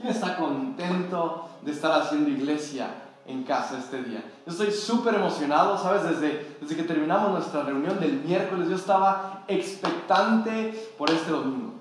¿Quién 0.00 0.14
está 0.14 0.36
contento 0.38 1.50
de 1.60 1.72
estar 1.72 2.00
haciendo 2.00 2.30
iglesia 2.30 2.88
en 3.26 3.44
casa 3.44 3.78
este 3.78 4.02
día? 4.02 4.24
Yo 4.46 4.52
estoy 4.52 4.70
súper 4.72 5.14
emocionado, 5.14 5.76
¿sabes? 5.76 6.04
Desde, 6.04 6.56
desde 6.58 6.76
que 6.76 6.84
terminamos 6.84 7.32
nuestra 7.32 7.64
reunión 7.64 8.00
del 8.00 8.14
miércoles, 8.20 8.70
yo 8.70 8.76
estaba 8.76 9.44
expectante 9.46 10.92
por 10.96 11.10
este 11.10 11.30
domingo. 11.30 11.74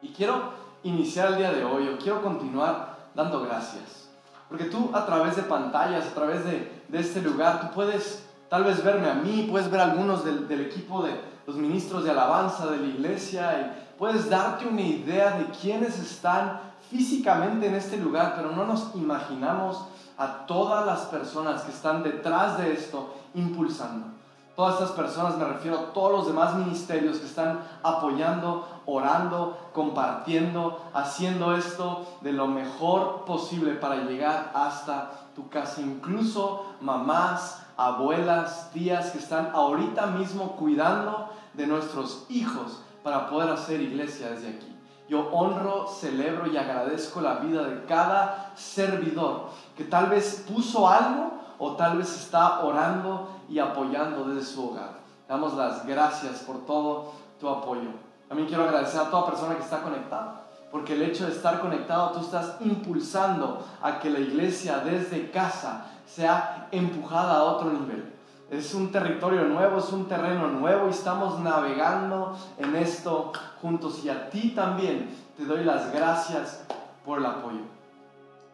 Y 0.00 0.08
quiero 0.08 0.52
iniciar 0.82 1.28
el 1.28 1.36
día 1.36 1.52
de 1.52 1.64
hoy, 1.64 1.88
o 1.88 1.98
quiero 1.98 2.22
continuar 2.22 2.96
dando 3.14 3.42
gracias. 3.42 4.08
Porque 4.48 4.64
tú 4.64 4.90
a 4.92 5.06
través 5.06 5.36
de 5.36 5.42
pantallas, 5.42 6.06
a 6.06 6.14
través 6.14 6.44
de, 6.44 6.82
de 6.88 6.98
este 6.98 7.22
lugar, 7.22 7.60
tú 7.60 7.74
puedes 7.74 8.26
tal 8.48 8.64
vez 8.64 8.82
verme 8.82 9.08
a 9.08 9.14
mí, 9.14 9.46
puedes 9.48 9.70
ver 9.70 9.80
a 9.80 9.84
algunos 9.92 10.24
del, 10.24 10.48
del 10.48 10.62
equipo 10.62 11.04
de 11.04 11.20
los 11.46 11.54
ministros 11.54 12.02
de 12.02 12.10
alabanza 12.10 12.66
de 12.66 12.78
la 12.78 12.86
iglesia 12.86 13.52
y 13.60 13.98
puedes 13.98 14.28
darte 14.28 14.66
una 14.66 14.82
idea 14.82 15.38
de 15.38 15.46
quiénes 15.46 15.98
están 16.00 16.71
físicamente 16.92 17.66
en 17.66 17.74
este 17.74 17.96
lugar, 17.96 18.34
pero 18.36 18.52
no 18.52 18.66
nos 18.66 18.94
imaginamos 18.94 19.82
a 20.18 20.46
todas 20.46 20.84
las 20.84 21.00
personas 21.06 21.62
que 21.62 21.72
están 21.72 22.02
detrás 22.02 22.58
de 22.58 22.74
esto 22.74 23.14
impulsando. 23.34 24.06
Todas 24.54 24.74
estas 24.74 24.90
personas, 24.90 25.38
me 25.38 25.46
refiero 25.46 25.78
a 25.78 25.92
todos 25.94 26.12
los 26.12 26.26
demás 26.26 26.54
ministerios 26.54 27.16
que 27.16 27.24
están 27.24 27.60
apoyando, 27.82 28.68
orando, 28.84 29.56
compartiendo, 29.72 30.84
haciendo 30.92 31.56
esto 31.56 32.06
de 32.20 32.34
lo 32.34 32.46
mejor 32.46 33.24
posible 33.24 33.72
para 33.72 34.04
llegar 34.04 34.52
hasta 34.54 35.12
tu 35.34 35.48
casa. 35.48 35.80
Incluso 35.80 36.66
mamás, 36.82 37.62
abuelas, 37.78 38.70
tías 38.74 39.12
que 39.12 39.18
están 39.18 39.52
ahorita 39.54 40.08
mismo 40.08 40.56
cuidando 40.56 41.30
de 41.54 41.66
nuestros 41.66 42.26
hijos 42.28 42.82
para 43.02 43.30
poder 43.30 43.48
hacer 43.48 43.80
iglesia 43.80 44.28
desde 44.28 44.50
aquí. 44.50 44.71
Yo 45.08 45.28
honro, 45.30 45.88
celebro 45.88 46.46
y 46.46 46.56
agradezco 46.56 47.20
la 47.20 47.34
vida 47.34 47.64
de 47.64 47.84
cada 47.84 48.52
servidor 48.54 49.50
que 49.76 49.84
tal 49.84 50.06
vez 50.06 50.44
puso 50.48 50.88
algo 50.88 51.32
o 51.58 51.72
tal 51.72 51.98
vez 51.98 52.14
está 52.14 52.60
orando 52.60 53.28
y 53.48 53.58
apoyando 53.58 54.24
desde 54.24 54.46
su 54.46 54.70
hogar. 54.70 55.00
Damos 55.28 55.54
las 55.54 55.86
gracias 55.86 56.40
por 56.40 56.64
todo 56.64 57.12
tu 57.38 57.48
apoyo. 57.48 57.90
También 58.28 58.48
quiero 58.48 58.64
agradecer 58.64 59.00
a 59.00 59.10
toda 59.10 59.26
persona 59.26 59.56
que 59.56 59.62
está 59.62 59.82
conectada, 59.82 60.42
porque 60.70 60.94
el 60.94 61.02
hecho 61.02 61.26
de 61.26 61.32
estar 61.32 61.60
conectado 61.60 62.12
tú 62.12 62.20
estás 62.20 62.56
impulsando 62.60 63.64
a 63.82 63.98
que 63.98 64.08
la 64.08 64.20
iglesia 64.20 64.78
desde 64.78 65.30
casa 65.30 65.86
sea 66.06 66.68
empujada 66.70 67.36
a 67.36 67.44
otro 67.44 67.70
nivel. 67.70 68.11
Es 68.52 68.74
un 68.74 68.92
territorio 68.92 69.44
nuevo, 69.44 69.78
es 69.78 69.90
un 69.94 70.06
terreno 70.06 70.46
nuevo 70.46 70.86
y 70.86 70.90
estamos 70.90 71.40
navegando 71.40 72.36
en 72.58 72.76
esto 72.76 73.32
juntos. 73.62 74.04
Y 74.04 74.10
a 74.10 74.28
ti 74.28 74.50
también 74.50 75.08
te 75.38 75.46
doy 75.46 75.64
las 75.64 75.90
gracias 75.90 76.62
por 77.02 77.20
el 77.20 77.24
apoyo. 77.24 77.62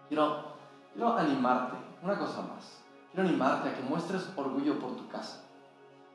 Quiero, 0.06 0.36
quiero 0.92 1.18
animarte, 1.18 1.76
una 2.00 2.16
cosa 2.16 2.42
más. 2.42 2.80
Quiero 3.10 3.28
animarte 3.28 3.70
a 3.70 3.74
que 3.74 3.82
muestres 3.82 4.30
orgullo 4.36 4.78
por 4.78 4.94
tu 4.94 5.08
casa. 5.08 5.42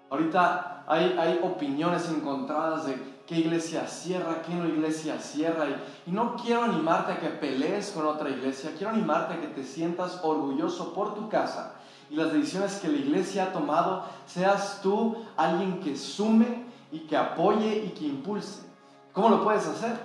Ahorita 0.10 0.86
hay, 0.88 1.18
hay 1.20 1.42
opiniones 1.44 2.10
encontradas 2.10 2.86
de 2.86 3.22
qué 3.28 3.40
iglesia 3.40 3.86
cierra, 3.86 4.44
qué 4.44 4.56
no 4.56 4.66
iglesia 4.66 5.20
cierra. 5.20 5.66
Y, 5.68 6.10
y, 6.10 6.14
no 6.14 6.38
quiero 6.38 6.64
animarte 6.64 7.12
a 7.12 7.20
que 7.20 7.28
pelees 7.28 7.92
con 7.92 8.06
otra 8.06 8.30
iglesia, 8.30 8.72
quiero 8.78 8.94
animarte 8.94 9.34
a 9.34 9.42
que 9.42 9.48
te 9.48 9.64
sientas 9.66 10.22
orgulloso 10.24 10.94
por 10.94 11.16
tu 11.16 11.28
casa 11.28 11.73
y 12.14 12.16
las 12.16 12.32
decisiones 12.32 12.76
que 12.76 12.90
la 12.90 12.98
iglesia 12.98 13.46
ha 13.46 13.54
tomado, 13.54 14.04
seas 14.28 14.82
tú 14.84 15.18
alguien 15.36 15.80
que 15.80 15.98
sume 15.98 16.64
y 16.92 17.00
que 17.00 17.18
apoye 17.18 17.86
y 17.88 17.90
que 17.90 18.06
impulse. 18.06 18.62
¿Cómo 19.14 19.30
lo 19.30 19.44
puedes 19.44 19.66
hacer? 19.66 19.98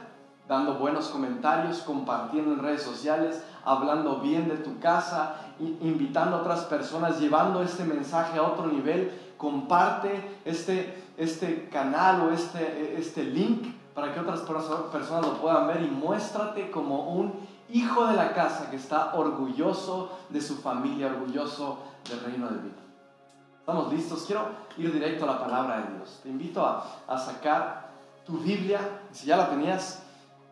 Dando 0.48 0.78
buenos 0.78 1.08
comentarios, 1.08 1.80
compartiendo 1.80 2.54
en 2.54 2.60
redes 2.60 2.82
sociales, 2.82 3.42
hablando 3.62 4.20
bien 4.20 4.48
de 4.48 4.56
tu 4.56 4.78
casa, 4.80 5.34
invitando 5.60 6.38
a 6.38 6.40
otras 6.40 6.60
personas, 6.60 7.20
llevando 7.20 7.62
este 7.62 7.84
mensaje 7.84 8.38
a 8.38 8.42
otro 8.42 8.68
nivel. 8.68 9.12
Comparte 9.36 10.40
este, 10.46 11.04
este 11.18 11.68
canal 11.68 12.22
o 12.22 12.30
este, 12.32 12.98
este 12.98 13.22
link 13.24 13.66
para 13.94 14.14
que 14.14 14.20
otras 14.20 14.40
personas 14.40 15.26
lo 15.26 15.34
puedan 15.42 15.66
ver 15.66 15.82
y 15.82 15.90
muéstrate 15.90 16.70
como 16.70 17.10
un 17.10 17.34
hijo 17.70 18.06
de 18.06 18.16
la 18.16 18.32
casa 18.32 18.70
que 18.70 18.76
está 18.76 19.14
orgulloso 19.14 20.10
de 20.30 20.40
su 20.40 20.56
familia, 20.56 21.08
orgulloso 21.08 21.78
del 22.08 22.20
reino 22.20 22.48
de 22.48 22.58
vida. 22.58 22.82
¿Estamos 23.60 23.92
listos? 23.92 24.24
Quiero 24.26 24.48
ir 24.76 24.92
directo 24.92 25.24
a 25.24 25.34
la 25.34 25.40
palabra 25.40 25.80
de 25.80 25.94
Dios. 25.96 26.20
Te 26.22 26.28
invito 26.28 26.64
a, 26.64 26.84
a 27.06 27.18
sacar 27.18 27.90
tu 28.24 28.38
Biblia, 28.38 28.80
si 29.10 29.26
ya 29.26 29.36
la 29.36 29.48
tenías, 29.48 30.02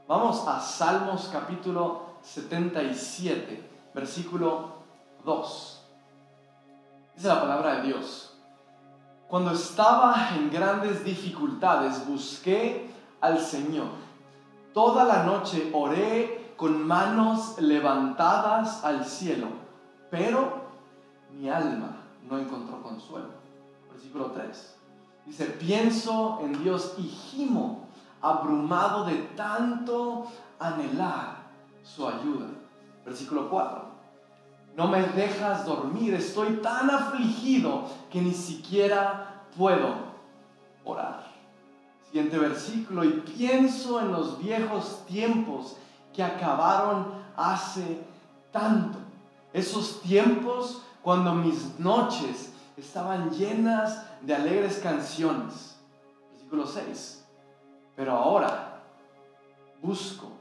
vamos 0.08 0.46
a 0.46 0.60
Salmos 0.60 1.28
capítulo 1.32 2.06
77, 2.22 3.70
versículo 3.94 4.76
2. 5.24 5.82
Dice 7.14 7.28
la 7.28 7.40
palabra 7.40 7.76
de 7.76 7.82
Dios. 7.82 8.34
Cuando 9.28 9.50
estaba 9.52 10.30
en 10.36 10.50
grandes 10.50 11.04
dificultades, 11.04 12.06
busqué 12.06 12.90
al 13.20 13.40
Señor. 13.40 13.88
Toda 14.72 15.04
la 15.04 15.24
noche 15.24 15.70
oré 15.72 16.52
con 16.56 16.86
manos 16.86 17.58
levantadas 17.58 18.84
al 18.84 19.04
cielo, 19.04 19.48
pero 20.10 20.65
mi 21.38 21.48
alma 21.48 21.96
no 22.28 22.38
encontró 22.38 22.82
consuelo. 22.82 23.28
Versículo 23.90 24.26
3. 24.32 24.76
Dice, 25.26 25.44
pienso 25.46 26.40
en 26.42 26.62
Dios 26.62 26.94
y 26.98 27.02
gimo, 27.02 27.86
abrumado 28.22 29.04
de 29.04 29.16
tanto 29.36 30.26
anhelar 30.58 31.36
su 31.82 32.06
ayuda. 32.06 32.46
Versículo 33.04 33.50
4. 33.50 33.84
No 34.76 34.88
me 34.88 35.02
dejas 35.02 35.64
dormir, 35.64 36.14
estoy 36.14 36.56
tan 36.56 36.90
afligido 36.90 37.84
que 38.10 38.20
ni 38.20 38.32
siquiera 38.32 39.44
puedo 39.56 39.94
orar. 40.84 41.24
Siguiente 42.04 42.38
versículo, 42.38 43.04
y 43.04 43.10
pienso 43.20 44.00
en 44.00 44.12
los 44.12 44.38
viejos 44.38 45.04
tiempos 45.06 45.76
que 46.12 46.22
acabaron 46.22 47.06
hace 47.36 48.04
tanto. 48.52 48.98
Esos 49.52 50.00
tiempos 50.02 50.82
cuando 51.06 51.36
mis 51.36 51.78
noches 51.78 52.52
estaban 52.76 53.30
llenas 53.30 54.02
de 54.22 54.34
alegres 54.34 54.80
canciones. 54.80 55.76
Versículo 56.32 56.66
6. 56.66 57.24
Pero 57.94 58.10
ahora 58.10 58.82
busco 59.80 60.32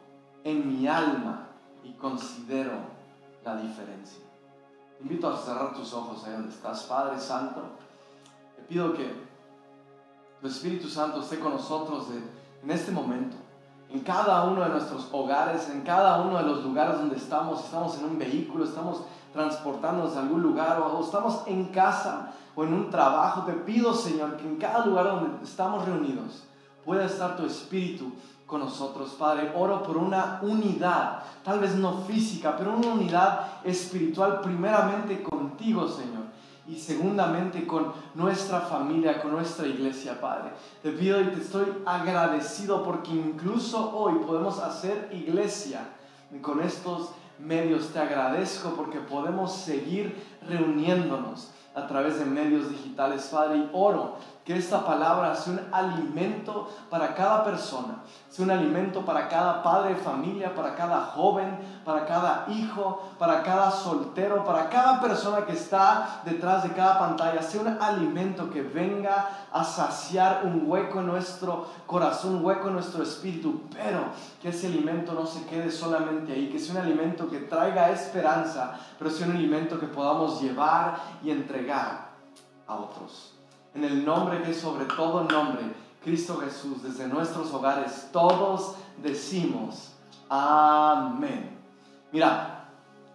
en 0.44 0.68
mi 0.68 0.88
alma 0.88 1.50
y 1.84 1.92
considero 1.92 2.72
la 3.44 3.58
diferencia. 3.58 4.18
Te 4.98 5.04
invito 5.04 5.30
a 5.30 5.38
cerrar 5.38 5.72
tus 5.76 5.94
ojos 5.94 6.26
ahí 6.26 6.32
donde 6.32 6.50
estás, 6.50 6.82
Padre 6.86 7.20
Santo. 7.20 7.62
Te 8.56 8.64
pido 8.64 8.92
que 8.96 9.14
tu 10.42 10.48
Espíritu 10.48 10.90
Santo 10.90 11.22
esté 11.22 11.40
con 11.40 11.52
nosotros 11.52 12.08
en 12.64 12.72
este 12.72 12.92
momento, 12.92 13.38
en 13.92 14.00
cada 14.00 14.46
uno 14.46 14.64
de 14.64 14.70
nuestros 14.70 15.10
hogares, 15.12 15.70
en 15.70 15.82
cada 15.82 16.24
uno 16.24 16.40
de 16.40 16.44
los 16.44 16.64
lugares 16.64 16.98
donde 16.98 17.18
estamos. 17.18 17.64
Estamos 17.64 18.00
en 18.00 18.06
un 18.06 18.18
vehículo, 18.18 18.66
estamos 18.66 19.04
transportándonos 19.36 20.16
a 20.16 20.22
algún 20.22 20.42
lugar 20.42 20.82
o 20.82 21.04
estamos 21.04 21.44
en 21.46 21.66
casa 21.66 22.32
o 22.56 22.64
en 22.64 22.74
un 22.74 22.90
trabajo. 22.90 23.44
Te 23.44 23.52
pido, 23.52 23.94
Señor, 23.94 24.38
que 24.38 24.48
en 24.48 24.56
cada 24.56 24.86
lugar 24.86 25.06
donde 25.06 25.44
estamos 25.44 25.86
reunidos 25.86 26.46
pueda 26.84 27.06
estar 27.06 27.36
tu 27.36 27.46
Espíritu 27.46 28.12
con 28.46 28.62
nosotros, 28.62 29.16
Padre. 29.20 29.52
Oro 29.56 29.84
por 29.84 29.98
una 29.98 30.40
unidad, 30.42 31.24
tal 31.44 31.60
vez 31.60 31.76
no 31.76 32.00
física, 32.08 32.56
pero 32.58 32.76
una 32.76 32.88
unidad 32.88 33.48
espiritual 33.64 34.40
primeramente 34.42 35.22
contigo, 35.22 35.88
Señor. 35.88 36.26
Y 36.68 36.76
segundamente 36.76 37.68
con 37.68 37.94
nuestra 38.16 38.62
familia, 38.62 39.22
con 39.22 39.34
nuestra 39.34 39.68
iglesia, 39.68 40.20
Padre. 40.20 40.52
Te 40.82 40.92
pido 40.92 41.22
y 41.22 41.26
te 41.26 41.42
estoy 41.42 41.66
agradecido 41.86 42.84
porque 42.84 43.12
incluso 43.12 43.96
hoy 43.96 44.16
podemos 44.26 44.58
hacer 44.60 45.10
iglesia 45.12 45.82
con 46.42 46.62
estos 46.62 47.12
medios. 47.40 47.90
Te 47.94 48.00
agradezco 48.00 48.76
porque 48.76 49.00
podemos 49.00 49.54
seguir 49.54 50.24
reuniéndonos 50.48 51.52
a 51.74 51.88
través 51.88 52.20
de 52.20 52.26
medios 52.26 52.70
digitales, 52.70 53.30
Padre, 53.32 53.58
y 53.58 53.70
oro 53.74 54.18
que 54.46 54.56
esta 54.56 54.86
palabra 54.86 55.34
sea 55.36 55.54
un 55.54 55.74
alimento 55.74 56.70
para 56.92 57.16
cada 57.16 57.44
persona, 57.44 58.04
sea 58.30 58.46
un 58.46 58.52
alimento 58.52 59.04
para 59.04 59.28
cada 59.28 59.64
padre 59.64 59.96
de 59.96 60.00
familia, 60.00 60.54
para 60.54 60.76
cada 60.76 61.02
joven, 61.02 61.58
para 61.84 62.06
cada 62.06 62.46
hijo, 62.50 63.02
para 63.18 63.42
cada 63.42 63.72
soltero, 63.72 64.44
para 64.44 64.70
cada 64.70 65.02
persona 65.02 65.48
que 65.48 65.54
está 65.54 66.22
detrás 66.24 66.62
de 66.62 66.74
cada 66.74 67.00
pantalla, 67.00 67.42
sea 67.42 67.62
un 67.62 67.82
alimento 67.82 68.52
que 68.52 68.62
venga 68.62 69.30
a 69.52 69.64
saciar 69.64 70.42
un 70.44 70.70
hueco 70.70 71.00
en 71.00 71.08
nuestro 71.08 71.66
corazón, 71.88 72.36
un 72.36 72.46
hueco 72.46 72.68
en 72.68 72.76
nuestro 72.76 73.02
espíritu, 73.02 73.64
pero 73.74 74.10
que 74.40 74.50
ese 74.50 74.68
alimento 74.68 75.14
no 75.14 75.26
se 75.26 75.44
quede 75.48 75.72
solamente 75.72 76.34
ahí, 76.34 76.52
que 76.52 76.60
sea 76.60 76.76
un 76.76 76.82
alimento 76.82 77.28
que 77.28 77.40
traiga 77.40 77.90
esperanza, 77.90 78.78
pero 79.00 79.10
sea 79.10 79.26
un 79.26 79.38
alimento 79.38 79.80
que 79.80 79.88
podamos 79.88 80.40
llevar 80.40 80.98
y 81.24 81.32
entregar 81.32 82.10
a 82.68 82.76
otros 82.76 83.35
en 83.76 83.84
el 83.84 84.06
nombre 84.06 84.42
que 84.42 84.52
es 84.52 84.60
sobre 84.60 84.86
todo 84.86 85.24
nombre, 85.24 85.62
Cristo 86.04 86.38
Jesús, 86.38 86.82
desde 86.82 87.08
nuestros 87.08 87.54
hogares, 87.54 88.10
todos 88.12 88.76
decimos 89.04 89.92
Amén. 90.30 91.56
Mira, 92.12 92.70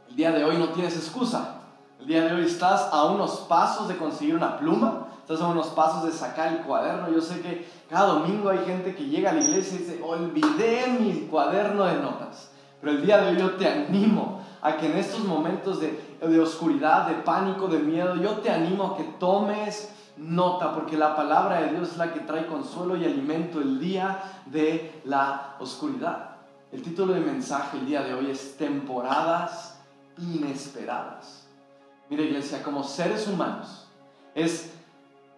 el 0.08 0.16
día 0.16 0.30
de 0.30 0.44
hoy 0.44 0.56
no 0.58 0.68
tienes 0.68 0.96
excusa. 0.96 1.56
El 1.98 2.06
día 2.06 2.22
de 2.22 2.34
hoy 2.34 2.46
estás 2.46 2.88
a 2.92 3.04
unos 3.06 3.40
pasos 3.48 3.88
de 3.88 3.96
conseguir 3.96 4.36
una 4.36 4.58
pluma, 4.58 5.08
estás 5.20 5.40
a 5.40 5.48
unos 5.48 5.68
pasos 5.68 6.04
de 6.04 6.12
sacar 6.12 6.52
el 6.52 6.60
cuaderno. 6.60 7.10
Yo 7.10 7.20
sé 7.20 7.40
que 7.40 7.68
cada 7.88 8.14
domingo 8.14 8.48
hay 8.48 8.60
gente 8.64 8.94
que 8.94 9.06
llega 9.06 9.30
a 9.30 9.34
la 9.34 9.40
iglesia 9.40 9.76
y 9.76 9.78
dice, 9.78 10.02
olvidé 10.02 10.96
mi 11.00 11.26
cuaderno 11.26 11.84
de 11.84 11.96
notas. 11.96 12.50
Pero 12.80 12.92
el 12.92 13.04
día 13.04 13.18
de 13.18 13.30
hoy 13.30 13.38
yo 13.38 13.50
te 13.56 13.68
animo 13.68 14.40
a 14.62 14.76
que 14.76 14.86
en 14.86 14.96
estos 14.96 15.24
momentos 15.24 15.80
de, 15.80 16.18
de 16.20 16.40
oscuridad, 16.40 17.08
de 17.08 17.14
pánico, 17.14 17.66
de 17.66 17.78
miedo, 17.80 18.16
yo 18.16 18.38
te 18.38 18.50
animo 18.50 18.84
a 18.84 18.96
que 18.96 19.04
tomes 19.18 19.92
nota, 20.20 20.72
porque 20.74 20.96
la 20.96 21.16
palabra 21.16 21.62
de 21.62 21.70
Dios 21.70 21.92
es 21.92 21.96
la 21.96 22.12
que 22.12 22.20
trae 22.20 22.46
consuelo 22.46 22.96
y 22.96 23.04
alimento 23.04 23.60
el 23.60 23.80
día 23.80 24.22
de 24.46 25.00
la 25.04 25.56
oscuridad. 25.58 26.36
El 26.70 26.82
título 26.82 27.14
de 27.14 27.20
mensaje 27.20 27.78
el 27.78 27.86
día 27.86 28.02
de 28.02 28.14
hoy 28.14 28.30
es 28.30 28.56
temporadas 28.56 29.80
inesperadas. 30.18 31.46
Mira 32.08 32.22
iglesia, 32.22 32.62
como 32.62 32.84
seres 32.84 33.26
humanos 33.26 33.88
es 34.34 34.72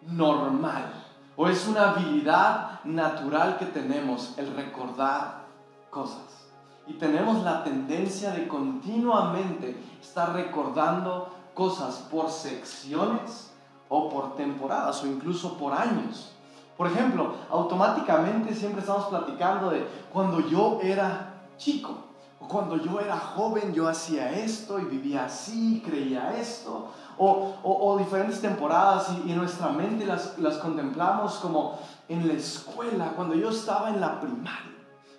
normal 0.02 0.92
o 1.36 1.48
es 1.48 1.66
una 1.66 1.90
habilidad 1.90 2.82
natural 2.84 3.58
que 3.58 3.66
tenemos 3.66 4.34
el 4.36 4.54
recordar 4.54 5.44
cosas. 5.90 6.48
Y 6.86 6.94
tenemos 6.94 7.44
la 7.44 7.62
tendencia 7.62 8.32
de 8.32 8.48
continuamente 8.48 9.76
estar 10.00 10.32
recordando 10.32 11.32
cosas 11.54 11.96
por 12.10 12.30
secciones 12.30 13.51
o 13.94 14.08
por 14.08 14.36
temporadas 14.36 15.02
o 15.02 15.06
incluso 15.06 15.58
por 15.58 15.74
años. 15.74 16.32
Por 16.78 16.86
ejemplo, 16.86 17.34
automáticamente 17.50 18.54
siempre 18.54 18.80
estamos 18.80 19.04
platicando 19.04 19.68
de 19.68 19.86
cuando 20.10 20.40
yo 20.48 20.78
era 20.82 21.34
chico 21.58 21.94
o 22.40 22.48
cuando 22.48 22.76
yo 22.76 23.00
era 23.00 23.18
joven 23.18 23.74
yo 23.74 23.86
hacía 23.86 24.32
esto 24.32 24.78
y 24.78 24.84
vivía 24.86 25.26
así, 25.26 25.82
creía 25.84 26.34
esto. 26.38 26.88
O, 27.18 27.52
o, 27.62 27.98
diferentes 27.98 28.40
temporadas 28.40 29.10
y, 29.10 29.30
y, 29.30 29.34
nuestra 29.34 29.68
mente 29.68 30.06
las, 30.06 30.38
las 30.38 30.56
contemplamos 30.56 31.34
como 31.34 31.78
en 32.08 32.26
la 32.26 32.32
escuela, 32.32 33.12
cuando 33.14 33.34
yo 33.34 33.50
estaba 33.50 33.90
en 33.90 34.00
la 34.00 34.18
primaria 34.18 34.72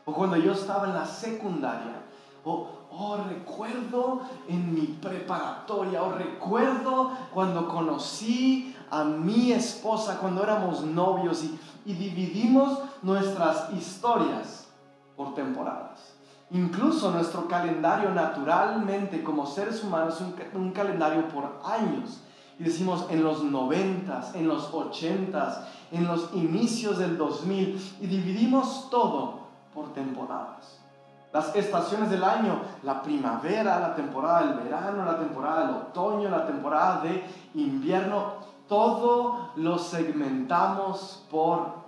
o 0.03 0.11
cuando 0.11 0.35
yo 0.37 0.53
estaba 0.53 0.87
en 0.87 0.95
la 0.95 1.05
secundaria. 1.05 2.01
O, 2.43 2.67
oh, 2.97 3.17
recuerdo 3.27 4.21
en 4.47 4.73
mi 4.73 4.87
preparatoria, 4.87 6.03
o 6.03 6.11
recuerdo 6.13 7.11
cuando 7.33 7.67
conocí 7.67 8.75
a 8.89 9.03
mi 9.03 9.51
esposa, 9.51 10.19
cuando 10.19 10.43
éramos 10.43 10.81
novios 10.81 11.43
y, 11.43 11.59
y 11.85 11.93
dividimos 11.93 12.79
nuestras 13.01 13.73
historias 13.73 14.67
por 15.15 15.33
temporadas. 15.33 16.15
Incluso 16.51 17.09
nuestro 17.11 17.47
calendario 17.47 18.11
naturalmente 18.11 19.23
como 19.23 19.45
seres 19.47 19.83
humanos 19.83 20.15
es 20.15 20.21
un, 20.21 20.61
un 20.61 20.71
calendario 20.71 21.27
por 21.29 21.59
años. 21.65 22.21
Y 22.59 22.63
decimos 22.63 23.07
en 23.09 23.23
los 23.23 23.43
noventas, 23.43 24.35
en 24.35 24.47
los 24.47 24.71
ochentas, 24.71 25.61
en 25.91 26.05
los 26.05 26.29
inicios 26.33 26.99
del 26.99 27.17
2000 27.17 27.97
y 28.01 28.05
dividimos 28.05 28.89
todo 28.91 29.39
por 29.73 29.91
temporadas 29.93 30.82
las 31.33 31.55
estaciones 31.55 32.11
del 32.11 32.23
año, 32.23 32.61
la 32.83 33.01
primavera, 33.01 33.79
la 33.79 33.95
temporada 33.95 34.41
del 34.45 34.59
verano, 34.59 35.03
la 35.03 35.17
temporada 35.17 35.65
del 35.65 35.75
otoño, 35.77 36.29
la 36.29 36.45
temporada 36.45 37.01
de 37.01 37.25
invierno, 37.55 38.33
todo 38.67 39.49
lo 39.55 39.79
segmentamos 39.79 41.25
por 41.31 41.83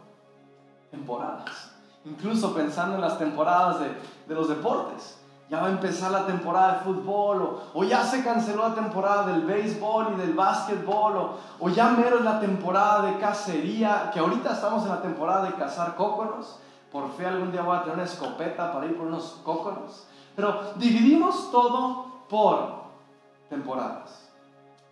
temporadas. 0.89 1.71
Incluso 2.05 2.53
pensando 2.55 2.95
en 2.95 3.01
las 3.01 3.19
temporadas 3.19 3.79
de, 3.79 3.95
de 4.27 4.35
los 4.35 4.49
deportes. 4.49 5.19
Ya 5.47 5.61
va 5.61 5.67
a 5.67 5.71
empezar 5.71 6.09
la 6.09 6.25
temporada 6.25 6.73
de 6.73 6.79
fútbol, 6.79 7.41
o, 7.43 7.79
o, 7.79 7.83
ya 7.83 8.03
se 8.03 8.23
canceló 8.23 8.67
la 8.67 8.73
temporada 8.73 9.27
del 9.27 9.43
béisbol 9.43 10.13
y 10.13 10.21
del 10.21 10.33
básquetbol, 10.33 11.17
o, 11.17 11.37
o 11.59 11.69
ya 11.69 11.91
mero 11.91 12.17
es 12.17 12.25
la 12.25 12.39
temporada 12.39 13.03
de 13.03 13.19
cacería, 13.19 14.09
que 14.11 14.19
ahorita 14.19 14.53
estamos 14.53 14.81
en 14.83 14.89
la 14.89 15.03
temporada 15.03 15.43
de 15.43 15.53
cazar 15.53 15.95
cócoros 15.95 16.57
por 16.95 17.11
fe 17.11 17.25
algún 17.25 17.51
día 17.51 17.61
voy 17.61 17.75
a 17.75 17.81
tener 17.81 17.95
una 17.95 18.05
escopeta 18.05 18.71
para 18.71 18.85
ir 18.85 18.95
por 18.95 19.07
unos 19.07 19.41
cócoros. 19.43 20.07
Pero 20.33 20.71
dividimos 20.77 21.51
todo 21.51 22.05
por 22.29 22.85
temporadas. 23.49 24.29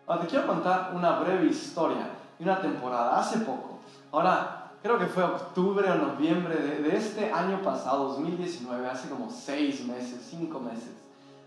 Ahora 0.05 0.23
te 0.23 0.27
quiero 0.27 0.45
contar 0.45 0.91
una 0.93 1.19
breve 1.19 1.45
historia 1.45 2.09
de 2.37 2.43
una 2.43 2.59
temporada, 2.59 3.17
hace 3.17 3.39
poco. 3.39 3.79
Ahora, 4.11 4.71
creo 4.81 4.99
que 4.99 5.05
fue 5.05 5.23
octubre 5.23 5.89
o 5.89 5.95
noviembre 5.95 6.57
de, 6.57 6.81
de 6.81 6.97
este 6.97 7.31
año 7.31 7.61
pasado, 7.61 8.09
2019, 8.09 8.85
hace 8.89 9.07
como 9.07 9.29
seis 9.29 9.85
meses, 9.85 10.27
cinco 10.29 10.59
meses 10.59 10.91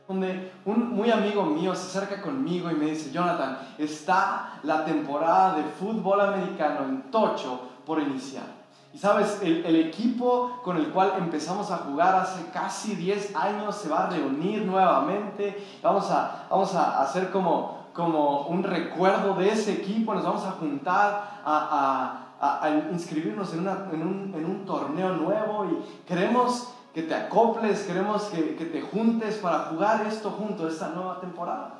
donde 0.08 0.52
un 0.64 0.94
muy 0.94 1.10
amigo 1.10 1.44
mío 1.44 1.74
se 1.74 1.98
acerca 1.98 2.22
conmigo 2.22 2.70
y 2.70 2.76
me 2.76 2.86
dice, 2.86 3.10
Jonathan, 3.10 3.58
está 3.76 4.60
la 4.62 4.84
temporada 4.84 5.56
de 5.56 5.64
fútbol 5.64 6.20
americano 6.20 6.84
en 6.84 7.10
Tocho 7.10 7.60
por 7.84 8.00
iniciar. 8.00 8.55
Y 8.92 8.98
sabes, 8.98 9.40
el, 9.42 9.76
equipo 9.76 10.60
con 10.62 10.78
el 10.78 10.88
cual 10.88 11.14
empezamos 11.18 11.70
a 11.70 11.78
jugar 11.78 12.14
hace 12.14 12.46
casi 12.50 12.94
10 12.94 13.36
años 13.36 13.76
se 13.76 13.88
va 13.88 14.06
a 14.06 14.10
reunir 14.10 14.64
nuevamente. 14.64 15.78
Vamos 15.82 16.10
a, 16.10 16.46
vamos 16.48 16.74
a 16.74 17.02
hacer 17.02 17.30
como, 17.30 17.88
como 17.92 18.46
un 18.46 18.62
recuerdo 18.62 19.34
de 19.34 19.50
ese 19.50 19.74
equipo. 19.74 20.14
Nos 20.14 20.24
vamos 20.24 20.44
a 20.44 20.52
juntar 20.52 21.42
a, 21.44 22.26
a, 22.40 22.64
a 22.64 22.70
inscribirnos 22.90 23.52
en, 23.52 23.60
una, 23.60 23.86
en, 23.92 24.02
un, 24.02 24.34
en, 24.34 24.44
un, 24.44 24.64
torneo 24.64 25.12
nuevo 25.14 25.66
y 25.66 26.06
queremos 26.06 26.72
que 26.94 27.02
te 27.02 27.14
acoples, 27.14 27.82
queremos 27.82 28.22
que, 28.24 28.56
que 28.56 28.64
te 28.64 28.80
juntes 28.80 29.36
para 29.36 29.64
jugar 29.64 30.06
esto 30.06 30.30
junto, 30.30 30.66
esta 30.66 30.88
nueva 30.88 31.20
temporada. 31.20 31.74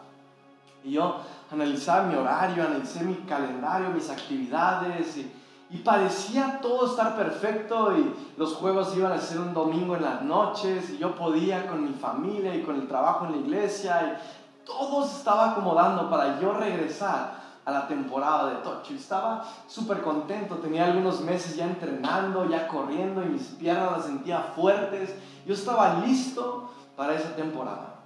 Y 0.85 0.93
yo 0.93 1.17
analizaba 1.51 2.03
mi 2.07 2.15
horario, 2.15 2.63
analicé 2.63 3.03
mi 3.03 3.15
calendario, 3.27 3.89
mis 3.89 4.11
actividades 4.11 5.17
y 5.17 5.33
y 5.69 5.79
parecía 5.79 6.61
todo 6.61 6.87
estar 6.87 7.17
perfecto 7.17 7.97
y 7.97 8.15
los 8.37 8.55
juegos 8.55 8.97
iban 8.97 9.13
a 9.13 9.21
ser 9.21 9.41
un 9.41 9.53
domingo 9.53 9.97
en 9.97 10.03
las 10.03 10.23
noches 10.23 10.91
y 10.91 10.99
yo 10.99 11.15
podía 11.17 11.67
con 11.67 11.85
mi 11.85 11.93
familia 11.93 12.55
y 12.55 12.63
con 12.63 12.77
el 12.77 12.87
trabajo 12.87 13.27
en 13.27 13.33
la 13.33 13.39
iglesia 13.39 14.21
y 14.23 14.67
todo 14.67 15.07
se 15.07 15.19
estaba 15.19 15.51
acomodando 15.51 16.09
para 16.09 16.41
yo 16.41 16.53
regresar 16.53 17.47
a 17.65 17.71
la 17.73 17.89
temporada 17.89 18.51
de 18.51 18.57
Tocho. 18.57 18.95
Estaba 18.95 19.45
súper 19.67 20.03
contento, 20.03 20.57
tenía 20.57 20.85
algunos 20.85 21.21
meses 21.21 21.57
ya 21.57 21.65
entrenando, 21.65 22.49
ya 22.49 22.69
corriendo 22.69 23.23
y 23.25 23.27
mis 23.27 23.43
piernas 23.43 23.93
las 23.93 24.05
sentía 24.05 24.41
fuertes. 24.55 25.15
Yo 25.45 25.55
estaba 25.55 26.01
listo 26.07 26.71
para 26.97 27.15
esa 27.15 27.35
temporada. 27.35 27.97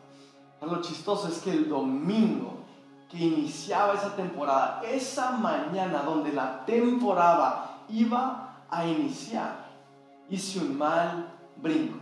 Pero 0.58 0.72
lo 0.72 0.80
chistoso 0.80 1.28
es 1.28 1.40
que 1.40 1.50
el 1.50 1.68
domingo 1.68 2.60
que 3.11 3.19
iniciaba 3.19 3.95
esa 3.95 4.14
temporada, 4.14 4.83
esa 4.85 5.33
mañana 5.33 6.02
donde 6.02 6.33
la 6.33 6.64
temporada 6.64 7.81
iba 7.88 8.62
a 8.71 8.87
iniciar, 8.87 9.67
hice 10.29 10.61
un 10.61 10.79
mal 10.79 11.26
brinco, 11.57 11.99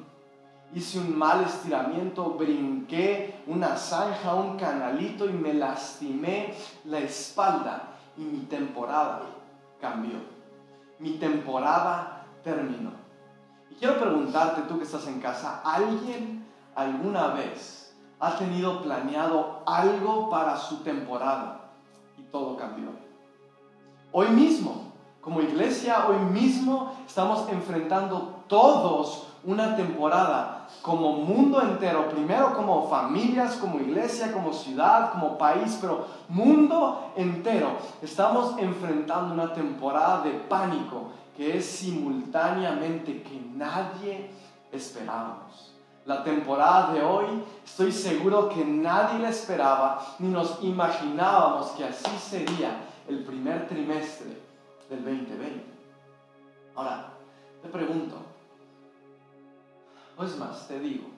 hice 0.74 0.98
un 0.98 1.16
mal 1.16 1.42
estiramiento, 1.44 2.34
brinqué 2.34 3.42
una 3.46 3.74
zanja, 3.76 4.34
un 4.34 4.58
canalito 4.58 5.24
y 5.24 5.32
me 5.32 5.54
lastimé 5.54 6.54
la 6.84 6.98
espalda 6.98 7.84
y 8.18 8.20
mi 8.20 8.40
temporada 8.40 9.22
cambió. 9.80 10.18
Mi 10.98 11.12
temporada 11.12 12.26
terminó. 12.42 12.90
Y 13.70 13.76
quiero 13.76 13.98
preguntarte, 13.98 14.62
tú 14.62 14.78
que 14.78 14.84
estás 14.84 15.06
en 15.06 15.20
casa, 15.20 15.62
¿alguien 15.64 16.44
alguna 16.74 17.28
vez 17.28 17.77
ha 18.20 18.36
tenido 18.36 18.82
planeado 18.82 19.62
algo 19.66 20.28
para 20.28 20.56
su 20.56 20.78
temporada 20.78 21.70
y 22.18 22.22
todo 22.22 22.56
cambió. 22.56 22.88
Hoy 24.12 24.28
mismo, 24.28 24.92
como 25.20 25.40
iglesia, 25.40 26.06
hoy 26.08 26.18
mismo 26.32 26.92
estamos 27.06 27.48
enfrentando 27.48 28.42
todos 28.48 29.26
una 29.44 29.76
temporada 29.76 30.66
como 30.82 31.12
mundo 31.12 31.62
entero, 31.62 32.08
primero 32.08 32.54
como 32.54 32.88
familias, 32.88 33.56
como 33.56 33.78
iglesia, 33.78 34.32
como 34.32 34.52
ciudad, 34.52 35.12
como 35.12 35.38
país, 35.38 35.78
pero 35.80 36.06
mundo 36.28 37.12
entero. 37.16 37.76
Estamos 38.02 38.58
enfrentando 38.58 39.34
una 39.34 39.52
temporada 39.52 40.22
de 40.22 40.30
pánico 40.30 41.12
que 41.36 41.58
es 41.58 41.66
simultáneamente 41.66 43.22
que 43.22 43.40
nadie 43.54 44.30
esperábamos 44.72 45.67
la 46.08 46.24
temporada 46.24 46.94
de 46.94 47.02
hoy, 47.02 47.26
estoy 47.62 47.92
seguro 47.92 48.48
que 48.48 48.64
nadie 48.64 49.18
la 49.18 49.28
esperaba 49.28 50.16
ni 50.18 50.28
nos 50.28 50.58
imaginábamos 50.64 51.72
que 51.72 51.84
así 51.84 52.10
sería 52.18 52.80
el 53.06 53.24
primer 53.24 53.68
trimestre 53.68 54.40
del 54.88 55.04
2020. 55.04 55.66
Ahora, 56.74 57.12
te 57.60 57.68
pregunto, 57.68 58.16
o 60.16 60.24
es 60.24 60.34
más, 60.38 60.66
te 60.66 60.80
digo, 60.80 61.08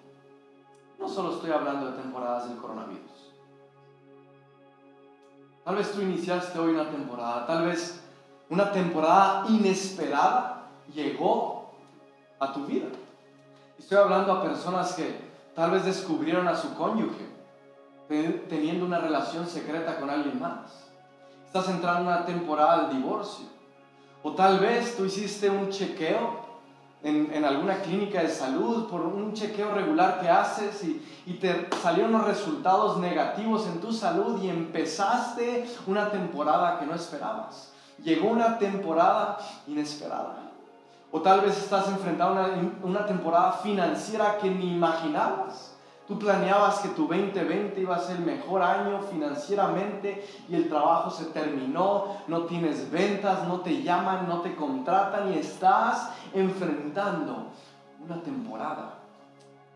no 0.98 1.08
solo 1.08 1.34
estoy 1.34 1.52
hablando 1.52 1.92
de 1.92 2.02
temporadas 2.02 2.48
del 2.48 2.58
coronavirus. 2.58 3.30
Tal 5.64 5.76
vez 5.76 5.92
tú 5.92 6.00
iniciaste 6.00 6.58
hoy 6.58 6.72
una 6.74 6.90
temporada, 6.90 7.46
tal 7.46 7.64
vez 7.64 8.02
una 8.48 8.72
temporada 8.72 9.44
inesperada 9.50 10.66
llegó 10.92 11.76
a 12.40 12.52
tu 12.52 12.66
vida. 12.66 12.88
Estoy 13.80 13.96
hablando 13.96 14.34
a 14.34 14.42
personas 14.42 14.92
que 14.92 15.18
tal 15.54 15.70
vez 15.70 15.86
descubrieron 15.86 16.46
a 16.46 16.54
su 16.54 16.74
cónyuge 16.74 17.30
teniendo 18.50 18.84
una 18.84 18.98
relación 18.98 19.46
secreta 19.46 19.98
con 19.98 20.10
alguien 20.10 20.38
más. 20.38 20.84
Estás 21.46 21.70
entrando 21.70 22.02
en 22.02 22.06
una 22.08 22.26
temporada 22.26 22.88
de 22.88 22.96
divorcio. 22.96 23.46
O 24.22 24.32
tal 24.32 24.58
vez 24.58 24.98
tú 24.98 25.06
hiciste 25.06 25.48
un 25.48 25.70
chequeo 25.70 26.40
en, 27.02 27.32
en, 27.32 27.42
alguna 27.42 27.80
clínica 27.80 28.20
de 28.20 28.28
salud 28.28 28.86
por 28.90 29.00
un 29.00 29.32
chequeo 29.32 29.72
regular 29.72 30.20
que 30.20 30.28
haces 30.28 30.84
y, 30.84 31.02
y 31.24 31.34
te 31.34 31.66
salieron 31.80 32.12
los 32.12 32.26
resultados 32.26 32.98
negativos 32.98 33.66
en 33.66 33.80
tu 33.80 33.94
salud 33.94 34.42
y 34.42 34.50
empezaste 34.50 35.66
una 35.86 36.10
temporada 36.10 36.78
que 36.78 36.84
no 36.84 36.94
esperabas. 36.94 37.72
Llegó 38.04 38.28
una 38.28 38.58
temporada 38.58 39.38
inesperada. 39.66 40.49
O 41.12 41.20
tal 41.20 41.40
vez 41.40 41.58
estás 41.58 41.88
enfrentando 41.88 42.40
una, 42.40 42.72
una 42.82 43.06
temporada 43.06 43.52
financiera 43.52 44.38
que 44.38 44.48
ni 44.48 44.74
imaginabas. 44.74 45.74
Tú 46.10 46.18
planeabas 46.18 46.80
que 46.80 46.88
tu 46.88 47.06
2020 47.06 47.80
iba 47.80 47.94
a 47.94 48.00
ser 48.00 48.16
el 48.16 48.24
mejor 48.24 48.62
año 48.62 49.00
financieramente 49.02 50.26
y 50.48 50.56
el 50.56 50.68
trabajo 50.68 51.08
se 51.08 51.26
terminó, 51.26 52.16
no 52.26 52.46
tienes 52.46 52.90
ventas, 52.90 53.46
no 53.46 53.60
te 53.60 53.80
llaman, 53.82 54.28
no 54.28 54.40
te 54.40 54.56
contratan 54.56 55.32
y 55.32 55.38
estás 55.38 56.10
enfrentando 56.34 57.46
una 58.04 58.20
temporada 58.22 58.94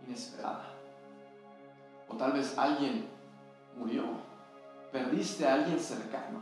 inesperada. 0.05 0.65
O 2.09 2.17
tal 2.17 2.33
vez 2.33 2.59
alguien 2.59 3.09
murió, 3.79 4.03
perdiste 4.91 5.47
a 5.47 5.55
alguien 5.55 5.79
cercano 5.79 6.41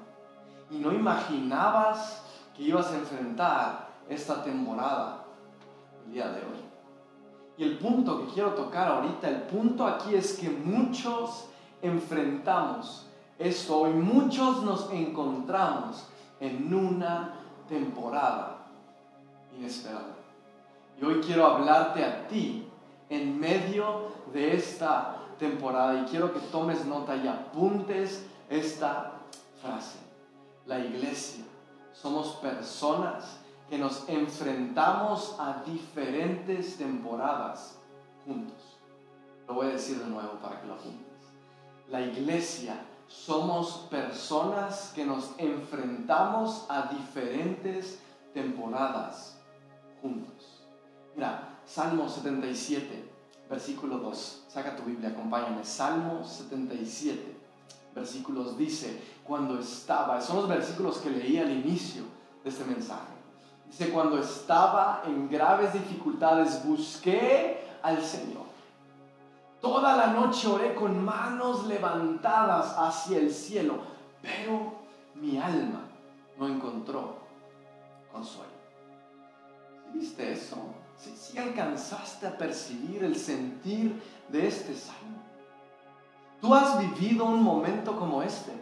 y 0.70 0.78
no 0.78 0.90
imaginabas 0.90 2.22
que 2.56 2.62
ibas 2.62 2.90
a 2.90 2.96
enfrentar 2.96 3.91
esta 4.09 4.42
temporada 4.42 5.25
el 6.06 6.12
día 6.12 6.28
de 6.28 6.40
hoy. 6.40 6.62
Y 7.56 7.64
el 7.64 7.78
punto 7.78 8.21
que 8.21 8.32
quiero 8.32 8.50
tocar 8.54 8.88
ahorita, 8.88 9.28
el 9.28 9.42
punto 9.42 9.87
aquí 9.87 10.14
es 10.14 10.35
que 10.35 10.49
muchos 10.49 11.49
enfrentamos 11.80 13.06
esto 13.38 13.88
y 13.88 13.92
muchos 13.92 14.62
nos 14.62 14.90
encontramos 14.90 16.06
en 16.40 16.73
una 16.73 17.35
temporada 17.68 18.66
inesperada. 19.56 20.16
Y 21.00 21.04
hoy 21.04 21.21
quiero 21.21 21.47
hablarte 21.47 22.04
a 22.04 22.26
ti 22.28 22.66
en 23.09 23.38
medio 23.38 24.12
de 24.32 24.54
esta 24.54 25.18
temporada 25.38 26.00
y 26.00 26.04
quiero 26.04 26.32
que 26.32 26.40
tomes 26.40 26.85
nota 26.87 27.16
y 27.16 27.26
apuntes 27.26 28.26
esta 28.49 29.12
frase. 29.61 29.99
La 30.66 30.78
iglesia 30.78 31.44
somos 31.92 32.37
personas 32.37 33.41
que 33.69 33.78
nos 33.78 34.09
enfrentamos 34.09 35.37
a 35.38 35.62
diferentes 35.64 36.76
temporadas 36.76 37.78
juntos. 38.25 38.78
Lo 39.49 39.54
voy 39.54 39.69
a 39.69 39.71
decir 39.71 39.99
de 39.99 40.07
nuevo 40.07 40.33
para 40.42 40.61
que 40.61 40.66
lo 40.66 40.75
apuntes. 40.75 41.02
La 41.88 42.00
iglesia 42.00 42.76
somos 43.09 43.87
personas 43.90 44.92
que 44.95 45.04
nos 45.04 45.33
enfrentamos 45.38 46.64
a 46.69 46.90
diferentes 46.92 47.99
temporadas 48.33 49.38
juntos. 50.00 50.62
Mira, 51.14 51.59
Salmo 51.66 52.09
77, 52.09 53.11
versículo 53.49 53.99
2. 53.99 54.45
Saca 54.49 54.76
tu 54.76 54.85
Biblia, 54.85 55.11
acompáñame. 55.11 55.64
Salmo 55.64 56.25
77, 56.25 57.37
versículos 57.95 58.57
dice, 58.57 59.00
cuando 59.25 59.59
estaba, 59.59 60.21
son 60.21 60.37
los 60.37 60.49
versículos 60.49 60.99
que 60.99 61.11
leí 61.11 61.38
al 61.38 61.50
inicio 61.50 62.04
de 62.42 62.50
este 62.50 62.64
mensaje. 62.64 63.12
Dice, 63.73 63.91
cuando 63.91 64.19
estaba 64.19 65.02
en 65.07 65.31
graves 65.31 65.73
dificultades, 65.73 66.62
busqué 66.62 67.64
al 67.83 68.02
Señor. 68.02 68.45
Toda 69.62 69.97
la 69.97 70.09
noche 70.09 70.47
oré 70.47 70.75
con 70.75 71.02
manos 71.02 71.64
levantadas 71.64 72.76
hacia 72.76 73.17
el 73.17 73.33
cielo, 73.33 73.79
pero 74.21 74.75
mi 75.14 75.38
alma 75.38 75.81
no 76.38 76.49
encontró 76.49 77.17
consuelo. 78.12 78.52
¿Viste 79.95 80.33
eso? 80.33 80.59
Si 80.99 81.17
¿Sí, 81.17 81.38
alcanzaste 81.38 82.26
a 82.26 82.37
percibir 82.37 83.02
el 83.02 83.17
sentir 83.17 84.02
de 84.29 84.49
este 84.49 84.75
salmo. 84.75 85.17
Tú 86.43 86.55
has 86.55 86.79
vivido 86.79 87.25
un 87.25 87.43
momento 87.43 87.97
como 87.99 88.23
este. 88.23 88.52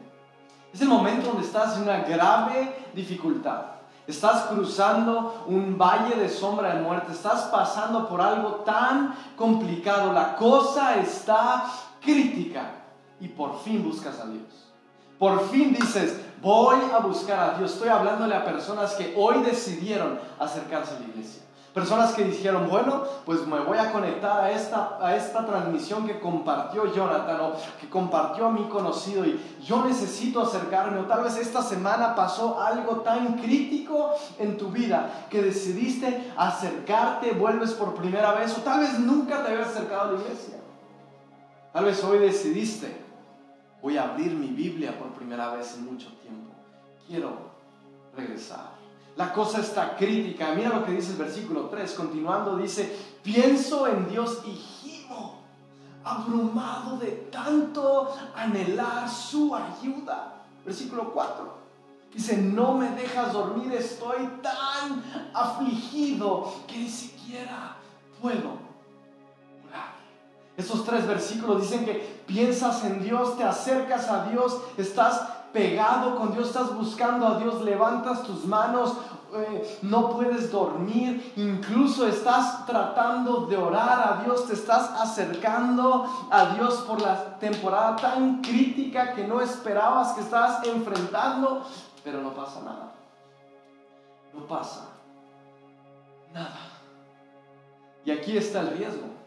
Es 0.72 0.80
el 0.80 0.88
momento 0.88 1.32
donde 1.32 1.44
estás 1.48 1.78
en 1.78 1.82
una 1.82 2.04
grave 2.04 2.76
dificultad 2.94 3.79
Estás 4.10 4.46
cruzando 4.46 5.44
un 5.46 5.78
valle 5.78 6.16
de 6.16 6.28
sombra 6.28 6.74
de 6.74 6.82
muerte. 6.82 7.12
Estás 7.12 7.42
pasando 7.44 8.08
por 8.08 8.20
algo 8.20 8.56
tan 8.66 9.14
complicado. 9.36 10.12
La 10.12 10.36
cosa 10.36 10.96
está 10.96 11.64
crítica. 12.00 12.72
Y 13.20 13.28
por 13.28 13.60
fin 13.60 13.82
buscas 13.82 14.18
a 14.20 14.26
Dios. 14.26 14.72
Por 15.18 15.48
fin 15.50 15.74
dices, 15.74 16.20
voy 16.40 16.78
a 16.92 16.98
buscar 16.98 17.50
a 17.50 17.58
Dios. 17.58 17.72
Estoy 17.72 17.90
hablándole 17.90 18.34
a 18.34 18.44
personas 18.44 18.94
que 18.94 19.14
hoy 19.16 19.42
decidieron 19.42 20.18
acercarse 20.38 20.96
a 20.96 21.00
la 21.00 21.06
iglesia. 21.06 21.42
Personas 21.74 22.14
que 22.14 22.24
dijeron, 22.24 22.68
bueno, 22.68 23.04
pues 23.24 23.46
me 23.46 23.60
voy 23.60 23.78
a 23.78 23.92
conectar 23.92 24.44
a 24.44 24.50
esta, 24.50 24.98
a 25.00 25.14
esta 25.14 25.46
transmisión 25.46 26.04
que 26.04 26.18
compartió 26.18 26.92
Jonathan 26.92 27.40
o 27.40 27.52
que 27.80 27.88
compartió 27.88 28.46
a 28.46 28.50
mi 28.50 28.64
conocido 28.64 29.24
y 29.24 29.40
yo 29.62 29.84
necesito 29.84 30.40
acercarme. 30.40 30.98
O 30.98 31.04
tal 31.04 31.22
vez 31.22 31.36
esta 31.36 31.62
semana 31.62 32.16
pasó 32.16 32.60
algo 32.60 33.02
tan 33.02 33.34
crítico 33.38 34.10
en 34.40 34.56
tu 34.56 34.70
vida 34.70 35.26
que 35.30 35.42
decidiste 35.42 36.32
acercarte, 36.36 37.32
vuelves 37.32 37.72
por 37.72 37.94
primera 37.94 38.32
vez 38.32 38.56
o 38.58 38.62
tal 38.62 38.80
vez 38.80 38.98
nunca 38.98 39.44
te 39.44 39.52
habías 39.52 39.68
acercado 39.68 40.02
a 40.02 40.12
la 40.12 40.20
iglesia. 40.20 40.56
Tal 41.72 41.84
vez 41.84 42.02
hoy 42.02 42.18
decidiste, 42.18 43.00
voy 43.80 43.96
a 43.96 44.10
abrir 44.10 44.32
mi 44.32 44.48
Biblia 44.48 44.98
por 44.98 45.12
primera 45.12 45.54
vez 45.54 45.72
en 45.76 45.84
mucho 45.84 46.08
tiempo. 46.14 46.52
Quiero 47.06 47.30
regresar. 48.16 48.69
La 49.16 49.32
cosa 49.32 49.60
está 49.60 49.96
crítica. 49.96 50.52
Mira 50.54 50.70
lo 50.70 50.84
que 50.84 50.92
dice 50.92 51.12
el 51.12 51.18
versículo 51.18 51.66
3. 51.66 51.92
Continuando 51.92 52.56
dice, 52.56 52.96
pienso 53.22 53.86
en 53.86 54.08
Dios 54.08 54.38
y 54.46 54.52
gimo, 54.52 55.42
abrumado 56.04 56.96
de 56.98 57.28
tanto 57.30 58.14
anhelar 58.34 59.08
su 59.08 59.54
ayuda. 59.54 60.34
Versículo 60.64 61.12
4. 61.12 61.60
Dice, 62.12 62.36
no 62.36 62.74
me 62.74 62.90
dejas 62.90 63.32
dormir, 63.32 63.72
estoy 63.72 64.28
tan 64.42 65.30
afligido 65.32 66.52
que 66.66 66.78
ni 66.78 66.88
siquiera 66.88 67.76
puedo 68.20 68.58
orar. 69.68 69.94
Esos 70.56 70.84
tres 70.84 71.06
versículos 71.06 71.62
dicen 71.62 71.84
que 71.84 72.22
piensas 72.26 72.84
en 72.84 73.02
Dios, 73.02 73.36
te 73.36 73.44
acercas 73.44 74.08
a 74.08 74.24
Dios, 74.24 74.60
estás 74.76 75.39
pegado 75.52 76.16
con 76.16 76.32
Dios, 76.32 76.48
estás 76.48 76.74
buscando 76.74 77.26
a 77.26 77.38
Dios, 77.38 77.62
levantas 77.62 78.22
tus 78.22 78.44
manos, 78.44 78.96
eh, 79.32 79.78
no 79.82 80.10
puedes 80.10 80.50
dormir, 80.50 81.32
incluso 81.36 82.06
estás 82.06 82.66
tratando 82.66 83.46
de 83.46 83.56
orar 83.56 84.00
a 84.18 84.22
Dios, 84.24 84.46
te 84.46 84.54
estás 84.54 84.90
acercando 85.00 86.28
a 86.30 86.54
Dios 86.54 86.74
por 86.86 87.00
la 87.00 87.38
temporada 87.38 87.96
tan 87.96 88.40
crítica 88.40 89.14
que 89.14 89.26
no 89.26 89.40
esperabas 89.40 90.12
que 90.12 90.22
estás 90.22 90.66
enfrentando, 90.66 91.64
pero 92.02 92.20
no 92.22 92.30
pasa 92.32 92.60
nada. 92.62 92.92
No 94.32 94.46
pasa 94.46 94.88
nada. 96.32 96.58
Y 98.04 98.10
aquí 98.10 98.36
está 98.36 98.60
el 98.60 98.78
riesgo. 98.78 99.19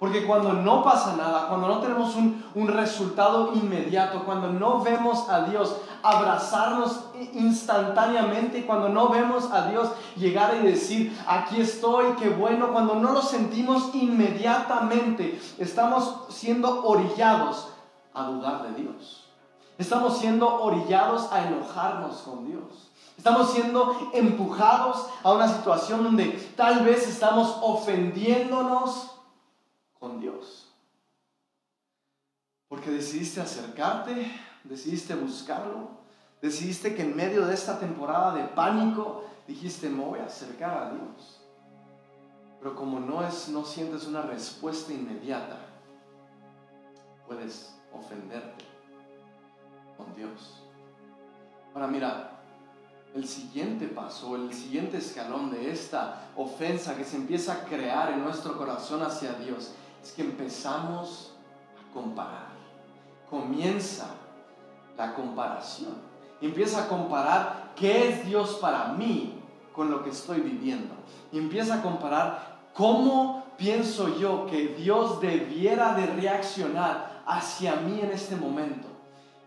Porque 0.00 0.26
cuando 0.26 0.54
no 0.54 0.82
pasa 0.82 1.14
nada, 1.14 1.46
cuando 1.48 1.68
no 1.68 1.80
tenemos 1.80 2.16
un, 2.16 2.42
un, 2.54 2.68
resultado 2.68 3.52
inmediato, 3.52 4.24
cuando 4.24 4.48
no 4.48 4.80
vemos 4.80 5.28
a 5.28 5.42
Dios 5.42 5.76
abrazarnos 6.02 7.04
instantáneamente, 7.34 8.64
cuando 8.64 8.88
no 8.88 9.10
vemos 9.10 9.50
a 9.52 9.68
Dios 9.68 9.90
llegar 10.16 10.56
y 10.56 10.66
decir, 10.66 11.14
aquí 11.26 11.60
estoy, 11.60 12.14
qué 12.18 12.30
bueno, 12.30 12.72
cuando 12.72 12.94
no 12.94 13.12
lo 13.12 13.20
sentimos 13.20 13.94
inmediatamente, 13.94 15.38
estamos 15.58 16.24
siendo 16.30 16.82
orillados 16.86 17.68
a 18.14 18.24
dudar 18.24 18.62
de 18.62 18.82
Dios. 18.82 19.26
Estamos 19.76 20.16
siendo 20.16 20.62
orillados 20.62 21.30
a 21.30 21.46
enojarnos 21.46 22.22
con 22.22 22.46
Dios. 22.46 22.90
Estamos 23.18 23.50
siendo 23.50 24.10
empujados 24.14 25.08
a 25.22 25.32
una 25.32 25.46
situación 25.46 26.04
donde 26.04 26.30
tal 26.56 26.86
vez 26.86 27.06
estamos 27.06 27.58
ofendiéndonos 27.60 29.09
con 30.00 30.18
Dios. 30.18 30.66
Porque 32.68 32.90
decidiste 32.90 33.40
acercarte, 33.40 34.32
decidiste 34.64 35.14
buscarlo, 35.14 35.90
decidiste 36.42 36.94
que 36.94 37.02
en 37.02 37.14
medio 37.14 37.46
de 37.46 37.54
esta 37.54 37.78
temporada 37.78 38.34
de 38.34 38.44
pánico 38.48 39.24
dijiste, 39.46 39.88
me 39.88 40.04
voy 40.04 40.18
a 40.18 40.24
acercar 40.24 40.76
a 40.76 40.90
Dios. 40.90 41.40
Pero 42.58 42.74
como 42.74 42.98
no, 42.98 43.26
es, 43.26 43.48
no 43.48 43.64
sientes 43.64 44.06
una 44.06 44.22
respuesta 44.22 44.92
inmediata, 44.92 45.58
puedes 47.26 47.74
ofenderte 47.92 48.64
con 49.96 50.14
Dios. 50.14 50.62
Ahora 51.74 51.86
mira, 51.86 52.40
el 53.14 53.26
siguiente 53.26 53.88
paso, 53.88 54.36
el 54.36 54.52
siguiente 54.54 54.98
escalón 54.98 55.50
de 55.50 55.70
esta 55.70 56.30
ofensa 56.36 56.96
que 56.96 57.04
se 57.04 57.16
empieza 57.16 57.54
a 57.54 57.64
crear 57.64 58.12
en 58.12 58.22
nuestro 58.22 58.56
corazón 58.56 59.02
hacia 59.02 59.32
Dios, 59.34 59.72
es 60.02 60.12
que 60.12 60.22
empezamos 60.22 61.32
a 61.78 61.92
comparar. 61.92 62.50
Comienza 63.28 64.06
la 64.96 65.14
comparación. 65.14 65.94
Empieza 66.40 66.84
a 66.84 66.88
comparar 66.88 67.72
qué 67.76 68.08
es 68.08 68.26
Dios 68.26 68.58
para 68.60 68.88
mí 68.92 69.40
con 69.74 69.90
lo 69.90 70.02
que 70.02 70.10
estoy 70.10 70.40
viviendo. 70.40 70.94
Empieza 71.32 71.76
a 71.76 71.82
comparar 71.82 72.60
cómo 72.74 73.44
pienso 73.56 74.18
yo 74.18 74.46
que 74.46 74.68
Dios 74.68 75.20
debiera 75.20 75.94
de 75.94 76.06
reaccionar 76.06 77.22
hacia 77.26 77.76
mí 77.76 78.00
en 78.00 78.10
este 78.10 78.36
momento. 78.36 78.88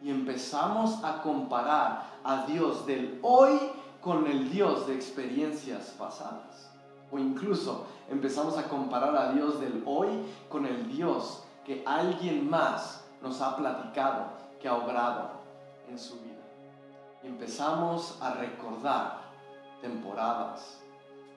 Y 0.02 0.10
empezamos 0.10 1.04
a 1.04 1.22
comparar 1.22 2.04
a 2.24 2.46
Dios 2.46 2.86
del 2.86 3.20
hoy 3.22 3.58
con 4.02 4.28
el 4.28 4.52
Dios 4.52 4.86
de 4.88 4.96
experiencias 4.96 5.94
pasadas. 5.98 6.73
O 7.12 7.20
incluso 7.20 7.86
empezamos 8.10 8.58
a 8.58 8.68
comparar 8.68 9.16
a 9.16 9.34
Dios 9.34 9.60
del 9.60 9.84
hoy 9.86 10.10
con 10.50 10.66
el 10.66 10.88
Dios 10.88 11.44
que 11.66 11.84
alguien 11.86 12.50
más 12.50 13.04
nos 13.22 13.40
ha 13.42 13.56
platicado, 13.56 14.26
que 14.60 14.68
ha 14.68 14.76
obrado 14.76 15.32
en 15.90 15.98
su 15.98 16.16
vida. 16.16 16.34
Y 17.24 17.28
empezamos 17.28 18.18
a 18.22 18.34
recordar 18.34 19.22
temporadas 19.82 20.80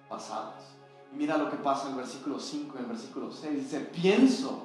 pasadas. 0.09 0.77
Y 1.13 1.17
mira 1.17 1.37
lo 1.37 1.51
que 1.51 1.57
pasa 1.57 1.87
en 1.87 1.93
el 1.93 1.99
versículo 1.99 2.39
5 2.39 2.75
y 2.75 2.79
en 2.79 2.85
el 2.85 2.91
versículo 2.91 3.31
6. 3.31 3.55
Dice, 3.55 3.81
pienso 3.81 4.63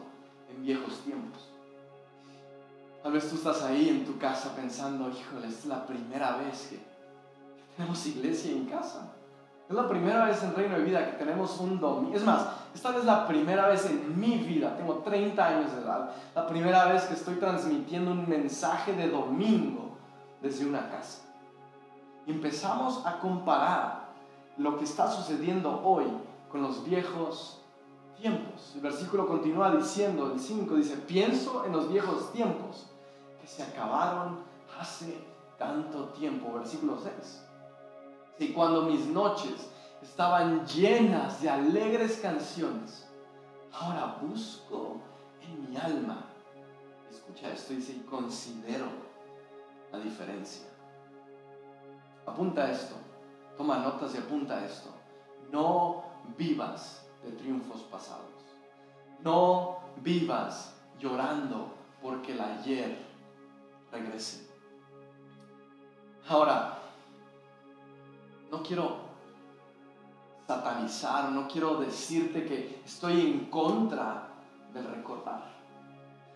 en 0.49 0.63
viejos 0.63 0.99
tiempos. 0.99 1.47
Tal 3.03 3.13
vez 3.13 3.29
tú 3.29 3.35
estás 3.35 3.63
ahí 3.63 3.89
en 3.89 4.05
tu 4.05 4.17
casa 4.17 4.55
pensando, 4.55 5.09
híjole, 5.09 5.47
es 5.47 5.65
la 5.65 5.85
primera 5.85 6.37
vez 6.37 6.67
que 6.69 6.79
tenemos 7.75 8.05
iglesia 8.05 8.51
en 8.51 8.65
casa. 8.65 9.11
Es 9.71 9.77
la 9.77 9.87
primera 9.87 10.25
vez 10.25 10.43
en 10.43 10.53
Reino 10.53 10.75
de 10.77 10.83
Vida 10.83 11.09
que 11.09 11.15
tenemos 11.15 11.57
un 11.61 11.79
domingo. 11.79 12.13
Es 12.13 12.25
más, 12.25 12.45
esta 12.75 12.93
es 12.97 13.05
la 13.05 13.25
primera 13.25 13.69
vez 13.69 13.85
en 13.85 14.19
mi 14.19 14.37
vida, 14.39 14.75
tengo 14.75 14.95
30 14.95 15.47
años 15.47 15.71
de 15.71 15.79
edad, 15.79 16.11
la 16.35 16.45
primera 16.45 16.87
vez 16.87 17.03
que 17.03 17.13
estoy 17.13 17.35
transmitiendo 17.35 18.11
un 18.11 18.27
mensaje 18.27 18.91
de 18.91 19.07
domingo 19.07 19.91
desde 20.41 20.65
una 20.65 20.89
casa. 20.89 21.21
Empezamos 22.27 23.05
a 23.05 23.19
comparar 23.19 24.09
lo 24.57 24.77
que 24.77 24.83
está 24.83 25.09
sucediendo 25.09 25.81
hoy 25.85 26.03
con 26.51 26.61
los 26.63 26.83
viejos 26.83 27.61
tiempos. 28.19 28.73
El 28.75 28.81
versículo 28.81 29.25
continúa 29.25 29.73
diciendo, 29.73 30.33
el 30.33 30.39
5 30.41 30.75
dice, 30.75 30.97
pienso 30.97 31.63
en 31.65 31.71
los 31.71 31.89
viejos 31.89 32.33
tiempos 32.33 32.87
que 33.39 33.47
se 33.47 33.63
acabaron 33.63 34.39
hace 34.77 35.17
tanto 35.57 36.09
tiempo. 36.09 36.51
Versículo 36.55 36.97
6. 37.01 37.50
Y 38.41 38.53
cuando 38.53 38.81
mis 38.81 39.05
noches 39.05 39.69
estaban 40.01 40.65
llenas 40.65 41.43
de 41.43 41.49
alegres 41.51 42.17
canciones, 42.23 43.07
ahora 43.71 44.17
busco 44.19 44.99
en 45.41 45.69
mi 45.69 45.77
alma. 45.77 46.25
Escucha 47.07 47.51
esto, 47.51 47.73
dice, 47.73 47.91
y 47.91 47.99
considero 47.99 48.87
la 49.91 49.99
diferencia. 49.99 50.65
Apunta 52.25 52.71
esto, 52.71 52.95
toma 53.57 53.77
notas 53.77 54.15
y 54.15 54.17
apunta 54.17 54.65
esto. 54.65 54.89
No 55.51 56.03
vivas 56.35 57.05
de 57.23 57.33
triunfos 57.33 57.81
pasados. 57.83 58.25
No 59.19 59.81
vivas 59.97 60.73
llorando 60.97 61.75
porque 62.01 62.31
el 62.31 62.41
ayer 62.41 62.97
regrese. 63.91 64.49
Ahora, 66.27 66.80
no 68.51 68.61
quiero 68.61 68.97
satanizar, 70.45 71.29
no 71.31 71.47
quiero 71.47 71.75
decirte 71.75 72.45
que 72.45 72.81
estoy 72.85 73.21
en 73.21 73.45
contra 73.45 74.27
del 74.73 74.85
recordar. 74.85 75.49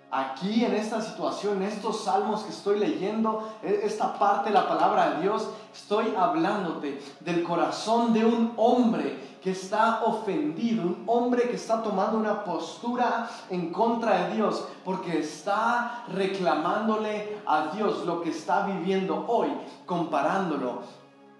Aquí 0.09 0.63
en 0.63 0.75
esta 0.75 1.01
situación, 1.01 1.61
en 1.61 1.63
estos 1.63 2.05
salmos 2.05 2.43
que 2.43 2.51
estoy 2.51 2.79
leyendo, 2.79 3.51
e, 3.61 3.81
esta 3.83 4.17
parte 4.17 4.49
de 4.49 4.55
la 4.55 4.65
palabra 4.65 5.09
de 5.09 5.23
Dios, 5.23 5.49
estoy 5.73 6.13
hablándote 6.17 7.01
del 7.19 7.43
corazón 7.43 8.13
de 8.13 8.23
un 8.23 8.53
hombre 8.55 9.35
que 9.41 9.51
está 9.51 10.03
ofendido, 10.05 10.83
un 10.83 11.03
hombre 11.07 11.49
que 11.49 11.57
está 11.57 11.83
tomando 11.83 12.17
una 12.17 12.45
postura 12.45 13.29
en 13.49 13.73
contra 13.73 14.27
de 14.27 14.35
Dios, 14.35 14.65
porque 14.85 15.19
está 15.19 16.05
reclamándole 16.07 17.41
a 17.45 17.71
Dios 17.75 18.05
lo 18.05 18.21
que 18.21 18.29
está 18.29 18.65
viviendo 18.65 19.25
hoy, 19.27 19.49
comparándolo 19.85 20.83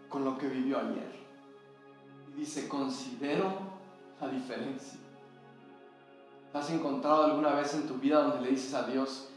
con 0.09 0.23
lo 0.23 0.37
que 0.37 0.47
vivió 0.47 0.79
ayer. 0.79 1.15
Y 2.29 2.39
dice, 2.39 2.67
considero 2.67 3.51
la 4.19 4.27
diferencia. 4.27 4.99
¿Has 6.53 6.69
encontrado 6.69 7.25
alguna 7.25 7.53
vez 7.53 7.73
en 7.73 7.85
tu 7.85 7.95
vida 7.95 8.21
donde 8.21 8.41
le 8.41 8.51
dices 8.51 8.73
a 8.73 8.83
Dios, 8.83 9.27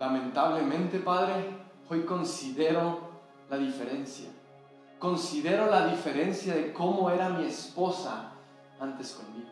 lamentablemente 0.00 0.98
Padre, 0.98 1.48
hoy 1.88 2.02
considero 2.02 2.98
la 3.48 3.56
diferencia? 3.56 4.28
Considero 4.98 5.66
la 5.70 5.86
diferencia 5.86 6.54
de 6.54 6.72
cómo 6.72 7.10
era 7.10 7.28
mi 7.28 7.44
esposa 7.44 8.32
antes 8.80 9.12
conmigo. 9.12 9.50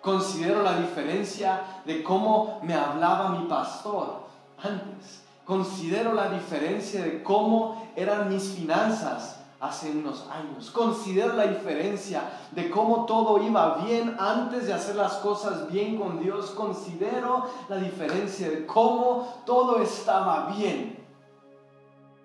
Considero 0.00 0.62
la 0.62 0.78
diferencia 0.78 1.82
de 1.84 2.02
cómo 2.02 2.60
me 2.62 2.74
hablaba 2.74 3.30
mi 3.30 3.48
pastor 3.48 4.26
antes. 4.62 5.23
Considero 5.44 6.14
la 6.14 6.30
diferencia 6.30 7.02
de 7.02 7.22
cómo 7.22 7.90
eran 7.96 8.28
mis 8.28 8.50
finanzas 8.50 9.40
hace 9.60 9.90
unos 9.90 10.26
años. 10.30 10.70
Considero 10.70 11.34
la 11.34 11.46
diferencia 11.46 12.22
de 12.50 12.70
cómo 12.70 13.06
todo 13.06 13.42
iba 13.42 13.76
bien 13.84 14.16
antes 14.18 14.66
de 14.66 14.72
hacer 14.72 14.96
las 14.96 15.14
cosas 15.14 15.70
bien 15.70 15.98
con 15.98 16.20
Dios. 16.22 16.50
Considero 16.50 17.50
la 17.68 17.76
diferencia 17.76 18.50
de 18.50 18.66
cómo 18.66 19.42
todo 19.46 19.80
estaba 19.82 20.50
bien 20.56 21.04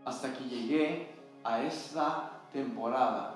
hasta 0.05 0.33
que 0.33 0.43
llegué 0.45 1.15
a 1.43 1.61
esta 1.61 2.31
temporada 2.51 3.35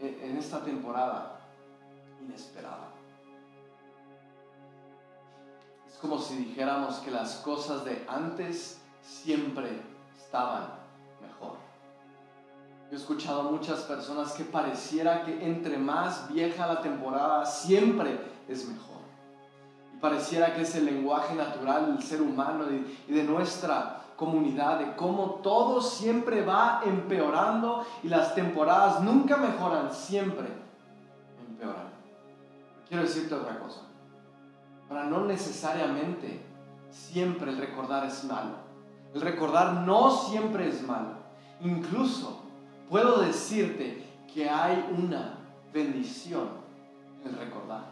en 0.00 0.36
esta 0.36 0.60
temporada 0.60 1.40
inesperada. 2.20 2.91
Como 6.02 6.18
si 6.18 6.36
dijéramos 6.36 6.96
que 6.96 7.10
las 7.10 7.36
cosas 7.36 7.84
de 7.86 8.04
antes 8.08 8.78
siempre 9.00 9.80
estaban 10.18 10.82
he 12.92 12.96
escuchado 12.96 13.40
a 13.40 13.50
muchas 13.50 13.80
personas 13.80 14.32
que 14.32 14.44
pareciera 14.44 15.24
que 15.24 15.46
entre 15.46 15.78
más 15.78 16.30
vieja 16.30 16.66
la 16.66 16.82
temporada 16.82 17.46
siempre 17.46 18.20
es 18.46 18.68
mejor. 18.68 19.00
Y 19.94 19.98
pareciera 19.98 20.54
que 20.54 20.60
es 20.60 20.74
el 20.74 20.84
lenguaje 20.84 21.34
natural 21.34 21.86
del 21.86 22.02
ser 22.02 22.20
humano 22.20 22.66
y 23.08 23.12
de 23.12 23.24
nuestra 23.24 24.02
comunidad, 24.14 24.78
de 24.78 24.94
cómo 24.94 25.40
todo 25.42 25.80
siempre 25.80 26.44
va 26.44 26.82
empeorando 26.84 27.86
y 28.02 28.08
las 28.08 28.34
temporadas 28.34 29.00
nunca 29.00 29.38
mejoran, 29.38 29.92
siempre 29.94 30.48
empeoran. 31.48 31.88
Quiero 32.88 33.04
decirte 33.04 33.34
otra 33.34 33.58
cosa. 33.58 33.80
Para 34.92 35.06
no 35.06 35.24
necesariamente 35.24 36.38
siempre 36.90 37.50
el 37.50 37.56
recordar 37.56 38.04
es 38.04 38.24
malo. 38.24 38.56
El 39.14 39.22
recordar 39.22 39.72
no 39.86 40.10
siempre 40.10 40.68
es 40.68 40.86
malo. 40.86 41.14
Incluso 41.62 42.42
puedo 42.90 43.22
decirte 43.22 44.06
que 44.34 44.50
hay 44.50 44.86
una 44.94 45.38
bendición 45.72 46.46
en 47.24 47.38
recordar. 47.38 47.84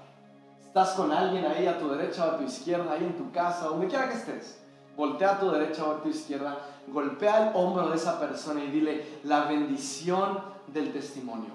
Estás 0.60 0.90
con 0.90 1.10
alguien 1.10 1.46
ahí 1.46 1.66
a 1.66 1.78
tu 1.78 1.88
derecha 1.88 2.26
o 2.26 2.30
a 2.32 2.36
tu 2.36 2.44
izquierda, 2.44 2.92
ahí 2.92 3.04
en 3.04 3.16
tu 3.16 3.32
casa, 3.32 3.68
donde 3.68 3.86
quiera 3.86 4.10
que 4.10 4.16
estés. 4.16 4.62
Voltea 4.94 5.36
a 5.36 5.40
tu 5.40 5.50
derecha 5.50 5.86
o 5.86 5.92
a 5.92 6.02
tu 6.02 6.10
izquierda, 6.10 6.58
golpea 6.88 7.48
el 7.48 7.56
hombro 7.56 7.88
de 7.88 7.96
esa 7.96 8.20
persona 8.20 8.62
y 8.62 8.70
dile 8.70 9.20
la 9.24 9.46
bendición 9.46 10.38
del 10.66 10.92
testimonio. 10.92 11.52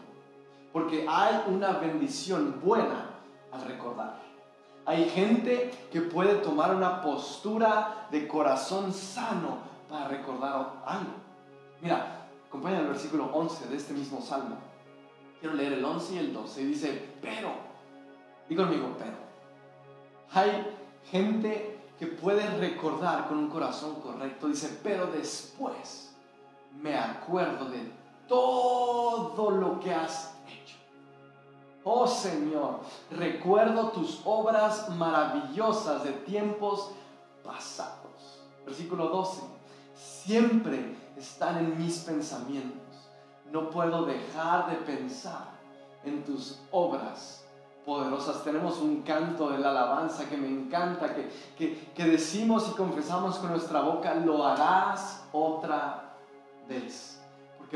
Porque 0.73 1.05
hay 1.07 1.43
una 1.47 1.73
bendición 1.73 2.59
buena 2.63 3.11
al 3.51 3.61
recordar. 3.61 4.24
Hay 4.85 5.09
gente 5.09 5.71
que 5.91 6.01
puede 6.01 6.35
tomar 6.35 6.75
una 6.75 7.01
postura 7.01 8.07
de 8.11 8.27
corazón 8.27 8.93
sano 8.93 9.57
para 9.89 10.07
recordar 10.07 10.73
algo. 10.85 11.11
Mira, 11.81 12.15
Acompaña 12.55 12.79
el 12.79 12.87
versículo 12.87 13.25
11 13.33 13.67
de 13.67 13.75
este 13.75 13.93
mismo 13.93 14.21
salmo. 14.21 14.55
Quiero 15.41 15.55
leer 15.55 15.73
el 15.73 15.83
11 15.83 16.13
y 16.13 16.17
el 16.19 16.33
12. 16.33 16.61
Y 16.61 16.65
dice, 16.67 17.09
pero, 17.21 17.49
digo 18.47 18.63
conmigo, 18.63 18.95
pero. 18.97 19.17
Hay 20.31 20.65
gente 21.11 21.77
que 21.99 22.07
puede 22.07 22.47
recordar 22.57 23.27
con 23.27 23.39
un 23.39 23.49
corazón 23.49 23.95
correcto. 23.95 24.47
Dice, 24.47 24.79
pero 24.81 25.07
después 25.07 26.15
me 26.81 26.97
acuerdo 26.97 27.69
de 27.69 27.91
todo 28.25 29.51
lo 29.51 29.81
que 29.81 29.93
has. 29.93 30.34
Oh 31.87 32.07
Señor, 32.07 32.79
recuerdo 33.11 33.89
tus 33.89 34.21
obras 34.25 34.89
maravillosas 34.89 36.03
de 36.03 36.13
tiempos 36.13 36.89
pasados. 37.43 38.41
Versículo 38.65 39.09
12 39.09 39.41
siempre 39.95 40.95
están 41.15 41.57
en 41.59 41.77
mis 41.77 41.99
pensamientos. 41.99 42.81
No 43.51 43.69
puedo 43.69 44.05
dejar 44.05 44.69
de 44.69 44.77
pensar 44.77 45.51
en 46.03 46.23
tus 46.23 46.59
obras 46.71 47.45
poderosas. 47.85 48.43
Tenemos 48.43 48.79
un 48.79 49.03
canto 49.03 49.51
de 49.51 49.59
la 49.59 49.69
alabanza 49.69 50.27
que 50.27 50.37
me 50.37 50.47
encanta, 50.47 51.13
que, 51.13 51.93
que, 51.93 52.03
decimos 52.05 52.67
y 52.71 52.75
confesamos 52.75 53.37
con 53.37 53.51
nuestra 53.51 53.81
boca, 53.81 54.15
lo 54.15 54.45
harás 54.45 55.23
otra 55.31 56.15
vez. 56.67 57.21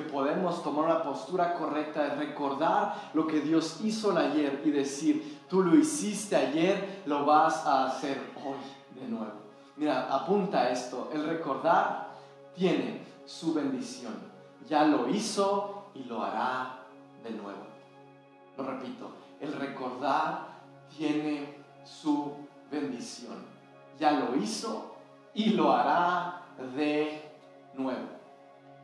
Podemos 0.02 0.64
tomar 0.64 0.86
una 0.86 1.04
postura 1.04 1.54
correcta 1.56 2.04
de 2.04 2.16
recordar 2.16 3.12
lo 3.14 3.28
que 3.28 3.42
Dios 3.42 3.80
hizo 3.84 4.18
ayer 4.18 4.62
y 4.66 4.72
decir, 4.72 5.46
tú 5.50 5.64
lo 5.64 5.76
hiciste 5.76 6.36
ayer, 6.36 7.04
lo 7.06 7.26
vas 7.26 7.66
a 7.66 7.88
hacer 7.88 8.18
hoy 8.38 9.00
de 9.00 9.08
nuevo. 9.08 9.34
Mira, 9.78 10.14
apunta 10.14 10.70
esto, 10.70 11.10
el 11.14 11.26
recordar 11.26 12.10
tiene 12.56 13.02
su 13.26 13.54
bendición. 13.54 14.14
Ya 14.68 14.84
lo 14.84 15.08
hizo 15.10 15.86
y 15.96 16.04
lo 16.04 16.24
hará 16.24 16.80
de 17.24 17.32
nuevo. 17.32 17.64
Lo 18.58 18.64
repito, 18.64 19.12
el 19.40 19.54
recordar 19.54 20.48
tiene 20.98 21.56
su 21.84 22.34
bendición. 22.70 23.38
Ya 23.98 24.12
lo 24.12 24.36
hizo 24.36 24.96
y 25.34 25.52
lo 25.52 25.72
hará 25.72 26.42
de 26.76 27.32
nuevo. 27.74 28.19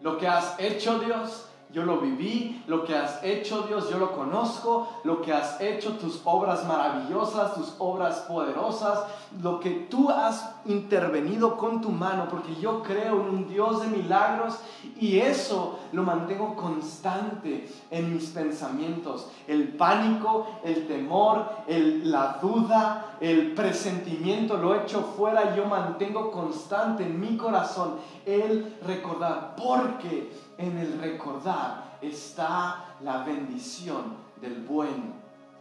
Lo 0.06 0.20
que 0.20 0.28
has 0.28 0.60
hecho 0.60 1.00
Dios, 1.00 1.48
yo 1.76 1.84
lo 1.84 1.98
viví, 1.98 2.64
lo 2.68 2.86
que 2.86 2.96
has 2.96 3.22
hecho 3.22 3.64
Dios, 3.64 3.90
yo 3.90 3.98
lo 3.98 4.14
conozco, 4.14 4.88
lo 5.04 5.22
que 5.22 5.34
has 5.34 5.60
hecho, 5.60 5.98
tus 5.98 6.22
obras 6.24 6.66
maravillosas, 6.66 7.54
tus 7.54 7.76
obras 7.80 8.20
poderosas, 8.20 9.04
lo 9.44 9.60
que 9.60 9.72
tú 9.72 10.10
has 10.10 10.56
intervenido 10.64 11.58
con 11.58 11.82
tu 11.82 11.90
mano, 11.90 12.30
porque 12.30 12.56
yo 12.56 12.82
creo 12.82 13.16
en 13.20 13.28
un 13.28 13.50
Dios 13.50 13.82
de 13.82 13.90
milagros 13.90 14.58
y 14.98 15.20
eso 15.20 15.78
lo 15.92 16.04
mantengo 16.04 16.56
constante 16.56 17.70
en 17.92 18.14
mis 18.14 18.30
pensamientos. 18.30 19.28
El 19.46 19.68
pánico, 19.76 20.48
el 20.64 20.88
temor, 20.88 21.46
la 21.68 22.40
duda, 22.42 23.18
el 23.20 23.54
presentimiento 23.54 24.56
lo 24.56 24.76
echo 24.76 25.02
fuera 25.18 25.52
y 25.52 25.58
yo 25.58 25.66
mantengo 25.66 26.32
constante 26.32 27.04
en 27.04 27.20
mi 27.20 27.36
corazón 27.36 27.96
el 28.26 28.78
recordar, 28.86 29.56
porque 29.58 30.45
en 30.58 30.78
el 30.78 31.00
recordar 31.00 31.98
está 32.02 32.96
la 33.02 33.24
bendición 33.24 34.18
del 34.42 34.64
buen 34.64 35.14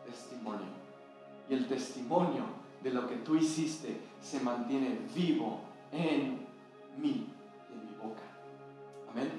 testimonio. 0.05 0.67
Y 1.49 1.55
el 1.55 1.69
testimonio 1.69 2.45
de 2.83 2.91
lo 2.91 3.07
que 3.07 3.17
tú 3.17 3.37
hiciste 3.37 4.01
se 4.21 4.41
mantiene 4.41 5.01
vivo 5.15 5.61
en 5.93 6.47
mí, 6.99 7.27
en 7.73 7.87
mi 7.87 7.95
boca. 7.97 8.23
Amén. 9.11 9.31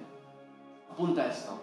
Apunta 0.91 1.27
esto. 1.27 1.59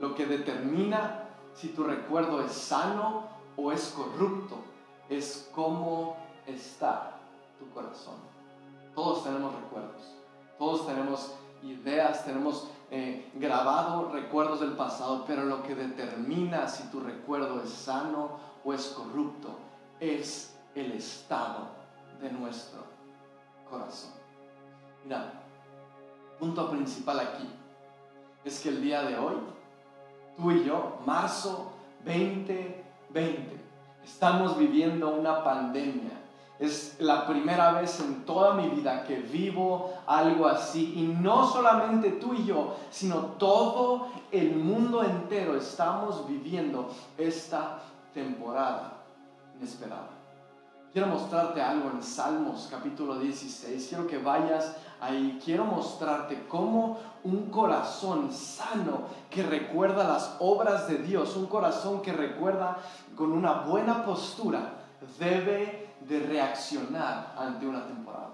Lo 0.00 0.14
que 0.14 0.26
determina 0.26 1.24
si 1.54 1.68
tu 1.68 1.84
recuerdo 1.84 2.44
es 2.44 2.52
sano 2.52 3.24
o 3.56 3.72
es 3.72 3.88
corrupto 3.88 4.56
es 5.08 5.48
cómo 5.54 6.16
está 6.46 7.18
tu 7.58 7.68
corazón. 7.70 8.16
Todos 8.94 9.24
tenemos 9.24 9.54
recuerdos. 9.54 10.14
Todos 10.58 10.86
tenemos 10.86 11.34
ideas, 11.62 12.24
tenemos 12.24 12.68
eh, 12.90 13.30
grabado 13.34 14.10
recuerdos 14.12 14.60
del 14.60 14.72
pasado, 14.72 15.24
pero 15.26 15.44
lo 15.44 15.62
que 15.62 15.74
determina 15.74 16.68
si 16.68 16.84
tu 16.90 17.00
recuerdo 17.00 17.62
es 17.62 17.70
sano 17.70 18.38
o 18.64 18.72
es 18.72 18.86
corrupto 18.88 19.50
es 20.00 20.56
el 20.74 20.92
estado 20.92 21.68
de 22.20 22.30
nuestro 22.32 22.80
corazón. 23.68 24.12
Mira, 25.04 25.32
punto 26.38 26.70
principal 26.70 27.20
aquí 27.20 27.48
es 28.44 28.60
que 28.60 28.68
el 28.70 28.82
día 28.82 29.02
de 29.02 29.18
hoy, 29.18 29.36
tú 30.36 30.50
y 30.50 30.64
yo, 30.64 30.98
marzo 31.04 31.72
2020, 32.04 33.60
estamos 34.04 34.56
viviendo 34.56 35.10
una 35.10 35.42
pandemia 35.44 36.17
es 36.58 36.96
la 36.98 37.26
primera 37.26 37.72
vez 37.72 38.00
en 38.00 38.24
toda 38.24 38.54
mi 38.54 38.68
vida 38.68 39.04
que 39.04 39.16
vivo 39.16 39.92
algo 40.06 40.46
así. 40.48 40.94
Y 40.96 41.02
no 41.02 41.46
solamente 41.46 42.12
tú 42.12 42.34
y 42.34 42.44
yo, 42.44 42.76
sino 42.90 43.16
todo 43.38 44.08
el 44.32 44.56
mundo 44.56 45.04
entero 45.04 45.56
estamos 45.56 46.26
viviendo 46.26 46.90
esta 47.16 47.80
temporada 48.12 48.94
inesperada. 49.56 50.10
Quiero 50.92 51.08
mostrarte 51.08 51.60
algo 51.60 51.90
en 51.90 52.02
Salmos 52.02 52.66
capítulo 52.70 53.18
16. 53.18 53.86
Quiero 53.88 54.06
que 54.06 54.18
vayas 54.18 54.74
ahí. 55.00 55.38
Quiero 55.44 55.64
mostrarte 55.64 56.46
cómo 56.48 56.98
un 57.22 57.50
corazón 57.50 58.32
sano 58.32 59.02
que 59.30 59.42
recuerda 59.42 60.08
las 60.08 60.36
obras 60.40 60.88
de 60.88 60.98
Dios, 60.98 61.36
un 61.36 61.46
corazón 61.46 62.02
que 62.02 62.12
recuerda 62.12 62.78
con 63.14 63.32
una 63.32 63.60
buena 63.60 64.04
postura, 64.04 64.72
debe 65.18 65.87
de 66.08 66.20
reaccionar 66.20 67.34
ante 67.36 67.66
una 67.66 67.86
temporada. 67.86 68.30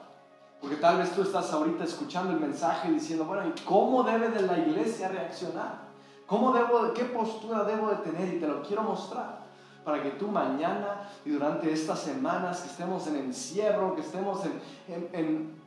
Porque 0.61 0.77
tal 0.77 0.99
vez 0.99 1.13
tú 1.13 1.23
estás 1.23 1.53
ahorita 1.53 1.85
escuchando 1.85 2.33
el 2.33 2.41
mensaje 2.41 2.91
diciendo, 2.91 3.25
bueno, 3.25 3.49
¿y 3.49 3.61
cómo 3.63 4.03
debe 4.03 4.29
de 4.29 4.43
la 4.43 4.59
iglesia 4.59 5.09
reaccionar? 5.09 5.85
¿Cómo 6.27 6.53
debo, 6.53 6.95
qué 6.95 7.05
postura 7.05 7.65
debo 7.65 7.91
de 7.91 7.97
tener? 7.97 8.33
Y 8.33 8.41
te 8.41 8.49
lo 8.49 8.63
quiero 8.63 8.83
mostrar 8.83 9.45
para 9.85 10.03
que 10.03 10.13
tú 10.13 10.29
mañana 10.29 11.11
y 11.25 11.31
durante 11.31 11.71
estas 11.71 12.01
semanas 12.01 12.61
que 12.61 12.71
estemos 12.71 13.07
en 13.07 13.17
encierro, 13.17 13.95
que 13.95 14.01
estemos 14.01 14.41
en, 14.47 14.63
en, 14.89 15.09
en, 15.13 15.65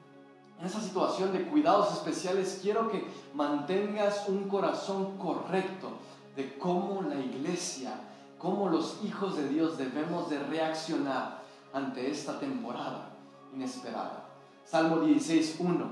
esa 0.65 0.82
situación 0.82 1.32
de 1.32 1.46
cuidados 1.46 1.93
especiales, 1.93 2.60
quiero 2.63 2.89
que 2.89 3.06
mantengas 3.36 4.28
un 4.28 4.50
corazón 4.50 5.15
correcto 5.20 5.89
de 6.36 6.58
cómo 6.58 7.04
la 7.04 7.20
iglesia, 7.20 7.93
cómo 8.39 8.67
los 8.67 9.04
hijos 9.04 9.38
de 9.38 9.48
Dios 9.50 9.78
debemos 9.78 10.32
de 10.32 10.39
reaccionar 10.39 11.37
ante 11.73 12.10
esta 12.10 12.39
temporada 12.39 13.10
inesperada. 13.53 14.25
Salmo 14.63 15.01
16.1 15.01 15.86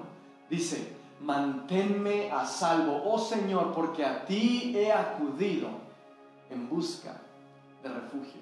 dice, 0.50 0.96
manténme 1.22 2.32
a 2.32 2.46
salvo, 2.46 3.02
oh 3.06 3.18
Señor, 3.18 3.74
porque 3.74 4.06
a 4.06 4.26
ti 4.26 4.74
he 4.76 4.92
acudido 4.92 5.70
en 6.50 6.70
busca 6.70 7.16
de 7.82 7.90
refugio. 7.90 8.42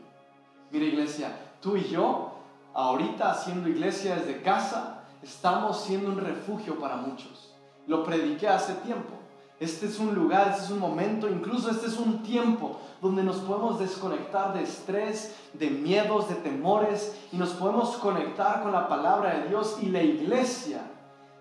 Mira 0.71 0.85
iglesia, 0.85 1.37
tú 1.61 1.77
y 1.77 1.83
yo, 1.83 2.33
ahorita 2.73 3.31
haciendo 3.31 3.69
iglesia 3.69 4.15
desde 4.15 4.41
casa, 4.41 5.03
estamos 5.21 5.81
siendo 5.81 6.09
un 6.09 6.17
refugio 6.17 6.79
para 6.79 6.97
muchos. 6.97 7.53
Lo 7.87 8.03
prediqué 8.03 8.47
hace 8.47 8.73
tiempo. 8.75 9.13
Este 9.59 9.85
es 9.85 9.99
un 9.99 10.15
lugar, 10.15 10.49
este 10.49 10.63
es 10.63 10.71
un 10.71 10.79
momento, 10.79 11.29
incluso 11.29 11.69
este 11.69 11.87
es 11.87 11.97
un 11.97 12.23
tiempo 12.23 12.79
donde 13.01 13.23
nos 13.23 13.37
podemos 13.37 13.79
desconectar 13.79 14.53
de 14.53 14.63
estrés, 14.63 15.35
de 15.53 15.69
miedos, 15.69 16.27
de 16.27 16.35
temores 16.35 17.15
y 17.31 17.37
nos 17.37 17.49
podemos 17.51 17.97
conectar 17.97 18.63
con 18.63 18.71
la 18.71 18.87
palabra 18.87 19.35
de 19.35 19.49
Dios 19.49 19.77
y 19.81 19.87
la 19.87 20.01
iglesia 20.01 20.81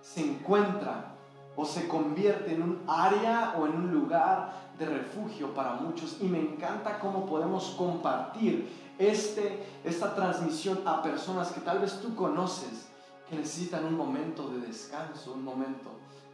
se 0.02 0.20
encuentra 0.20 1.14
o 1.56 1.64
se 1.64 1.88
convierte 1.88 2.54
en 2.54 2.62
un 2.62 2.82
área 2.86 3.54
o 3.58 3.66
en 3.66 3.74
un 3.74 3.92
lugar 3.92 4.52
de 4.78 4.86
refugio 4.86 5.54
para 5.54 5.74
muchos 5.74 6.18
y 6.20 6.24
me 6.24 6.40
encanta 6.40 6.98
cómo 6.98 7.26
podemos 7.26 7.74
compartir 7.78 8.70
este, 8.98 9.66
esta 9.84 10.14
transmisión 10.14 10.80
a 10.86 11.02
personas 11.02 11.52
que 11.52 11.60
tal 11.60 11.80
vez 11.80 12.00
tú 12.00 12.14
conoces 12.14 12.88
que 13.28 13.36
necesitan 13.36 13.84
un 13.84 13.96
momento 13.96 14.48
de 14.48 14.60
descanso, 14.60 15.32
un 15.32 15.44
momento 15.44 15.90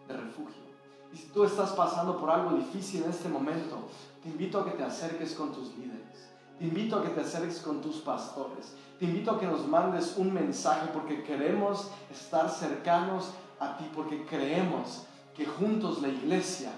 de 0.06 0.16
refugio. 0.16 0.67
Y 1.12 1.16
si 1.16 1.28
tú 1.28 1.44
estás 1.44 1.70
pasando 1.70 2.18
por 2.18 2.30
algo 2.30 2.56
difícil 2.56 3.04
en 3.04 3.10
este 3.10 3.28
momento, 3.28 3.88
te 4.22 4.28
invito 4.28 4.60
a 4.60 4.64
que 4.64 4.72
te 4.72 4.84
acerques 4.84 5.34
con 5.34 5.52
tus 5.52 5.76
líderes. 5.76 6.28
Te 6.58 6.64
invito 6.64 6.96
a 6.96 7.02
que 7.02 7.10
te 7.10 7.20
acerques 7.20 7.60
con 7.60 7.80
tus 7.80 7.96
pastores. 7.96 8.74
Te 8.98 9.04
invito 9.04 9.30
a 9.30 9.38
que 9.38 9.46
nos 9.46 9.66
mandes 9.66 10.16
un 10.16 10.32
mensaje 10.34 10.90
porque 10.92 11.22
queremos 11.22 11.88
estar 12.10 12.50
cercanos 12.50 13.30
a 13.60 13.76
ti, 13.76 13.88
porque 13.94 14.26
creemos 14.26 15.04
que 15.36 15.46
juntos 15.46 16.02
la 16.02 16.08
iglesia 16.08 16.72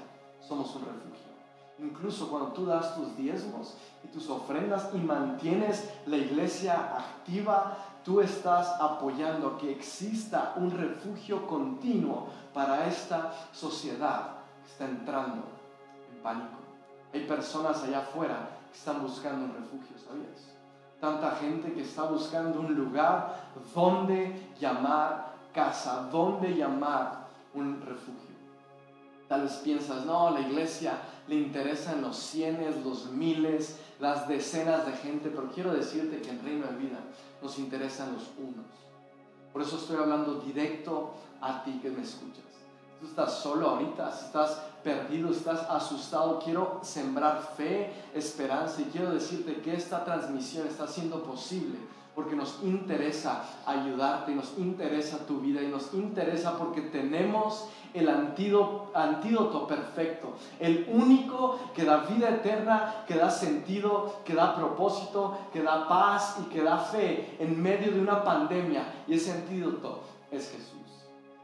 somos 0.46 0.74
un 0.76 0.82
refugio. 0.82 1.30
Incluso 1.78 2.28
cuando 2.28 2.52
tú 2.52 2.66
das 2.66 2.94
tus 2.94 3.16
diezmos 3.16 3.74
y 4.04 4.08
tus 4.08 4.28
ofrendas 4.28 4.90
y 4.92 4.98
mantienes 4.98 5.88
la 6.06 6.18
iglesia 6.18 6.98
activa, 6.98 7.78
tú 8.04 8.20
estás 8.20 8.80
apoyando 8.80 9.58
que 9.58 9.72
exista 9.72 10.54
un 10.56 10.70
refugio 10.70 11.46
continuo 11.46 12.28
para 12.52 12.86
esta 12.86 13.32
sociedad 13.52 14.38
que 14.64 14.70
está 14.70 14.84
entrando 14.86 15.42
en 16.10 16.22
pánico. 16.22 16.58
Hay 17.12 17.24
personas 17.26 17.82
allá 17.82 18.00
afuera 18.00 18.48
que 18.70 18.78
están 18.78 19.02
buscando 19.02 19.44
un 19.44 19.54
refugio, 19.54 19.96
¿sabías? 19.98 20.54
Tanta 21.00 21.32
gente 21.32 21.72
que 21.72 21.82
está 21.82 22.04
buscando 22.04 22.60
un 22.60 22.74
lugar 22.74 23.50
donde 23.74 24.50
llamar 24.60 25.32
casa, 25.52 26.08
donde 26.12 26.54
llamar 26.54 27.26
un 27.54 27.80
refugio. 27.80 28.30
Tal 29.28 29.42
vez 29.42 29.52
piensas, 29.56 30.04
no, 30.04 30.30
la 30.30 30.40
iglesia 30.40 30.94
le 31.30 31.36
interesan 31.36 32.02
los 32.02 32.16
cienes, 32.16 32.84
los 32.84 33.06
miles, 33.12 33.78
las 34.00 34.26
decenas 34.26 34.84
de 34.84 34.92
gente, 34.94 35.30
pero 35.30 35.48
quiero 35.52 35.72
decirte 35.72 36.20
que 36.20 36.30
en 36.30 36.42
Reino 36.42 36.66
de 36.66 36.76
Vida 36.76 36.98
nos 37.40 37.56
interesan 37.60 38.12
los 38.14 38.24
unos. 38.36 38.66
Por 39.52 39.62
eso 39.62 39.76
estoy 39.76 39.98
hablando 39.98 40.40
directo 40.40 41.12
a 41.40 41.62
ti 41.62 41.78
que 41.80 41.90
me 41.90 42.02
escuchas. 42.02 42.42
tú 42.98 43.06
estás 43.06 43.32
solo 43.38 43.68
ahorita, 43.68 44.10
si 44.10 44.26
estás 44.26 44.60
perdido, 44.82 45.30
estás 45.30 45.60
asustado, 45.70 46.40
quiero 46.44 46.80
sembrar 46.82 47.54
fe, 47.56 47.92
esperanza 48.12 48.82
y 48.82 48.86
quiero 48.86 49.12
decirte 49.12 49.60
que 49.60 49.74
esta 49.74 50.04
transmisión 50.04 50.66
está 50.66 50.88
siendo 50.88 51.22
posible 51.22 51.78
porque 52.14 52.34
nos 52.34 52.60
interesa 52.62 53.42
ayudarte, 53.66 54.34
nos 54.34 54.58
interesa 54.58 55.26
tu 55.26 55.40
vida 55.40 55.62
y 55.62 55.68
nos 55.68 55.94
interesa 55.94 56.58
porque 56.58 56.82
tenemos 56.82 57.68
el 57.94 58.08
antídoto, 58.08 58.90
antídoto 58.94 59.66
perfecto, 59.66 60.34
el 60.58 60.88
único 60.92 61.58
que 61.74 61.84
da 61.84 61.98
vida 61.98 62.28
eterna, 62.28 63.04
que 63.06 63.14
da 63.14 63.30
sentido, 63.30 64.20
que 64.24 64.34
da 64.34 64.54
propósito, 64.54 65.38
que 65.52 65.62
da 65.62 65.88
paz 65.88 66.36
y 66.40 66.44
que 66.52 66.62
da 66.62 66.78
fe 66.78 67.36
en 67.38 67.60
medio 67.60 67.92
de 67.92 68.00
una 68.00 68.22
pandemia. 68.22 68.84
Y 69.06 69.14
ese 69.14 69.32
antídoto 69.32 70.00
es 70.30 70.50
Jesús. 70.50 70.76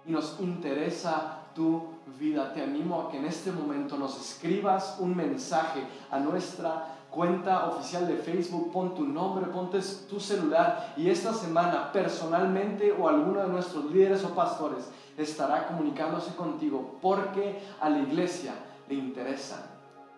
Y 0.05 0.13
nos 0.13 0.39
interesa 0.41 1.41
tu 1.55 1.83
vida. 2.19 2.53
Te 2.53 2.63
animo 2.63 3.01
a 3.01 3.11
que 3.11 3.19
en 3.19 3.25
este 3.25 3.51
momento 3.51 3.97
nos 3.97 4.21
escribas 4.21 4.97
un 5.01 5.17
mensaje 5.17 5.81
a 6.11 6.21
nuestra 6.21 6.96
cuenta 7.17 7.69
oficial 7.69 8.07
de 8.07 8.17
Facebook, 8.17 8.71
pon 8.71 8.95
tu 8.95 9.03
nombre, 9.03 9.47
ponte 9.47 9.81
tu 10.07 10.21
celular 10.21 10.93
y 10.99 11.09
esta 11.09 11.33
semana 11.33 11.91
personalmente 11.91 12.93
o 12.93 13.09
alguno 13.09 13.41
de 13.41 13.49
nuestros 13.49 13.87
líderes 13.87 14.23
o 14.23 14.35
pastores 14.35 14.91
estará 15.17 15.67
comunicándose 15.67 16.37
contigo 16.37 16.99
porque 17.01 17.59
a 17.81 17.89
la 17.89 18.01
iglesia 18.01 18.53
le 18.87 18.97
interesan 18.97 19.63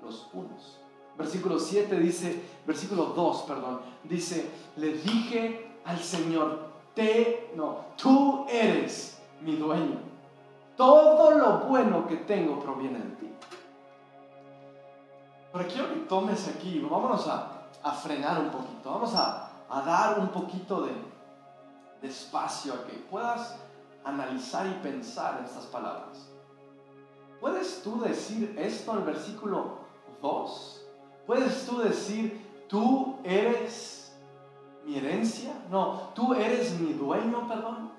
los 0.02 0.28
unos. 0.32 0.80
Versículo 1.16 1.60
7 1.60 2.00
dice, 2.00 2.42
versículo 2.66 3.06
2, 3.06 3.42
perdón, 3.42 3.80
dice, 4.02 4.50
le 4.76 4.94
dije 4.94 5.70
al 5.84 5.98
Señor, 6.00 6.66
te, 6.94 7.52
no, 7.54 7.84
tú 7.96 8.44
eres 8.50 9.22
mi 9.40 9.54
dueño. 9.54 10.00
Todo 10.76 11.30
lo 11.30 11.60
bueno 11.60 12.08
que 12.08 12.16
tengo 12.16 12.58
proviene 12.58 12.98
de 12.98 13.10
ti. 13.20 13.27
Pero 15.52 15.68
quiero 15.68 15.94
que 15.94 16.00
tomes 16.00 16.48
aquí, 16.48 16.80
vámonos 16.80 17.26
a, 17.26 17.68
a 17.82 17.92
frenar 17.92 18.40
un 18.40 18.50
poquito, 18.50 18.90
vamos 18.90 19.14
a, 19.14 19.50
a 19.68 19.80
dar 19.82 20.18
un 20.18 20.28
poquito 20.28 20.82
de, 20.82 20.92
de 22.02 22.08
espacio 22.08 22.74
a 22.74 22.86
que 22.86 22.94
puedas 23.10 23.56
analizar 24.04 24.66
y 24.66 24.72
pensar 24.82 25.38
en 25.38 25.44
estas 25.44 25.66
palabras. 25.66 26.28
¿Puedes 27.40 27.82
tú 27.82 28.00
decir 28.00 28.56
esto 28.58 28.92
en 28.92 28.98
el 28.98 29.04
versículo 29.04 29.78
2? 30.20 30.86
¿Puedes 31.26 31.66
tú 31.66 31.78
decir, 31.78 32.64
tú 32.68 33.16
eres 33.22 34.12
mi 34.84 34.96
herencia? 34.96 35.52
No, 35.70 36.10
tú 36.14 36.34
eres 36.34 36.78
mi 36.80 36.94
dueño, 36.94 37.46
perdón. 37.46 37.92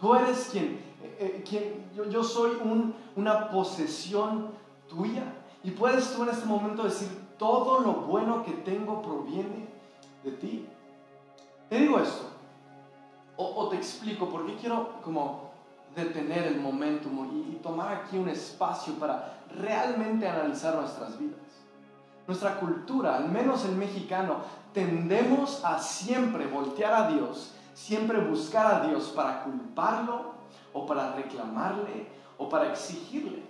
Tú 0.00 0.14
eres 0.14 0.48
quien, 0.50 0.78
eh, 1.02 1.16
eh, 1.18 1.44
quien 1.48 1.90
yo, 1.94 2.04
yo, 2.04 2.22
soy 2.22 2.50
un, 2.62 2.94
una 3.16 3.48
posesión 3.48 4.50
tuya. 4.88 5.24
Y 5.62 5.70
puedes 5.72 6.14
tú 6.14 6.22
en 6.22 6.30
este 6.30 6.46
momento 6.46 6.84
decir, 6.84 7.08
todo 7.38 7.80
lo 7.80 7.92
bueno 7.92 8.44
que 8.44 8.52
tengo 8.52 9.02
proviene 9.02 9.66
de 10.22 10.32
ti. 10.32 10.68
Te 11.68 11.78
digo 11.78 11.98
esto, 11.98 12.30
o, 13.36 13.68
te 13.68 13.76
explico, 13.76 14.28
porque 14.28 14.56
quiero 14.56 15.00
como 15.02 15.50
detener 15.94 16.46
el 16.46 16.60
momentum 16.60 17.44
y 17.50 17.56
tomar 17.56 17.92
aquí 17.92 18.18
un 18.18 18.28
espacio 18.28 18.94
para 18.94 19.40
realmente 19.54 20.28
analizar 20.28 20.76
nuestras 20.76 21.18
vidas. 21.18 21.40
Nuestra 22.26 22.58
cultura, 22.58 23.16
al 23.16 23.28
menos 23.30 23.64
el 23.64 23.76
mexicano, 23.76 24.36
tendemos 24.72 25.64
a 25.64 25.78
siempre 25.78 26.46
voltear 26.46 26.92
a 26.92 27.08
Dios, 27.08 27.54
siempre 27.74 28.18
buscar 28.20 28.66
a 28.66 28.86
Dios 28.86 29.12
para 29.14 29.44
culparlo 29.44 30.32
o 30.72 30.86
para 30.86 31.12
reclamarle 31.14 32.08
o 32.38 32.48
para 32.48 32.70
exigirle. 32.70 33.42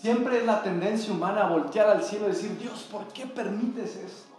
Siempre 0.00 0.38
es 0.38 0.46
la 0.46 0.62
tendencia 0.62 1.12
humana 1.12 1.46
a 1.46 1.50
voltear 1.50 1.88
al 1.88 2.02
cielo 2.02 2.26
y 2.26 2.32
decir, 2.32 2.58
Dios, 2.58 2.86
¿por 2.90 3.06
qué 3.08 3.26
permites 3.26 3.96
esto? 3.96 4.34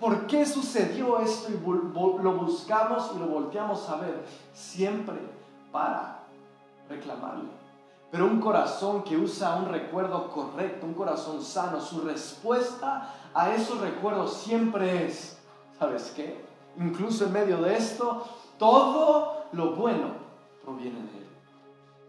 ¿Por 0.00 0.26
qué 0.26 0.46
sucedió 0.46 1.20
esto? 1.20 1.52
Y 1.52 2.22
lo 2.22 2.32
buscamos 2.34 3.12
y 3.14 3.18
lo 3.18 3.26
volteamos 3.26 3.88
a 3.88 3.96
ver. 3.96 4.24
Siempre 4.52 5.16
para 5.70 6.20
reclamarle. 6.88 7.60
Pero 8.10 8.26
un 8.26 8.40
corazón 8.40 9.04
que 9.04 9.16
usa 9.16 9.54
un 9.56 9.66
recuerdo 9.66 10.30
correcto, 10.30 10.86
un 10.86 10.94
corazón 10.94 11.42
sano, 11.42 11.80
su 11.80 12.00
respuesta 12.00 13.14
a 13.32 13.54
esos 13.54 13.80
recuerdos 13.80 14.34
siempre 14.34 15.06
es, 15.06 15.38
¿sabes 15.78 16.12
qué? 16.16 16.44
Incluso 16.76 17.26
en 17.26 17.32
medio 17.32 17.58
de 17.58 17.76
esto, 17.76 18.24
todo 18.58 19.44
lo 19.52 19.76
bueno 19.76 20.08
proviene 20.64 20.98
de 20.98 21.18
Él. 21.18 21.29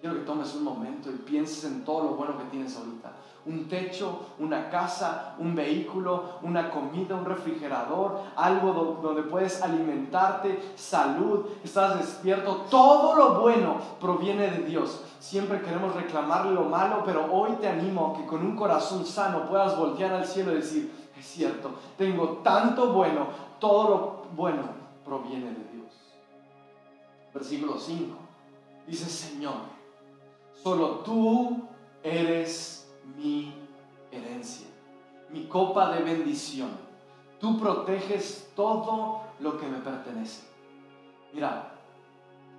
Quiero 0.02 0.16
que 0.16 0.26
tomes 0.26 0.56
un 0.56 0.64
momento 0.64 1.12
y 1.12 1.14
pienses 1.14 1.64
en 1.64 1.86
todo 1.86 2.06
lo 2.06 2.10
bueno 2.16 2.36
que 2.36 2.46
tienes 2.46 2.76
ahorita. 2.76 3.12
Un 3.46 3.70
techo, 3.70 4.30
una 4.40 4.68
casa, 4.68 5.36
un 5.38 5.54
vehículo, 5.54 6.40
una 6.42 6.72
comida, 6.72 7.16
un 7.16 7.24
refrigerador, 7.24 8.20
algo 8.36 9.00
donde 9.00 9.22
puedes 9.22 9.62
alimentarte, 9.62 10.74
salud, 10.76 11.46
estás 11.64 12.00
despierto. 12.00 12.66
Todo 12.72 13.16
lo 13.16 13.42
bueno 13.42 13.76
proviene 14.00 14.50
de 14.50 14.64
Dios. 14.64 15.04
Siempre 15.20 15.62
queremos 15.62 15.94
reclamarle 15.94 16.54
lo 16.54 16.64
malo, 16.64 17.04
pero 17.06 17.32
hoy 17.32 17.52
te 17.62 17.68
animo 17.68 18.08
a 18.08 18.18
que 18.18 18.26
con 18.26 18.44
un 18.44 18.56
corazón 18.56 19.06
sano 19.06 19.48
puedas 19.48 19.78
voltear 19.78 20.14
al 20.14 20.26
cielo 20.26 20.52
y 20.54 20.56
decir, 20.56 20.92
es 21.16 21.28
cierto, 21.28 21.76
tengo 21.96 22.40
tanto 22.44 22.92
bueno, 22.92 23.28
todo 23.60 23.90
lo 23.90 24.36
bueno 24.36 24.64
proviene 25.06 25.52
de 25.52 25.64
Dios. 25.74 25.94
Versículo 27.32 27.78
5. 27.78 28.16
Dice, 28.88 29.06
Señor, 29.06 29.81
Solo 30.64 31.00
tú 31.00 31.68
eres 32.04 32.88
mi 33.18 33.54
herencia, 34.12 34.68
mi 35.30 35.46
copa 35.48 35.92
de 35.96 36.04
bendición. 36.04 36.70
Tú 37.40 37.60
proteges 37.60 38.52
todo 38.56 39.22
lo 39.40 39.58
que 39.58 39.66
me 39.66 39.80
pertenece. 39.80 40.44
Mira, 41.34 41.74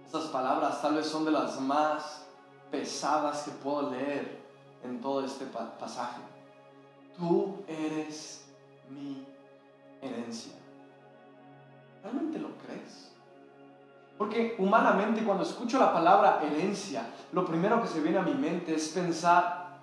estas 0.04 0.24
palabras 0.24 0.82
tal 0.82 0.96
vez 0.96 1.06
son 1.06 1.24
de 1.24 1.30
las 1.30 1.60
más 1.60 2.26
pesadas 2.72 3.44
que 3.44 3.52
puedo 3.52 3.90
leer 3.90 4.42
en 4.82 5.00
todo 5.00 5.24
este 5.24 5.46
pasaje. 5.46 6.20
Tú 7.16 7.62
eres 7.68 8.44
mi 8.90 9.24
herencia. 10.00 10.54
¿Realmente 12.02 12.40
lo 12.40 12.48
crees? 12.58 13.11
Porque 14.22 14.54
humanamente 14.60 15.24
cuando 15.24 15.42
escucho 15.42 15.80
la 15.80 15.92
palabra 15.92 16.38
herencia, 16.44 17.10
lo 17.32 17.44
primero 17.44 17.82
que 17.82 17.88
se 17.88 17.98
viene 17.98 18.18
a 18.18 18.22
mi 18.22 18.34
mente 18.34 18.72
es 18.72 18.90
pensar 18.90 19.80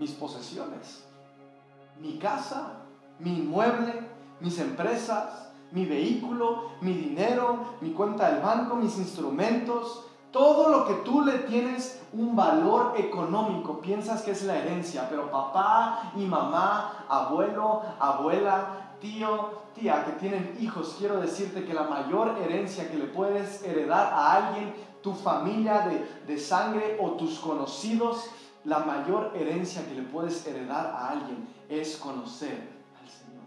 mis 0.00 0.10
posesiones, 0.10 1.04
mi 2.00 2.18
casa, 2.18 2.72
mi 3.20 3.38
inmueble, 3.38 4.02
mis 4.40 4.58
empresas, 4.58 5.52
mi 5.70 5.84
vehículo, 5.84 6.72
mi 6.80 6.92
dinero, 6.92 7.76
mi 7.80 7.92
cuenta 7.92 8.32
del 8.32 8.42
banco, 8.42 8.74
mis 8.74 8.98
instrumentos, 8.98 10.06
todo 10.32 10.68
lo 10.68 10.86
que 10.86 10.94
tú 11.04 11.22
le 11.22 11.38
tienes 11.38 12.02
un 12.12 12.34
valor 12.34 12.94
económico, 12.96 13.80
piensas 13.80 14.22
que 14.22 14.32
es 14.32 14.42
la 14.42 14.56
herencia, 14.56 15.06
pero 15.08 15.30
papá 15.30 16.10
y 16.16 16.24
mamá, 16.24 17.04
abuelo, 17.08 17.82
abuela, 18.00 18.79
tío, 19.00 19.50
tía 19.74 20.04
que 20.04 20.12
tienen 20.12 20.56
hijos, 20.60 20.96
quiero 20.98 21.20
decirte 21.20 21.64
que 21.64 21.74
la 21.74 21.84
mayor 21.84 22.38
herencia 22.38 22.90
que 22.90 22.98
le 22.98 23.06
puedes 23.06 23.62
heredar 23.64 24.12
a 24.12 24.34
alguien, 24.34 24.74
tu 25.02 25.14
familia 25.14 25.88
de, 25.88 26.06
de 26.26 26.38
sangre 26.38 26.98
o 27.00 27.12
tus 27.12 27.38
conocidos, 27.38 28.26
la 28.64 28.80
mayor 28.80 29.32
herencia 29.34 29.86
que 29.86 29.94
le 29.94 30.02
puedes 30.02 30.46
heredar 30.46 30.86
a 30.86 31.10
alguien 31.10 31.48
es 31.68 31.96
conocer 31.96 32.68
al 33.00 33.08
Señor. 33.08 33.44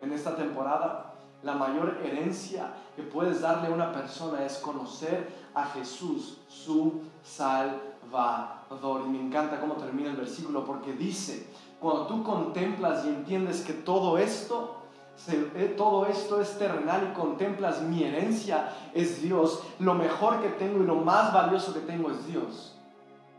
En 0.00 0.12
esta 0.12 0.34
temporada, 0.34 1.12
la 1.42 1.54
mayor 1.54 1.98
herencia 2.02 2.72
que 2.96 3.02
puedes 3.02 3.40
darle 3.40 3.68
a 3.68 3.72
una 3.72 3.92
persona 3.92 4.44
es 4.44 4.58
conocer 4.58 5.28
a 5.54 5.64
Jesús, 5.66 6.38
su 6.48 7.02
Salvador. 7.22 9.02
Y 9.06 9.10
me 9.10 9.20
encanta 9.20 9.60
cómo 9.60 9.74
termina 9.74 10.10
el 10.10 10.16
versículo 10.16 10.64
porque 10.64 10.92
dice, 10.92 11.48
cuando 11.82 12.06
tú 12.06 12.22
contemplas 12.22 13.04
y 13.04 13.08
entiendes 13.08 13.62
que 13.62 13.72
todo 13.72 14.16
esto, 14.16 14.76
eh, 15.26 15.74
todo 15.76 16.06
esto 16.06 16.40
es 16.40 16.56
terrenal 16.56 17.10
y 17.10 17.18
contemplas 17.18 17.82
mi 17.82 18.04
herencia 18.04 18.72
es 18.94 19.20
Dios, 19.20 19.64
lo 19.80 19.94
mejor 19.94 20.40
que 20.40 20.50
tengo 20.50 20.80
y 20.80 20.86
lo 20.86 20.94
más 20.94 21.34
valioso 21.34 21.74
que 21.74 21.80
tengo 21.80 22.12
es 22.12 22.24
Dios. 22.28 22.78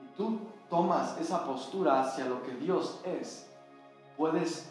Y 0.03 0.17
tú 0.17 0.39
tomas 0.69 1.17
esa 1.21 1.45
postura 1.45 2.01
hacia 2.01 2.25
lo 2.25 2.43
que 2.43 2.53
Dios 2.56 2.99
es, 3.06 3.49
puedes 4.17 4.69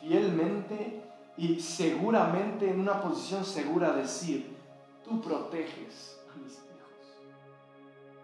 fielmente 0.00 1.04
y 1.36 1.60
seguramente 1.60 2.70
en 2.70 2.80
una 2.80 3.02
posición 3.02 3.44
segura 3.44 3.92
decir, 3.92 4.56
tú 5.04 5.20
proteges 5.20 6.18
a 6.32 6.38
mis 6.38 6.54
hijos. 6.54 6.64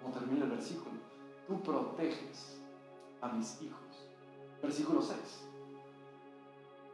Como 0.03 0.15
termina 0.15 0.47
el 0.47 0.53
versículo, 0.53 0.97
tú 1.47 1.61
proteges 1.61 2.59
a 3.21 3.29
mis 3.29 3.61
hijos. 3.61 3.86
Versículo 4.63 5.03
6. 5.03 5.19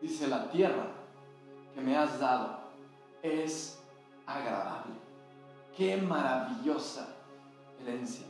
Dice, 0.01 0.27
la 0.29 0.51
tierra 0.51 0.88
que 1.75 1.81
me 1.81 1.96
has 1.96 2.18
dado 2.18 2.59
es 3.22 3.79
agradable. 4.27 4.94
Qué 5.77 5.96
maravillosa 5.96 7.09
herencia. 7.81 8.27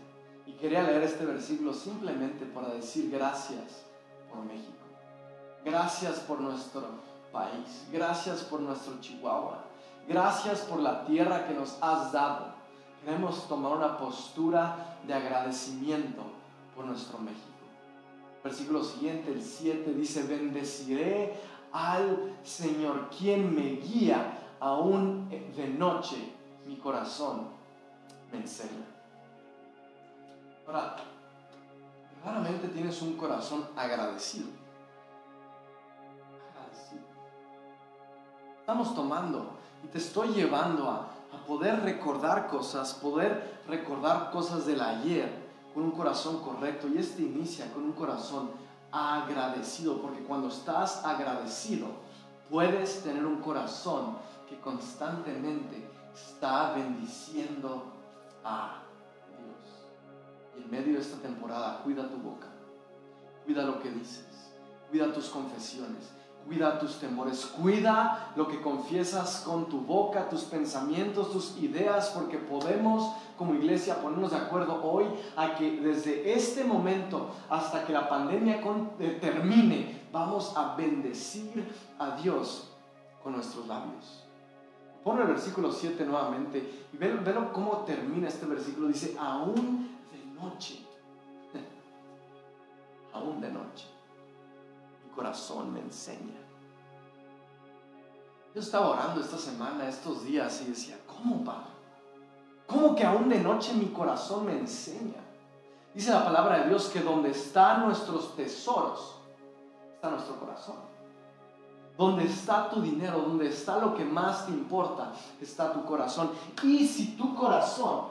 Y 0.46 0.52
quería 0.52 0.82
leer 0.82 1.02
este 1.02 1.24
versículo 1.24 1.72
simplemente 1.72 2.44
para 2.46 2.68
decir 2.74 3.10
gracias 3.10 3.84
por 4.28 4.44
México. 4.44 4.72
Gracias 5.64 6.20
por 6.20 6.40
nuestro 6.40 6.88
país. 7.32 7.86
Gracias 7.92 8.42
por 8.42 8.60
nuestro 8.60 9.00
Chihuahua. 9.00 9.64
Gracias 10.08 10.60
por 10.60 10.80
la 10.80 11.04
tierra 11.04 11.46
que 11.46 11.54
nos 11.54 11.78
has 11.80 12.12
dado. 12.12 12.52
Queremos 13.04 13.48
tomar 13.48 13.72
una 13.72 13.96
postura 13.96 14.98
de 15.06 15.14
agradecimiento 15.14 16.22
por 16.74 16.84
nuestro 16.84 17.18
México. 17.18 17.51
Versículo 18.42 18.82
siguiente, 18.82 19.32
el 19.32 19.42
7 19.42 19.92
dice, 19.94 20.24
bendeciré 20.24 21.34
al 21.72 22.36
Señor, 22.42 23.08
quien 23.16 23.54
me 23.54 23.76
guía 23.76 24.38
aún 24.58 25.28
de 25.30 25.68
noche, 25.68 26.16
mi 26.66 26.76
corazón 26.76 27.48
me 28.32 28.38
enseña. 28.38 28.84
Ahora, 30.66 30.96
claramente 32.20 32.68
tienes 32.68 33.00
un 33.02 33.16
corazón 33.16 33.66
agradecido. 33.76 34.48
Agradecido. 36.50 37.02
Estamos 38.58 38.94
tomando 38.94 39.52
y 39.84 39.86
te 39.86 39.98
estoy 39.98 40.28
llevando 40.28 40.90
a, 40.90 41.10
a 41.32 41.46
poder 41.46 41.82
recordar 41.82 42.48
cosas, 42.48 42.94
poder 42.94 43.60
recordar 43.68 44.30
cosas 44.30 44.66
del 44.66 44.80
ayer 44.80 45.41
con 45.74 45.84
un 45.84 45.90
corazón 45.92 46.40
correcto. 46.42 46.88
Y 46.88 46.98
este 46.98 47.22
inicia 47.22 47.72
con 47.72 47.84
un 47.84 47.92
corazón 47.92 48.50
agradecido, 48.90 50.00
porque 50.00 50.22
cuando 50.22 50.48
estás 50.48 51.04
agradecido, 51.04 51.86
puedes 52.50 53.02
tener 53.02 53.24
un 53.24 53.40
corazón 53.40 54.16
que 54.48 54.58
constantemente 54.60 55.88
está 56.14 56.74
bendiciendo 56.74 57.84
a 58.44 58.82
Dios. 59.28 60.58
Y 60.58 60.62
en 60.62 60.70
medio 60.70 60.94
de 60.94 61.00
esta 61.00 61.16
temporada, 61.16 61.82
cuida 61.82 62.08
tu 62.08 62.18
boca, 62.18 62.48
cuida 63.44 63.62
lo 63.62 63.80
que 63.80 63.90
dices, 63.90 64.52
cuida 64.90 65.12
tus 65.12 65.30
confesiones, 65.30 66.10
Cuida 66.46 66.78
tus 66.78 66.98
temores, 66.98 67.46
cuida 67.46 68.32
lo 68.36 68.48
que 68.48 68.60
confiesas 68.60 69.42
con 69.46 69.68
tu 69.68 69.80
boca, 69.80 70.28
tus 70.28 70.42
pensamientos, 70.42 71.30
tus 71.30 71.56
ideas, 71.58 72.10
porque 72.10 72.36
podemos 72.36 73.14
como 73.38 73.54
iglesia 73.54 74.02
ponernos 74.02 74.32
de 74.32 74.38
acuerdo 74.38 74.82
hoy 74.82 75.06
a 75.36 75.54
que 75.54 75.80
desde 75.80 76.32
este 76.32 76.64
momento 76.64 77.30
hasta 77.48 77.86
que 77.86 77.92
la 77.92 78.08
pandemia 78.08 78.60
termine, 79.20 80.02
vamos 80.12 80.52
a 80.56 80.74
bendecir 80.74 81.72
a 81.98 82.16
Dios 82.16 82.72
con 83.22 83.34
nuestros 83.34 83.66
labios. 83.68 84.24
Pon 85.04 85.20
el 85.20 85.28
versículo 85.28 85.72
7 85.72 86.04
nuevamente 86.04 86.86
y 86.92 86.96
velo, 86.96 87.52
cómo 87.52 87.78
termina 87.78 88.28
este 88.28 88.46
versículo. 88.46 88.88
Dice, 88.88 89.16
aún 89.18 89.96
de 90.12 90.40
noche, 90.40 90.86
aún 93.12 93.40
de 93.40 93.50
noche 93.50 93.91
corazón 95.14 95.72
me 95.72 95.80
enseña. 95.80 96.40
Yo 98.54 98.60
estaba 98.60 98.90
orando 98.90 99.20
esta 99.20 99.38
semana, 99.38 99.88
estos 99.88 100.24
días, 100.24 100.60
y 100.62 100.70
decía, 100.70 100.98
¿cómo, 101.06 101.42
Padre? 101.42 101.72
¿Cómo 102.66 102.94
que 102.94 103.04
aún 103.04 103.28
de 103.28 103.38
noche 103.38 103.72
mi 103.72 103.86
corazón 103.86 104.46
me 104.46 104.58
enseña? 104.58 105.20
Dice 105.94 106.10
la 106.10 106.24
palabra 106.24 106.58
de 106.58 106.68
Dios 106.68 106.88
que 106.88 107.00
donde 107.00 107.30
están 107.30 107.86
nuestros 107.86 108.34
tesoros, 108.36 109.16
está 109.94 110.10
nuestro 110.10 110.38
corazón. 110.38 110.76
Donde 111.96 112.24
está 112.24 112.70
tu 112.70 112.80
dinero, 112.80 113.20
donde 113.20 113.48
está 113.48 113.78
lo 113.78 113.94
que 113.94 114.04
más 114.04 114.46
te 114.46 114.52
importa, 114.52 115.12
está 115.40 115.72
tu 115.72 115.84
corazón. 115.84 116.30
Y 116.62 116.86
si 116.86 117.16
tu 117.16 117.34
corazón 117.34 118.06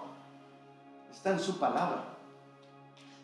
está 1.12 1.32
en 1.32 1.40
su 1.40 1.58
palabra, 1.58 2.04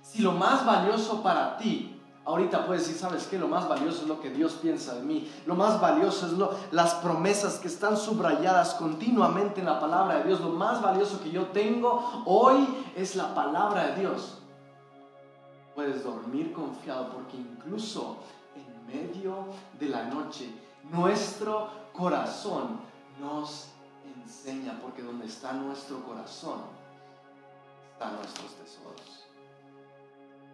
si 0.02 0.22
lo 0.22 0.32
más 0.32 0.66
valioso 0.66 1.22
para 1.22 1.58
ti 1.58 1.97
Ahorita 2.28 2.66
puedes 2.68 2.86
decir, 2.86 3.00
¿sabes 3.00 3.26
qué? 3.26 3.40
Lo 3.40 3.48
más 3.48 3.70
valioso 3.70 4.02
es 4.02 4.08
lo 4.10 4.20
que 4.20 4.30
Dios 4.30 4.60
piensa 4.62 4.96
de 4.96 5.02
mí. 5.02 5.32
Lo 5.46 5.56
más 5.56 5.80
valioso 5.80 6.26
es 6.26 6.34
lo, 6.34 6.54
las 6.72 6.96
promesas 6.96 7.58
que 7.58 7.70
están 7.70 7.96
subrayadas 7.96 8.74
continuamente 8.74 9.62
en 9.62 9.66
la 9.66 9.80
palabra 9.80 10.18
de 10.18 10.26
Dios. 10.26 10.42
Lo 10.42 10.50
más 10.50 10.82
valioso 10.82 11.22
que 11.24 11.32
yo 11.32 11.46
tengo 11.48 12.24
hoy 12.26 12.68
es 12.98 13.16
la 13.16 13.34
palabra 13.34 13.88
de 13.88 14.02
Dios. 14.02 14.40
Puedes 15.74 16.04
dormir 16.04 16.52
confiado 16.52 17.14
porque 17.14 17.38
incluso 17.38 18.18
en 18.58 18.86
medio 18.88 19.46
de 19.80 19.88
la 19.88 20.04
noche 20.04 20.54
nuestro 20.92 21.70
corazón 21.94 22.82
nos 23.22 23.70
enseña 24.22 24.78
porque 24.82 25.02
donde 25.02 25.28
está 25.28 25.54
nuestro 25.54 26.04
corazón 26.04 26.60
están 27.94 28.18
nuestros 28.18 28.54
tesoros. 28.56 29.27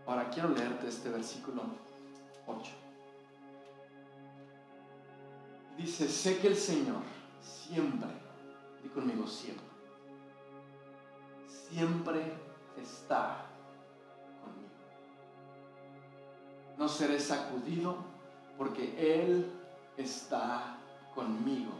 Ahora 0.06 0.30
quiero 0.30 0.50
leerte 0.50 0.90
este 0.90 1.10
versículo 1.10 1.64
8. 2.46 2.72
Dice, 5.78 6.08
sé 6.08 6.40
que 6.40 6.48
el 6.48 6.56
Señor 6.56 7.02
siempre, 7.42 8.10
di 8.84 8.90
conmigo 8.90 9.26
siempre, 9.26 9.66
siempre 11.48 12.34
está 12.78 13.46
conmigo. 14.44 14.70
No 16.78 16.88
seré 16.88 17.20
sacudido 17.20 17.98
porque 18.58 19.24
Él 19.24 19.52
está 19.98 20.78
conmigo, 21.16 21.72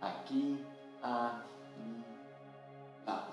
aquí 0.00 0.62
a 1.02 1.42
mi 1.78 3.06
lado. 3.06 3.32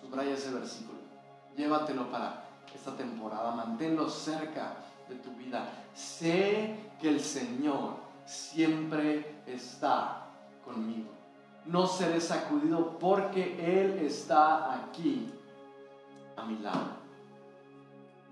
Subraya 0.00 0.34
ese 0.34 0.52
versículo, 0.52 0.98
llévatelo 1.56 2.10
para 2.10 2.47
esta 2.74 2.96
temporada. 2.96 3.52
Manténlo 3.52 4.08
cerca 4.08 4.76
de 5.08 5.16
tu 5.16 5.30
vida. 5.32 5.68
Sé 5.94 6.92
que 7.00 7.08
el 7.08 7.20
Señor 7.20 7.94
siempre 8.24 9.42
está 9.46 10.26
conmigo. 10.64 11.10
No 11.64 11.86
seré 11.86 12.20
sacudido 12.20 12.98
porque 12.98 13.82
Él 13.82 13.98
está 13.98 14.74
aquí 14.74 15.32
a 16.36 16.44
mi 16.44 16.58
lado. 16.58 16.98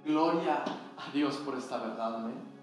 Gloria 0.05 0.65
a 0.65 1.11
Dios 1.13 1.37
por 1.37 1.57
esta 1.57 1.79
verdad, 1.79 2.17
amén. 2.17 2.57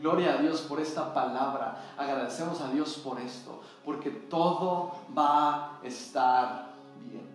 Gloria 0.00 0.34
a 0.34 0.36
Dios 0.38 0.62
por 0.62 0.80
esta 0.80 1.14
palabra. 1.14 1.94
Agradecemos 1.96 2.60
a 2.60 2.70
Dios 2.70 2.96
por 2.96 3.20
esto, 3.20 3.60
porque 3.84 4.10
todo 4.10 4.92
va 5.16 5.54
a 5.54 5.80
estar 5.84 6.72
bien. 7.08 7.28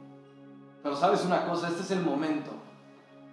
Pero 0.83 0.95
sabes 0.95 1.23
una 1.23 1.45
cosa, 1.45 1.69
este 1.69 1.81
es 1.81 1.91
el 1.91 2.01
momento 2.01 2.56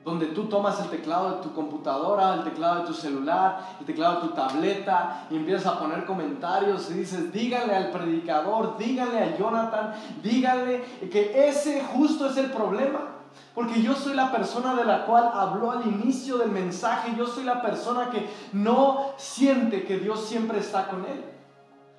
donde 0.05 0.27
tú 0.27 0.45
tomas 0.45 0.79
el 0.81 0.91
teclado 0.91 1.37
de 1.37 1.43
tu 1.43 1.55
computadora, 1.55 2.35
el 2.35 2.45
teclado 2.45 2.81
de 2.81 2.87
tu 2.87 2.93
celular, 2.93 3.77
el 3.81 3.87
teclado 3.87 4.21
de 4.21 4.29
tu 4.29 4.35
tableta 4.35 5.27
y 5.31 5.37
empiezas 5.37 5.67
a 5.67 5.79
poner 5.79 6.05
comentarios 6.05 6.91
y 6.91 6.95
dices, 6.95 7.33
díganle 7.33 7.75
al 7.75 7.91
predicador, 7.91 8.77
díganle 8.77 9.19
a 9.19 9.37
Jonathan, 9.39 9.95
díganle 10.23 10.85
que 11.11 11.49
ese 11.49 11.83
justo 11.83 12.29
es 12.29 12.37
el 12.37 12.51
problema. 12.51 13.13
Porque 13.55 13.83
yo 13.83 13.95
soy 13.95 14.15
la 14.15 14.31
persona 14.31 14.75
de 14.75 14.85
la 14.85 15.07
cual 15.07 15.31
habló 15.33 15.71
al 15.71 15.87
inicio 15.87 16.39
del 16.39 16.51
mensaje, 16.51 17.15
yo 17.17 17.27
soy 17.27 17.45
la 17.45 17.63
persona 17.63 18.11
que 18.11 18.29
no 18.53 19.13
siente 19.17 19.85
que 19.85 19.99
Dios 19.99 20.27
siempre 20.27 20.59
está 20.59 20.89
con 20.89 21.05
él. 21.05 21.34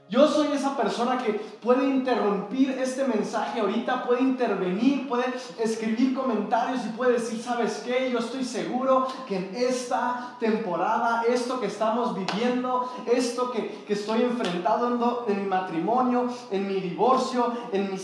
Yo 0.07 0.27
soy 0.27 0.51
esa 0.51 0.77
persona 0.77 1.17
que 1.17 1.33
puede 1.33 1.83
interrumpir 1.83 2.69
este 2.69 3.05
mensaje 3.05 3.59
ahorita, 3.59 4.03
puede 4.03 4.21
intervenir, 4.21 5.07
puede 5.07 5.25
escribir 5.57 6.13
comentarios 6.13 6.85
y 6.85 6.89
puede 6.89 7.13
decir, 7.13 7.41
¿sabes 7.41 7.81
qué? 7.83 8.11
Yo 8.11 8.19
estoy 8.19 8.45
seguro 8.45 9.07
que 9.27 9.37
en 9.37 9.55
esta 9.55 10.35
temporada, 10.39 11.23
esto 11.27 11.59
que 11.59 11.65
estamos 11.65 12.15
viviendo, 12.15 12.87
esto 13.11 13.51
que, 13.51 13.83
estoy 13.87 14.21
enfrentando 14.21 15.25
en 15.27 15.41
mi 15.41 15.47
matrimonio, 15.47 16.27
en 16.51 16.67
mi 16.67 16.81
divorcio, 16.81 17.53
en 17.71 17.91
mi, 17.91 17.97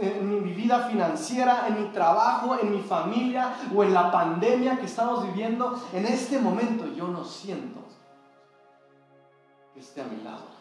en 0.00 0.44
mi 0.44 0.52
vida 0.52 0.80
financiera, 0.80 1.66
en 1.66 1.82
mi 1.82 1.88
trabajo, 1.92 2.58
en 2.60 2.72
mi 2.72 2.82
familia 2.82 3.54
o 3.74 3.82
en 3.82 3.94
la 3.94 4.10
pandemia 4.10 4.78
que 4.78 4.84
estamos 4.84 5.24
viviendo, 5.24 5.80
en 5.94 6.04
este 6.04 6.38
momento 6.38 6.84
yo 6.94 7.08
no 7.08 7.24
siento 7.24 7.80
que 9.72 9.80
esté 9.80 10.02
a 10.02 10.04
mi 10.04 10.22
lado 10.22 10.57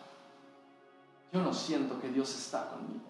yo 1.31 1.41
no 1.41 1.53
siento 1.53 1.99
que 1.99 2.09
Dios 2.09 2.33
está 2.35 2.69
conmigo. 2.69 3.05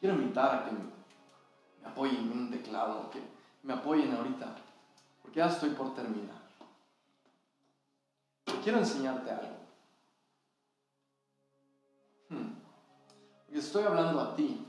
Quiero 0.00 0.14
invitar 0.16 0.54
a 0.54 0.64
que 0.64 0.72
me 0.72 1.88
apoyen 1.88 2.30
en 2.30 2.32
un 2.32 2.50
teclado, 2.50 3.10
que 3.10 3.20
me 3.62 3.74
apoyen 3.74 4.14
ahorita, 4.14 4.56
porque 5.22 5.38
ya 5.38 5.46
estoy 5.46 5.70
por 5.70 5.94
terminar. 5.94 6.36
Quiero 8.62 8.78
enseñarte 8.78 9.30
algo. 9.30 9.56
Hmm. 12.28 12.56
estoy 13.52 13.84
hablando 13.84 14.20
a 14.20 14.34
ti, 14.34 14.66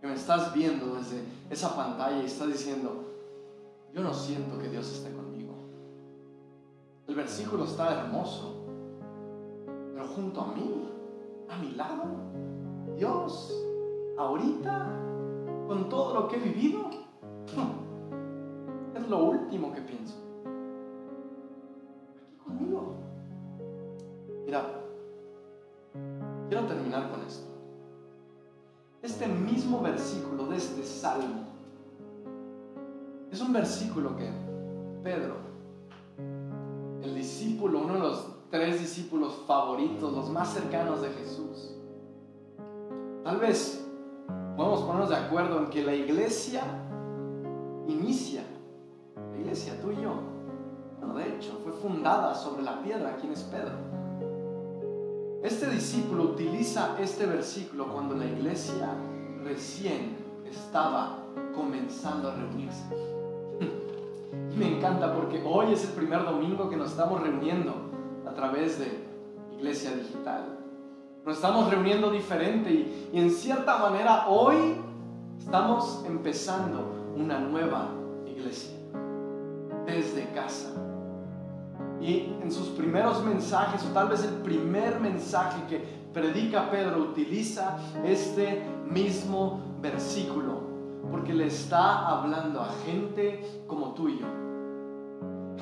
que 0.00 0.06
me 0.06 0.14
estás 0.14 0.52
viendo 0.52 0.96
desde 0.96 1.24
esa 1.48 1.76
pantalla 1.76 2.20
y 2.22 2.26
estás 2.26 2.48
diciendo, 2.48 3.04
yo 3.94 4.02
no 4.02 4.12
siento 4.12 4.58
que 4.58 4.68
Dios 4.68 4.88
esté 4.88 5.12
conmigo. 5.12 5.54
El 7.06 7.14
versículo 7.14 7.64
está 7.64 7.92
hermoso 7.92 8.65
junto 10.16 10.40
a 10.40 10.46
mí, 10.46 10.88
a 11.50 11.58
mi 11.58 11.72
lado, 11.72 12.04
Dios, 12.96 13.54
ahorita, 14.16 14.88
con 15.68 15.90
todo 15.90 16.14
lo 16.14 16.28
que 16.28 16.36
he 16.36 16.40
vivido, 16.40 16.88
Es 18.96 19.10
lo 19.10 19.24
último 19.24 19.74
que 19.74 19.82
pienso. 19.82 20.14
Aquí 22.14 22.38
conmigo. 22.42 22.94
Mira, 24.46 24.64
quiero 26.48 26.66
terminar 26.66 27.10
con 27.10 27.20
esto. 27.20 27.46
Este 29.02 29.28
mismo 29.28 29.82
versículo 29.82 30.46
de 30.46 30.56
este 30.56 30.82
salmo 30.82 31.44
es 33.30 33.38
un 33.42 33.52
versículo 33.52 34.16
que 34.16 34.30
Pedro, 35.04 35.34
el 37.02 37.14
discípulo, 37.14 37.80
uno 37.80 37.94
de 37.94 38.00
los 38.00 38.35
tres 38.50 38.80
discípulos 38.80 39.34
favoritos, 39.46 40.12
los 40.12 40.30
más 40.30 40.52
cercanos 40.52 41.02
de 41.02 41.10
Jesús, 41.10 41.74
tal 43.24 43.38
vez 43.38 43.84
podemos 44.56 44.82
ponernos 44.82 45.10
de 45.10 45.16
acuerdo 45.16 45.58
en 45.58 45.70
que 45.70 45.82
la 45.82 45.94
iglesia 45.94 46.62
inicia, 47.86 48.42
la 49.32 49.38
iglesia, 49.38 49.80
tú 49.80 49.92
y 49.92 50.02
yo, 50.02 50.14
bueno, 50.98 51.14
de 51.14 51.36
hecho, 51.36 51.60
fue 51.62 51.72
fundada 51.72 52.34
sobre 52.34 52.62
la 52.62 52.82
piedra, 52.82 53.16
¿quién 53.20 53.32
es 53.32 53.42
Pedro? 53.42 53.96
Este 55.42 55.68
discípulo 55.70 56.24
utiliza 56.24 56.96
este 56.98 57.26
versículo 57.26 57.86
cuando 57.92 58.16
la 58.16 58.24
iglesia 58.24 58.88
recién 59.44 60.16
estaba 60.50 61.18
comenzando 61.54 62.30
a 62.30 62.34
reunirse. 62.34 62.84
Me 64.56 64.76
encanta 64.76 65.14
porque 65.14 65.42
hoy 65.46 65.72
es 65.72 65.84
el 65.84 65.90
primer 65.90 66.24
domingo 66.24 66.68
que 66.68 66.76
nos 66.76 66.90
estamos 66.90 67.20
reuniendo 67.22 67.85
través 68.36 68.78
de 68.78 69.04
Iglesia 69.56 69.92
Digital. 69.96 70.58
Nos 71.24 71.36
estamos 71.36 71.68
reuniendo 71.70 72.10
diferente 72.10 72.70
y, 72.70 73.10
y 73.12 73.18
en 73.18 73.30
cierta 73.30 73.78
manera 73.78 74.28
hoy 74.28 74.76
estamos 75.38 76.04
empezando 76.06 77.12
una 77.16 77.40
nueva 77.40 77.88
iglesia 78.26 78.76
desde 79.86 80.30
casa. 80.32 80.70
Y 82.00 82.36
en 82.42 82.52
sus 82.52 82.68
primeros 82.68 83.24
mensajes, 83.24 83.84
o 83.84 83.92
tal 83.92 84.08
vez 84.08 84.22
el 84.22 84.34
primer 84.42 85.00
mensaje 85.00 85.62
que 85.68 85.82
predica 86.12 86.70
Pedro, 86.70 86.98
utiliza 86.98 87.78
este 88.04 88.62
mismo 88.88 89.60
versículo, 89.80 90.60
porque 91.10 91.32
le 91.32 91.46
está 91.46 92.06
hablando 92.06 92.60
a 92.60 92.68
gente 92.84 93.62
como 93.66 93.94
tú 93.94 94.08
y 94.08 94.18
yo. 94.18 94.26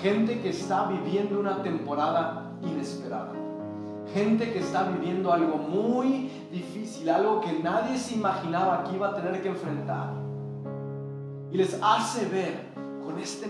Gente 0.02 0.40
que 0.40 0.50
está 0.50 0.86
viviendo 0.86 1.38
una 1.38 1.62
temporada 1.62 2.43
inesperada. 2.62 3.32
Gente 4.12 4.52
que 4.52 4.60
está 4.60 4.84
viviendo 4.84 5.32
algo 5.32 5.56
muy 5.56 6.30
difícil, 6.52 7.08
algo 7.08 7.40
que 7.40 7.58
nadie 7.60 7.98
se 7.98 8.14
imaginaba 8.14 8.84
que 8.84 8.96
iba 8.96 9.08
a 9.08 9.14
tener 9.14 9.42
que 9.42 9.48
enfrentar. 9.48 10.12
Y 11.50 11.56
les 11.56 11.78
hace 11.82 12.26
ver 12.26 12.74
con 13.04 13.18
este, 13.18 13.48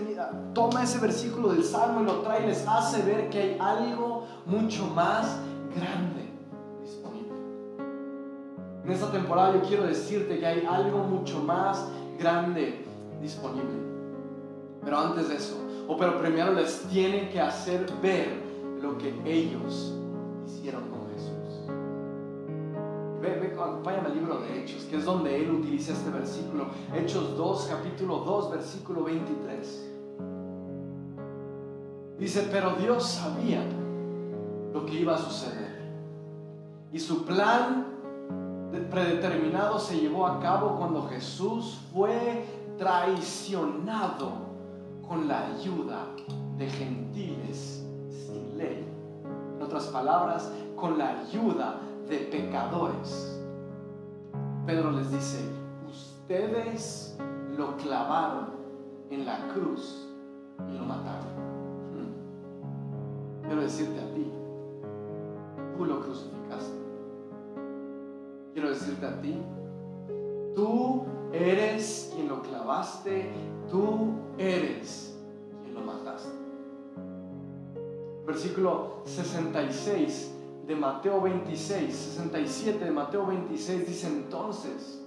toma 0.53 0.83
ese 0.83 0.99
versículo 0.99 1.49
del 1.49 1.63
Salmo 1.63 2.01
y 2.01 2.05
lo 2.05 2.19
trae 2.21 2.43
y 2.43 2.47
les 2.47 2.67
hace 2.67 3.01
ver 3.03 3.29
que 3.29 3.39
hay 3.39 3.57
algo 3.59 4.25
mucho 4.45 4.85
más 4.87 5.37
grande 5.75 6.29
disponible. 6.81 7.33
En 8.83 8.91
esta 8.91 9.11
temporada 9.11 9.53
yo 9.53 9.61
quiero 9.61 9.83
decirte 9.83 10.39
que 10.39 10.45
hay 10.45 10.65
algo 10.65 10.99
mucho 10.99 11.39
más 11.39 11.85
grande 12.19 12.85
disponible. 13.21 13.85
Pero 14.83 14.99
antes 14.99 15.29
de 15.29 15.35
eso, 15.35 15.57
o 15.87 15.97
pero 15.97 16.19
primero 16.19 16.53
les 16.53 16.81
tiene 16.83 17.29
que 17.29 17.41
hacer 17.41 17.85
ver 18.01 18.44
lo 18.81 18.97
que 18.97 19.13
ellos 19.25 19.93
hicieron 20.45 20.83
con 20.89 21.07
Jesús. 21.13 21.65
Ve, 23.21 23.53
acompáñame 23.53 24.07
al 24.07 24.15
libro 24.15 24.39
de 24.39 24.61
Hechos, 24.61 24.83
que 24.83 24.97
es 24.97 25.05
donde 25.05 25.41
él 25.41 25.51
utiliza 25.51 25.93
este 25.93 26.09
versículo. 26.09 26.67
Hechos 26.93 27.37
2, 27.37 27.67
capítulo 27.69 28.19
2, 28.19 28.51
versículo 28.51 29.03
23. 29.03 29.91
Dice, 32.19 32.47
pero 32.51 32.75
Dios 32.75 33.03
sabía 33.03 33.63
lo 34.73 34.85
que 34.85 34.99
iba 34.99 35.15
a 35.15 35.17
suceder. 35.17 35.75
Y 36.91 36.99
su 36.99 37.25
plan 37.25 37.87
predeterminado 38.89 39.79
se 39.79 39.99
llevó 39.99 40.27
a 40.27 40.39
cabo 40.39 40.77
cuando 40.77 41.07
Jesús 41.07 41.79
fue 41.93 42.45
traicionado 42.77 44.31
con 45.07 45.27
la 45.27 45.47
ayuda 45.47 46.07
de 46.57 46.69
gentiles 46.69 47.84
otras 49.75 49.91
palabras, 49.91 50.53
con 50.77 50.97
la 50.97 51.19
ayuda 51.19 51.81
de 52.07 52.17
pecadores. 52.17 53.41
Pedro 54.65 54.91
les 54.91 55.11
dice, 55.11 55.39
ustedes 55.89 57.17
lo 57.57 57.75
clavaron 57.75 58.51
en 59.09 59.25
la 59.25 59.37
cruz 59.49 60.07
y 60.69 60.77
lo 60.77 60.85
mataron. 60.85 61.27
Hmm. 61.91 63.47
Quiero 63.47 63.61
decirte 63.61 63.99
a 63.99 64.13
ti, 64.13 64.31
tú 65.77 65.85
lo 65.85 65.99
crucificaste. 65.99 66.79
Quiero 68.53 68.69
decirte 68.69 69.05
a 69.05 69.21
ti, 69.21 69.37
tú 70.55 71.03
eres 71.33 72.13
quien 72.15 72.29
lo 72.29 72.41
clavaste, 72.41 73.29
tú 73.69 74.13
eres 74.37 75.14
Versículo 78.25 79.01
66 79.05 80.31
de 80.67 80.75
Mateo 80.75 81.21
26, 81.21 81.95
67 81.95 82.83
de 82.83 82.91
Mateo 82.91 83.27
26 83.27 83.87
dice 83.87 84.07
entonces, 84.07 84.99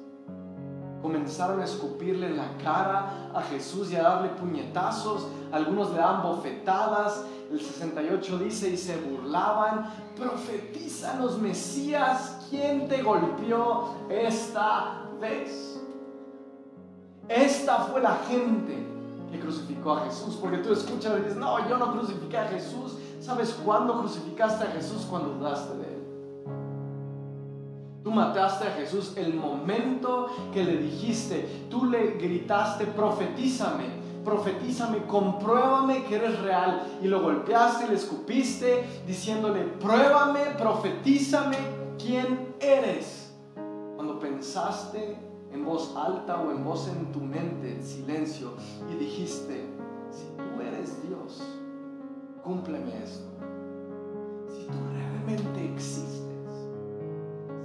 comenzaron 1.03 1.61
a 1.61 1.65
escupirle 1.65 2.29
en 2.29 2.37
la 2.37 2.57
cara 2.63 3.31
a 3.35 3.43
Jesús 3.43 3.91
y 3.91 3.97
a 3.97 4.03
darle 4.03 4.29
puñetazos, 4.31 5.27
algunos 5.51 5.91
le 5.91 5.99
daban 5.99 6.23
bofetadas, 6.23 7.25
el 7.51 7.61
68 7.61 8.39
dice 8.39 8.71
y 8.71 8.77
se 8.77 8.97
burlaban, 8.99 9.91
profetízanos 10.17 11.39
Mesías, 11.39 12.47
¿quién 12.51 12.87
te 12.89 13.03
golpeó 13.03 13.95
esta 14.09 15.09
vez? 15.21 15.81
Esta 17.29 17.79
fue 17.79 18.01
la 18.01 18.17
gente 18.29 18.87
que 19.31 19.39
crucificó 19.41 19.93
a 19.93 20.05
Jesús, 20.07 20.37
porque 20.41 20.59
tú 20.59 20.73
escuchas 20.73 21.19
y 21.19 21.23
dices, 21.23 21.37
no, 21.37 21.69
yo 21.69 21.77
no 21.77 21.93
crucifiqué 21.93 22.39
a 22.39 22.49
Jesús, 22.49 22.97
¿Sabes 23.21 23.53
cuándo 23.65 23.99
crucificaste 23.99 24.65
a 24.65 24.71
Jesús? 24.71 25.07
Cuando 25.09 25.35
dudaste 25.35 25.77
de 25.77 25.85
Él. 25.85 25.99
Tú 28.03 28.11
mataste 28.13 28.67
a 28.67 28.71
Jesús 28.71 29.13
el 29.17 29.35
momento 29.35 30.29
que 30.53 30.65
le 30.65 30.79
dijiste, 30.79 31.67
tú 31.69 31.85
le 31.85 32.13
gritaste, 32.13 32.87
profetízame, 32.87 33.85
profetízame, 34.25 35.05
compruébame 35.07 36.05
que 36.05 36.17
eres 36.17 36.41
real. 36.41 36.87
Y 37.03 37.09
lo 37.09 37.21
golpeaste 37.23 37.87
y 37.87 37.89
le 37.89 37.97
escupiste 37.97 39.03
diciéndole, 39.07 39.65
pruébame, 39.65 40.41
profetízame 40.57 41.57
quién 41.99 42.55
eres. 42.61 43.35
Cuando 43.97 44.19
pensaste 44.19 45.19
en 45.53 45.65
voz 45.65 45.95
alta 45.97 46.41
o 46.41 46.51
en 46.51 46.65
voz 46.65 46.89
en 46.89 47.11
tu 47.13 47.21
mente, 47.21 47.73
en 47.73 47.85
silencio, 47.85 48.53
y 48.91 48.95
dijiste, 48.95 49.67
si 50.11 50.25
tú 50.37 50.63
eres 50.63 51.03
Dios, 51.03 51.43
cúmpleme 52.49 52.91
esto. 53.05 53.29
Si 54.49 54.65
tú 54.65 54.79
realmente 54.95 55.65
existes, 55.75 56.49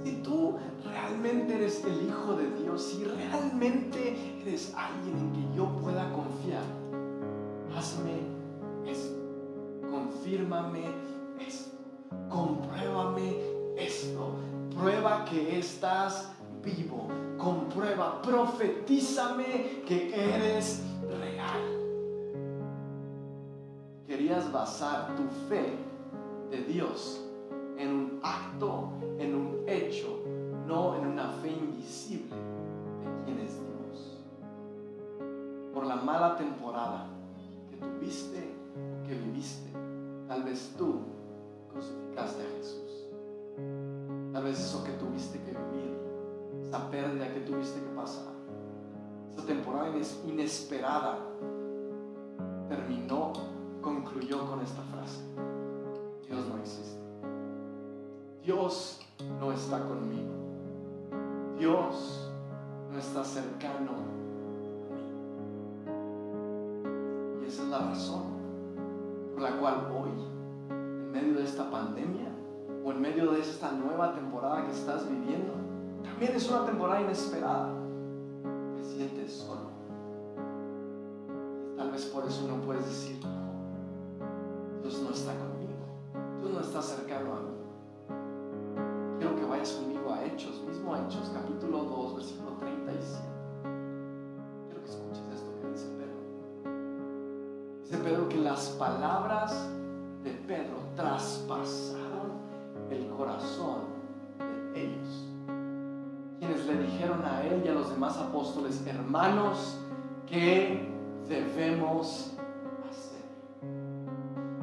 si 0.04 0.16
tú 0.16 0.56
realmente 0.84 1.54
eres 1.54 1.82
el 1.86 2.06
Hijo 2.06 2.34
de 2.36 2.50
Dios, 2.62 2.82
si 2.82 3.04
realmente 3.04 4.42
eres 4.42 4.74
alguien 4.76 5.16
en 5.16 5.32
que 5.32 5.56
yo 5.56 5.68
pueda 5.80 6.12
confiar, 6.12 6.62
hazme 7.74 8.12
esto, 8.86 9.16
confírmame 9.90 10.84
esto, 11.40 11.78
compruébame 12.28 13.38
esto, 13.78 14.34
prueba 14.78 15.24
que 15.24 15.58
estás 15.58 16.30
vivo, 16.62 17.08
comprueba, 17.38 18.20
profetízame 18.20 19.82
que 19.86 20.12
eres 20.14 20.82
querías 24.24 24.50
basar 24.50 25.14
tu 25.16 25.24
fe 25.50 25.76
de 26.50 26.62
Dios 26.62 27.22
en 27.76 27.90
un 27.90 28.20
acto, 28.22 28.92
en 29.18 29.34
un 29.34 29.64
hecho, 29.66 30.18
no 30.66 30.96
en 30.96 31.08
una 31.08 31.28
fe 31.28 31.50
invisible 31.50 32.34
de 32.34 33.24
quién 33.26 33.40
es 33.40 33.52
Dios. 33.52 34.16
Por 35.74 35.84
la 35.84 35.96
mala 35.96 36.36
temporada 36.36 37.06
que 37.68 37.76
tuviste 37.76 38.54
o 39.02 39.06
que 39.06 39.14
viviste, 39.14 39.70
tal 40.26 40.42
vez 40.44 40.74
tú 40.78 41.02
crucificaste 41.70 42.44
a 42.44 42.50
Jesús. 42.56 43.08
Tal 44.32 44.42
vez 44.42 44.58
eso 44.58 44.82
que 44.84 44.92
tuviste 44.92 45.38
que 45.40 45.50
vivir, 45.50 45.98
esa 46.62 46.90
pérdida 46.90 47.30
que 47.30 47.40
tuviste 47.40 47.78
que 47.78 47.94
pasar, 47.94 48.32
esa 49.30 49.44
temporada 49.44 49.92
inesperada 50.26 51.18
terminó 52.70 53.43
concluyó 54.24 54.50
con 54.50 54.60
esta 54.60 54.82
frase. 54.82 55.20
Dios 56.26 56.46
no 56.48 56.58
existe. 56.58 57.00
Dios 58.44 59.00
no 59.38 59.52
está 59.52 59.80
conmigo. 59.80 60.32
Dios 61.58 62.32
no 62.90 62.98
está 62.98 63.24
cercano 63.24 63.90
a 63.90 63.96
mí. 63.96 64.14
la 67.70 67.78
razón 67.78 68.22
por 69.32 69.42
la 69.42 69.56
cual 69.58 69.88
hoy, 69.92 70.10
en 70.70 71.12
medio 71.12 71.34
de 71.34 71.44
esta 71.44 71.70
pandemia 71.70 72.28
o 72.84 72.90
en 72.90 73.00
medio 73.00 73.30
de 73.30 73.40
esta 73.40 73.70
nueva 73.72 74.12
temporada 74.12 74.64
que 74.66 74.72
estás 74.72 75.08
viviendo, 75.08 75.54
también 76.02 76.34
es 76.34 76.50
una 76.50 76.66
temporada 76.66 77.00
inesperada. 77.00 77.72
Te 78.76 78.84
sientes 78.84 79.32
solo. 79.32 79.70
tal 81.76 81.90
vez 81.92 82.04
por 82.06 82.26
eso 82.26 82.46
no 82.48 82.60
puedes 82.62 82.84
decir, 82.86 83.13
palabras 98.74 99.68
de 100.22 100.30
Pedro 100.30 100.76
traspasaron 100.96 102.32
el 102.90 103.08
corazón 103.08 103.80
de 104.38 104.84
ellos. 104.84 105.24
Quienes 106.38 106.66
le 106.66 106.78
dijeron 106.78 107.24
a 107.24 107.42
él 107.42 107.62
y 107.64 107.68
a 107.68 107.72
los 107.72 107.90
demás 107.90 108.16
apóstoles, 108.18 108.86
hermanos, 108.86 109.78
¿qué 110.26 110.92
debemos 111.28 112.34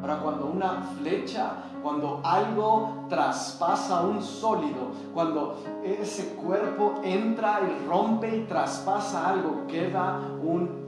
Ahora 0.02 0.20
cuando 0.20 0.48
una 0.48 0.82
flecha, 1.00 1.52
cuando 1.84 2.22
algo 2.24 3.06
traspasa 3.08 4.02
un 4.02 4.24
sólido, 4.24 4.90
cuando 5.14 5.58
ese 5.84 6.36
cuerpo 6.36 6.96
entra 7.04 7.62
y 7.62 7.88
rompe 7.88 8.36
y 8.36 8.46
traspasa 8.46 9.30
algo, 9.30 9.68
queda 9.68 10.20
un 10.42 10.81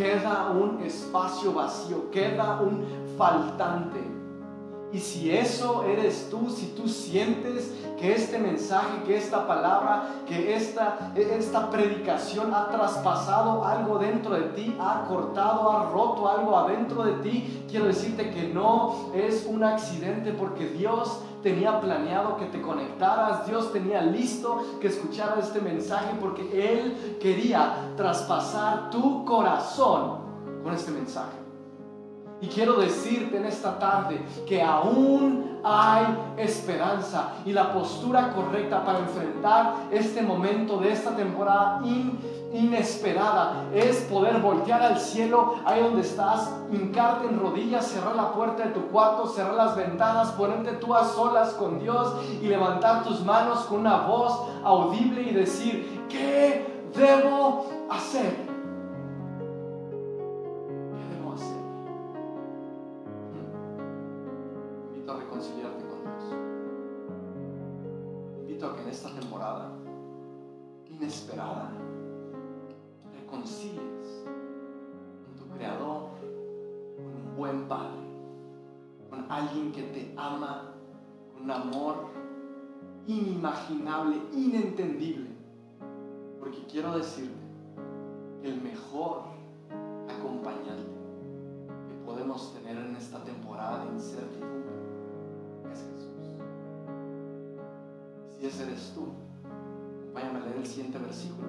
queda 0.00 0.50
un 0.50 0.80
espacio 0.82 1.52
vacío, 1.52 2.10
queda 2.10 2.58
un 2.62 2.86
faltante. 3.18 4.00
Y 4.92 4.98
si 4.98 5.30
eso 5.30 5.84
eres 5.84 6.28
tú, 6.30 6.48
si 6.48 6.68
tú 6.68 6.88
sientes 6.88 7.70
que 7.98 8.14
este 8.14 8.38
mensaje, 8.38 9.02
que 9.06 9.18
esta 9.18 9.46
palabra, 9.46 10.08
que 10.26 10.54
esta, 10.54 11.12
esta 11.14 11.70
predicación 11.70 12.54
ha 12.54 12.70
traspasado 12.70 13.62
algo 13.62 13.98
dentro 13.98 14.34
de 14.34 14.48
ti, 14.54 14.74
ha 14.80 15.04
cortado, 15.06 15.70
ha 15.70 15.90
roto 15.90 16.26
algo 16.26 16.56
adentro 16.56 17.04
de 17.04 17.12
ti, 17.22 17.64
quiero 17.70 17.84
decirte 17.84 18.30
que 18.30 18.48
no 18.48 19.12
es 19.14 19.46
un 19.46 19.62
accidente 19.62 20.32
porque 20.32 20.66
Dios 20.70 21.20
tenía 21.42 21.80
planeado 21.80 22.36
que 22.36 22.46
te 22.46 22.60
conectaras, 22.60 23.46
Dios 23.46 23.72
tenía 23.72 24.02
listo 24.02 24.78
que 24.80 24.88
escucharas 24.88 25.46
este 25.46 25.60
mensaje 25.60 26.14
porque 26.20 26.42
Él 26.52 27.18
quería 27.20 27.92
traspasar 27.96 28.90
tu 28.90 29.24
corazón 29.24 30.18
con 30.62 30.74
este 30.74 30.90
mensaje. 30.90 31.40
Y 32.42 32.46
quiero 32.46 32.76
decirte 32.80 33.36
en 33.36 33.44
esta 33.44 33.78
tarde 33.78 34.18
que 34.46 34.62
aún 34.62 35.60
hay 35.62 36.06
esperanza 36.38 37.34
y 37.44 37.52
la 37.52 37.72
postura 37.74 38.32
correcta 38.32 38.82
para 38.82 39.00
enfrentar 39.00 39.74
este 39.90 40.22
momento 40.22 40.78
de 40.78 40.90
esta 40.90 41.14
temporada 41.14 41.82
inesperada 42.52 43.66
es 43.72 43.98
poder 44.02 44.38
voltear 44.40 44.82
al 44.82 44.98
cielo 44.98 45.56
ahí 45.64 45.82
donde 45.82 46.02
estás, 46.02 46.50
hincarte 46.72 47.28
en 47.28 47.38
rodillas, 47.38 47.86
cerrar 47.86 48.16
la 48.16 48.32
puerta 48.32 48.64
de 48.64 48.70
tu 48.70 48.88
cuarto, 48.88 49.28
cerrar 49.28 49.54
las 49.54 49.76
ventanas, 49.76 50.32
ponerte 50.32 50.72
tú 50.72 50.94
a 50.94 51.04
solas 51.04 51.52
con 51.54 51.78
Dios 51.78 52.14
y 52.42 52.46
levantar 52.46 53.04
tus 53.04 53.24
manos 53.24 53.60
con 53.60 53.80
una 53.80 54.06
voz 54.06 54.48
audible 54.64 55.22
y 55.22 55.32
decir, 55.32 56.06
¿qué 56.08 56.88
debo 56.94 57.66
hacer? 57.88 58.49
Con 80.38 81.42
un 81.42 81.50
amor 81.50 82.06
inimaginable, 83.06 84.16
inentendible. 84.32 85.30
Porque 86.38 86.64
quiero 86.70 86.96
decirte 86.96 87.34
que 88.40 88.48
el 88.48 88.60
mejor 88.60 89.22
acompañante 90.08 90.84
que 91.88 91.94
podemos 92.04 92.54
tener 92.54 92.76
en 92.76 92.96
esta 92.96 93.22
temporada 93.24 93.84
de 93.84 93.92
incertidumbre 93.92 94.72
es 95.72 95.78
Jesús. 95.80 96.30
Si 98.38 98.46
ese 98.46 98.62
eres 98.64 98.92
tú, 98.94 99.08
Váyame 100.12 100.40
a 100.40 100.42
leer 100.42 100.56
el 100.56 100.66
siguiente 100.66 100.98
versículo. 100.98 101.48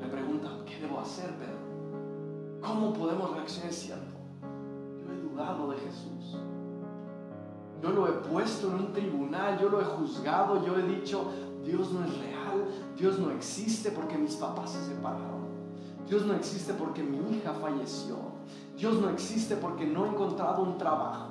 Le 0.00 0.08
pregunta, 0.08 0.48
¿qué 0.66 0.80
debo 0.80 0.98
hacer, 1.00 1.30
Pedro? 1.36 2.60
¿Cómo 2.60 2.92
podemos 2.92 3.32
reaccionar? 3.34 3.72
cierto? 3.72 4.14
Yo 4.98 5.12
he 5.12 5.20
dudado 5.20 5.70
de 5.70 5.78
Jesús. 5.78 6.36
Yo 7.82 7.90
lo 7.90 8.06
he 8.06 8.12
puesto 8.12 8.68
en 8.68 8.74
un 8.74 8.92
tribunal, 8.92 9.58
yo 9.60 9.68
lo 9.68 9.80
he 9.80 9.84
juzgado, 9.84 10.64
yo 10.64 10.78
he 10.78 10.82
dicho, 10.82 11.32
Dios 11.64 11.90
no 11.90 12.04
es 12.04 12.16
real, 12.18 12.64
Dios 12.96 13.18
no 13.18 13.30
existe 13.32 13.90
porque 13.90 14.16
mis 14.16 14.36
papás 14.36 14.70
se 14.70 14.84
separaron. 14.84 15.42
Dios 16.06 16.24
no 16.24 16.34
existe 16.34 16.74
porque 16.74 17.02
mi 17.02 17.36
hija 17.36 17.52
falleció. 17.54 18.16
Dios 18.76 19.00
no 19.00 19.10
existe 19.10 19.56
porque 19.56 19.84
no 19.84 20.06
he 20.06 20.10
encontrado 20.10 20.62
un 20.62 20.78
trabajo. 20.78 21.30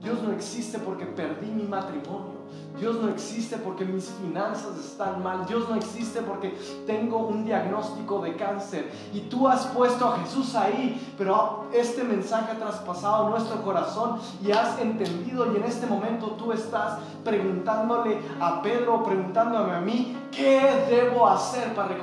Dios 0.00 0.20
no 0.22 0.32
existe 0.32 0.78
porque 0.78 1.06
perdí 1.06 1.46
mi 1.46 1.64
matrimonio. 1.64 2.31
Dios 2.78 3.00
no 3.00 3.08
existe 3.10 3.58
porque 3.58 3.84
mis 3.84 4.06
finanzas 4.06 4.78
están 4.78 5.22
mal. 5.22 5.46
Dios 5.46 5.68
no 5.68 5.76
existe 5.76 6.20
porque 6.22 6.58
tengo 6.86 7.18
un 7.18 7.44
diagnóstico 7.44 8.22
de 8.22 8.34
cáncer. 8.34 8.90
Y 9.12 9.20
tú 9.20 9.46
has 9.46 9.66
puesto 9.66 10.06
a 10.06 10.18
Jesús 10.18 10.54
ahí, 10.54 11.14
pero 11.16 11.66
este 11.72 12.02
mensaje 12.02 12.52
ha 12.52 12.58
traspasado 12.58 13.28
nuestro 13.28 13.62
corazón 13.62 14.18
y 14.42 14.50
has 14.50 14.78
entendido 14.80 15.52
y 15.52 15.56
en 15.56 15.64
este 15.64 15.86
momento 15.86 16.32
tú 16.32 16.52
estás 16.52 16.98
preguntándole 17.24 18.18
a 18.40 18.62
Pedro, 18.62 19.04
preguntándome 19.04 19.72
a 19.72 19.80
mí, 19.80 20.16
¿qué 20.32 20.86
debo 20.88 21.28
hacer 21.28 21.74
para 21.74 21.96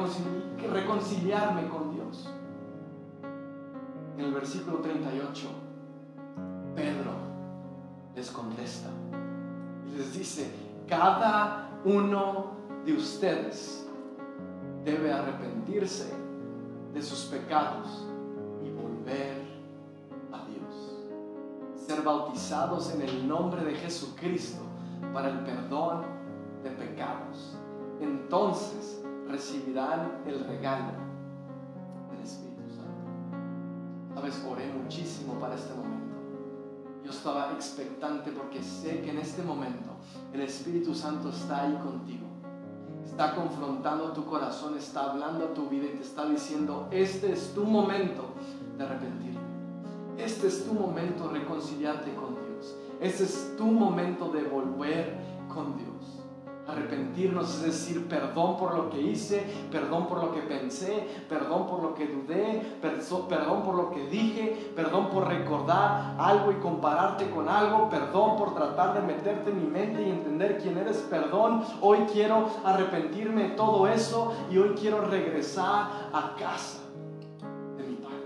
reconciliarme 0.71 1.67
con 1.67 1.93
Dios? 1.93 2.29
En 4.17 4.25
el 4.25 4.33
versículo 4.33 4.77
38, 4.77 5.47
Pedro 6.75 7.11
les 8.15 8.29
contesta 8.31 8.89
les 9.95 10.13
dice, 10.13 10.51
cada 10.87 11.69
uno 11.85 12.51
de 12.85 12.93
ustedes 12.93 13.87
debe 14.83 15.11
arrepentirse 15.11 16.13
de 16.93 17.01
sus 17.01 17.25
pecados 17.25 18.07
y 18.63 18.69
volver 18.71 19.41
a 20.31 20.45
Dios. 20.45 20.97
Ser 21.75 22.01
bautizados 22.01 22.93
en 22.93 23.01
el 23.01 23.27
nombre 23.27 23.63
de 23.63 23.75
Jesucristo 23.75 24.61
para 25.13 25.29
el 25.29 25.39
perdón 25.39 26.03
de 26.63 26.71
pecados. 26.71 27.57
Entonces 28.01 29.01
recibirán 29.27 30.21
el 30.25 30.43
regalo 30.45 30.93
del 32.11 32.21
Espíritu 32.21 32.63
Santo. 32.69 34.15
Sabes, 34.15 34.45
oré 34.49 34.71
muchísimo 34.73 35.33
para 35.33 35.55
este 35.55 35.73
momento 35.73 35.98
yo 37.09 37.15
estaba 37.15 37.51
expectante 37.53 38.31
porque 38.31 38.61
sé 38.61 39.01
que 39.01 39.09
en 39.09 39.17
este 39.17 39.41
momento 39.41 39.89
el 40.31 40.41
Espíritu 40.41 40.93
Santo 40.93 41.29
está 41.29 41.63
ahí 41.63 41.73
contigo. 41.83 42.27
Está 43.03 43.33
confrontando 43.33 44.11
tu 44.11 44.25
corazón, 44.25 44.77
está 44.77 45.09
hablando 45.09 45.45
a 45.45 45.53
tu 45.55 45.67
vida 45.67 45.85
y 45.85 45.97
te 45.97 46.03
está 46.03 46.29
diciendo, 46.29 46.87
este 46.91 47.31
es 47.31 47.55
tu 47.55 47.63
momento 47.63 48.25
de 48.77 48.83
arrepentirte. 48.83 49.39
Este 50.19 50.47
es 50.47 50.65
tu 50.65 50.73
momento 50.73 51.29
de 51.29 51.39
reconciliarte 51.39 52.13
con 52.13 52.35
Dios. 52.35 52.75
Este 53.01 53.23
es 53.23 53.55
tu 53.57 53.65
momento 53.65 54.29
de 54.29 54.43
volver 54.43 55.17
con 55.51 55.77
Dios. 55.77 55.88
Arrepentirnos 56.69 57.55
es 57.55 57.63
decir, 57.63 58.07
perdón 58.07 58.57
por 58.57 58.75
lo 58.75 58.89
que 58.89 59.01
hice, 59.01 59.43
perdón 59.71 60.07
por 60.07 60.23
lo 60.23 60.31
que 60.31 60.41
pensé, 60.41 61.07
perdón 61.27 61.65
por 61.65 61.81
lo 61.81 61.95
que 61.95 62.07
dudé, 62.07 62.77
perdón 62.81 63.63
por 63.63 63.75
lo 63.75 63.89
que 63.89 64.05
dije, 64.07 64.71
perdón 64.75 65.09
por 65.09 65.27
recordar 65.27 66.15
algo 66.19 66.51
y 66.51 66.55
compararte 66.55 67.29
con 67.31 67.49
algo, 67.49 67.89
perdón 67.89 68.37
por 68.37 68.53
tratar 68.53 68.93
de 68.93 69.01
meterte 69.01 69.49
en 69.49 69.63
mi 69.63 69.67
mente 69.67 70.01
y 70.01 70.11
entender 70.11 70.59
quién 70.61 70.77
eres, 70.77 70.97
perdón. 71.09 71.63
Hoy 71.81 71.99
quiero 72.11 72.47
arrepentirme 72.63 73.49
de 73.49 73.49
todo 73.49 73.87
eso 73.87 74.33
y 74.51 74.57
hoy 74.59 74.75
quiero 74.79 75.01
regresar 75.01 76.09
a 76.13 76.35
casa 76.37 76.79
de 77.77 77.83
mi 77.83 77.95
Padre. 77.95 78.25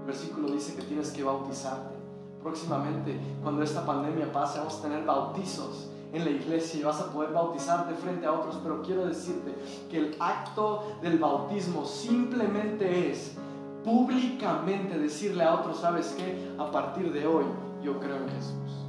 El 0.00 0.06
versículo 0.06 0.48
dice 0.48 0.74
que 0.74 0.82
tienes 0.82 1.10
que 1.10 1.22
bautizarte. 1.22 1.94
Próximamente, 2.42 3.20
cuando 3.42 3.62
esta 3.62 3.84
pandemia 3.84 4.32
pase, 4.32 4.58
vamos 4.58 4.78
a 4.78 4.82
tener 4.82 5.04
bautizos 5.04 5.90
en 6.12 6.24
la 6.24 6.30
iglesia 6.30 6.80
y 6.80 6.82
vas 6.82 7.00
a 7.00 7.12
poder 7.12 7.32
bautizarte 7.32 7.94
frente 7.94 8.26
a 8.26 8.32
otros, 8.32 8.58
pero 8.62 8.82
quiero 8.82 9.06
decirte 9.06 9.54
que 9.90 9.98
el 9.98 10.16
acto 10.18 10.96
del 11.02 11.18
bautismo 11.18 11.84
simplemente 11.84 13.10
es 13.10 13.36
públicamente 13.84 14.98
decirle 14.98 15.44
a 15.44 15.54
otros, 15.54 15.78
¿sabes 15.78 16.14
qué? 16.18 16.52
A 16.58 16.70
partir 16.70 17.12
de 17.12 17.26
hoy 17.26 17.44
yo 17.82 17.98
creo 17.98 18.16
en 18.16 18.28
Jesús. 18.28 18.86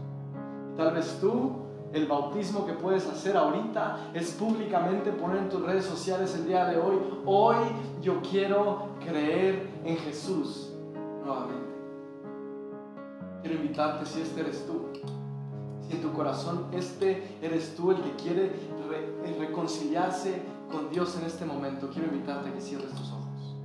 Tal 0.76 0.94
vez 0.94 1.18
tú, 1.22 1.62
el 1.94 2.08
bautismo 2.08 2.66
que 2.66 2.74
puedes 2.74 3.06
hacer 3.08 3.36
ahorita 3.36 4.12
es 4.14 4.32
públicamente 4.32 5.12
poner 5.12 5.38
en 5.38 5.50
tus 5.50 5.62
redes 5.62 5.86
sociales 5.86 6.34
el 6.36 6.48
día 6.48 6.66
de 6.66 6.78
hoy, 6.78 6.98
hoy 7.26 7.58
yo 8.02 8.22
quiero 8.22 8.90
creer 9.06 9.70
en 9.84 9.98
Jesús 9.98 10.74
nuevamente. 11.24 11.72
Quiero 13.42 13.58
invitarte 13.58 14.06
si 14.06 14.22
este 14.22 14.42
eres 14.42 14.66
tú, 14.66 14.84
en 15.92 16.02
tu 16.02 16.12
corazón 16.14 16.68
este 16.72 17.38
eres 17.42 17.76
tú 17.76 17.92
el 17.92 18.02
que 18.02 18.16
quiere 18.16 18.52
reconciliarse 19.40 20.42
con 20.72 20.90
Dios 20.90 21.18
en 21.18 21.26
este 21.26 21.46
momento, 21.46 21.90
quiero 21.90 22.08
invitarte 22.08 22.50
a 22.50 22.54
que 22.54 22.62
cierres 22.62 22.92
tus 22.92 23.12
ojos. 23.12 23.56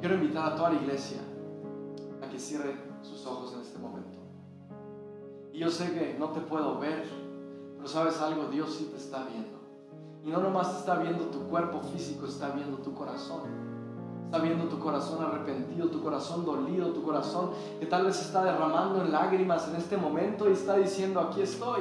Quiero 0.00 0.16
invitar 0.16 0.52
a 0.52 0.56
toda 0.56 0.70
la 0.70 0.80
iglesia 0.80 1.18
a 2.22 2.28
que 2.28 2.38
cierre 2.38 2.74
sus 3.02 3.24
ojos 3.26 3.54
en 3.54 3.60
este 3.60 3.78
momento. 3.78 4.18
Y 5.52 5.58
yo 5.58 5.70
sé 5.70 5.92
que 5.92 6.16
no 6.18 6.30
te 6.30 6.40
puedo 6.40 6.78
ver, 6.78 7.04
pero 7.76 7.88
sabes 7.88 8.20
algo, 8.20 8.46
Dios 8.50 8.74
sí 8.74 8.88
te 8.90 8.96
está 8.96 9.24
viendo. 9.24 9.58
Y 10.22 10.30
no 10.30 10.40
nomás 10.40 10.78
está 10.78 10.96
viendo 10.96 11.24
tu 11.26 11.48
cuerpo 11.48 11.80
físico, 11.80 12.26
está 12.26 12.50
viendo 12.50 12.78
tu 12.78 12.94
corazón. 12.94 13.69
Está 14.30 14.44
viendo 14.44 14.66
tu 14.66 14.78
corazón 14.78 15.24
arrepentido, 15.24 15.88
tu 15.88 16.00
corazón 16.00 16.44
dolido, 16.44 16.92
tu 16.92 17.02
corazón 17.02 17.50
que 17.80 17.86
tal 17.86 18.04
vez 18.04 18.20
está 18.20 18.44
derramando 18.44 19.02
en 19.02 19.10
lágrimas 19.10 19.66
en 19.66 19.74
este 19.74 19.96
momento 19.96 20.48
y 20.48 20.52
está 20.52 20.76
diciendo, 20.76 21.18
aquí 21.18 21.42
estoy. 21.42 21.80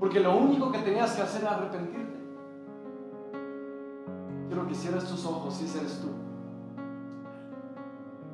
Porque 0.00 0.20
lo 0.20 0.34
único 0.34 0.72
que 0.72 0.78
tenías 0.78 1.14
que 1.14 1.20
hacer 1.20 1.42
era 1.42 1.56
arrepentirte. 1.56 2.18
Quiero 4.48 4.66
que 4.66 4.74
cierres 4.74 5.04
tus 5.04 5.26
ojos 5.26 5.52
si 5.52 5.66
ese 5.66 5.80
eres 5.80 6.00
tú 6.00 6.08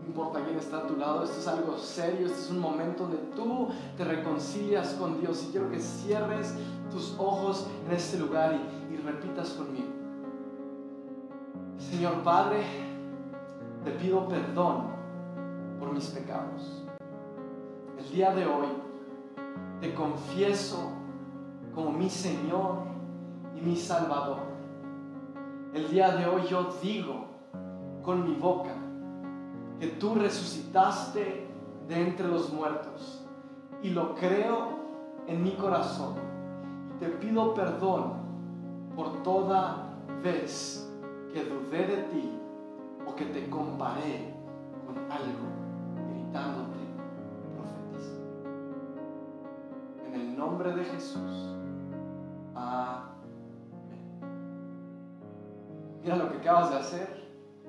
importa 0.06 0.44
quién 0.44 0.56
está 0.56 0.76
a 0.76 0.86
tu 0.86 0.96
lado, 0.96 1.24
esto 1.24 1.40
es 1.40 1.48
algo 1.48 1.76
serio, 1.76 2.28
este 2.28 2.38
es 2.42 2.50
un 2.50 2.60
momento 2.60 3.02
donde 3.02 3.18
tú 3.34 3.70
te 3.96 4.04
reconcilias 4.04 4.90
con 4.94 5.18
Dios 5.20 5.42
y 5.42 5.50
quiero 5.50 5.68
que 5.68 5.80
cierres 5.80 6.54
tus 6.92 7.16
ojos 7.18 7.66
en 7.84 7.96
este 7.96 8.18
lugar 8.18 8.54
y, 8.54 8.94
y 8.94 8.96
repitas 8.98 9.50
conmigo. 9.50 10.03
Señor 11.90 12.22
Padre, 12.22 12.62
te 13.84 13.90
pido 13.92 14.26
perdón 14.26 14.86
por 15.78 15.92
mis 15.92 16.06
pecados. 16.06 16.84
El 17.98 18.10
día 18.10 18.34
de 18.34 18.46
hoy 18.46 18.66
te 19.80 19.94
confieso 19.94 20.90
como 21.74 21.92
mi 21.92 22.08
Señor 22.08 22.78
y 23.54 23.60
mi 23.60 23.76
Salvador. 23.76 24.38
El 25.74 25.90
día 25.90 26.16
de 26.16 26.26
hoy 26.26 26.42
yo 26.48 26.74
digo 26.82 27.26
con 28.02 28.24
mi 28.28 28.34
boca 28.34 28.74
que 29.78 29.88
tú 29.88 30.14
resucitaste 30.14 31.48
de 31.86 31.94
entre 31.94 32.28
los 32.28 32.52
muertos 32.52 33.26
y 33.82 33.90
lo 33.90 34.14
creo 34.14 34.68
en 35.26 35.42
mi 35.42 35.52
corazón. 35.52 36.14
Y 36.96 36.98
te 36.98 37.08
pido 37.08 37.54
perdón 37.54 38.14
por 38.96 39.22
toda 39.22 39.90
vez 40.22 40.83
que 41.34 41.44
dudé 41.44 41.86
de 41.86 42.02
ti 42.04 42.38
o 43.06 43.14
que 43.14 43.26
te 43.26 43.50
comparé 43.50 44.32
con 44.86 44.96
algo 45.10 45.46
gritándote, 46.08 46.78
profetiza. 47.56 48.14
En 50.06 50.14
el 50.14 50.38
nombre 50.38 50.72
de 50.72 50.84
Jesús. 50.84 51.50
Amén. 52.54 53.10
Mira 56.02 56.16
lo 56.16 56.30
que 56.30 56.38
acabas 56.38 56.70
de 56.70 56.76
hacer. 56.76 57.24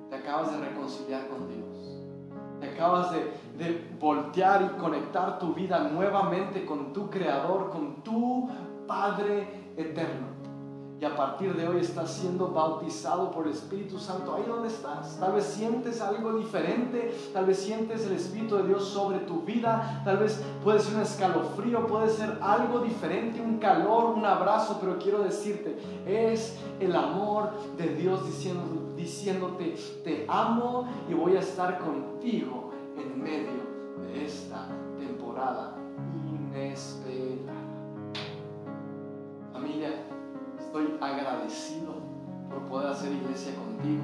Te 0.10 0.16
acabas 0.16 0.52
de 0.52 0.70
reconciliar 0.70 1.28
con 1.28 1.50
Dios 1.50 1.66
acabas 2.76 3.12
de, 3.12 3.20
de 3.58 3.96
voltear 4.00 4.62
y 4.62 4.80
conectar 4.80 5.40
tu 5.40 5.54
vida 5.54 5.80
nuevamente 5.80 6.66
con 6.66 6.94
tu 6.94 7.10
Creador, 7.10 7.70
con 7.70 8.04
tu 8.04 8.50
Padre 8.88 9.72
eterno. 9.78 10.35
A 11.06 11.16
partir 11.16 11.56
de 11.56 11.68
hoy 11.68 11.82
estás 11.82 12.12
siendo 12.12 12.50
bautizado 12.50 13.32
por 13.32 13.46
el 13.46 13.54
Espíritu 13.54 14.00
Santo 14.00 14.34
ahí 14.34 14.44
donde 14.48 14.68
estás. 14.70 15.18
Tal 15.20 15.34
vez 15.34 15.46
sientes 15.46 16.02
algo 16.02 16.34
diferente, 16.34 17.16
tal 17.32 17.46
vez 17.46 17.60
sientes 17.60 18.06
el 18.08 18.14
Espíritu 18.14 18.58
de 18.58 18.64
Dios 18.64 18.86
sobre 18.86 19.20
tu 19.20 19.42
vida, 19.42 20.02
tal 20.04 20.18
vez 20.18 20.42
puede 20.64 20.80
ser 20.80 20.96
un 20.96 21.02
escalofrío, 21.02 21.86
puede 21.86 22.10
ser 22.10 22.38
algo 22.42 22.80
diferente, 22.80 23.40
un 23.40 23.60
calor, 23.60 24.16
un 24.16 24.26
abrazo, 24.26 24.78
pero 24.82 24.98
quiero 24.98 25.20
decirte, 25.20 25.78
es 26.06 26.58
el 26.80 26.96
amor 26.96 27.52
de 27.78 27.96
Dios 27.96 28.22
diciéndote, 28.96 29.76
te 30.04 30.26
amo 30.28 30.88
y 31.08 31.14
voy 31.14 31.38
a 31.38 31.40
estar 31.40 31.80
contigo 31.80 32.72
en 32.98 33.22
medio 33.22 33.64
de 34.02 34.26
esta 34.26 34.68
temporada 34.98 35.76
inesperada. 36.28 37.54
Familia, 39.54 40.05
estoy 40.76 40.98
agradecido 41.00 41.94
por 42.50 42.64
poder 42.64 42.92
hacer 42.92 43.14
iglesia 43.14 43.56
contigo. 43.56 44.04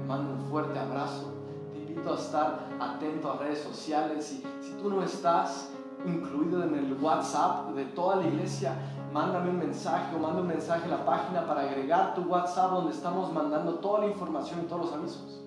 Te 0.00 0.08
mando 0.08 0.32
un 0.32 0.50
fuerte 0.50 0.76
abrazo. 0.76 1.32
Te 1.72 1.78
invito 1.78 2.12
a 2.12 2.16
estar 2.16 2.58
atento 2.80 3.30
a 3.30 3.36
redes 3.36 3.60
sociales 3.60 4.32
y 4.32 4.64
si 4.64 4.72
tú 4.82 4.90
no 4.90 5.02
estás 5.02 5.70
incluido 6.04 6.64
en 6.64 6.74
el 6.74 6.92
WhatsApp 7.00 7.70
de 7.70 7.84
toda 7.84 8.16
la 8.16 8.26
iglesia, 8.26 8.74
mándame 9.12 9.50
un 9.50 9.58
mensaje 9.58 10.16
o 10.16 10.18
manda 10.18 10.40
un 10.40 10.48
mensaje 10.48 10.86
a 10.86 10.96
la 10.96 11.04
página 11.04 11.46
para 11.46 11.62
agregar 11.62 12.16
tu 12.16 12.22
WhatsApp 12.22 12.72
donde 12.72 12.92
estamos 12.92 13.32
mandando 13.32 13.74
toda 13.74 14.00
la 14.00 14.06
información 14.06 14.62
y 14.64 14.66
todos 14.66 14.86
los 14.86 14.94
avisos. 14.94 15.40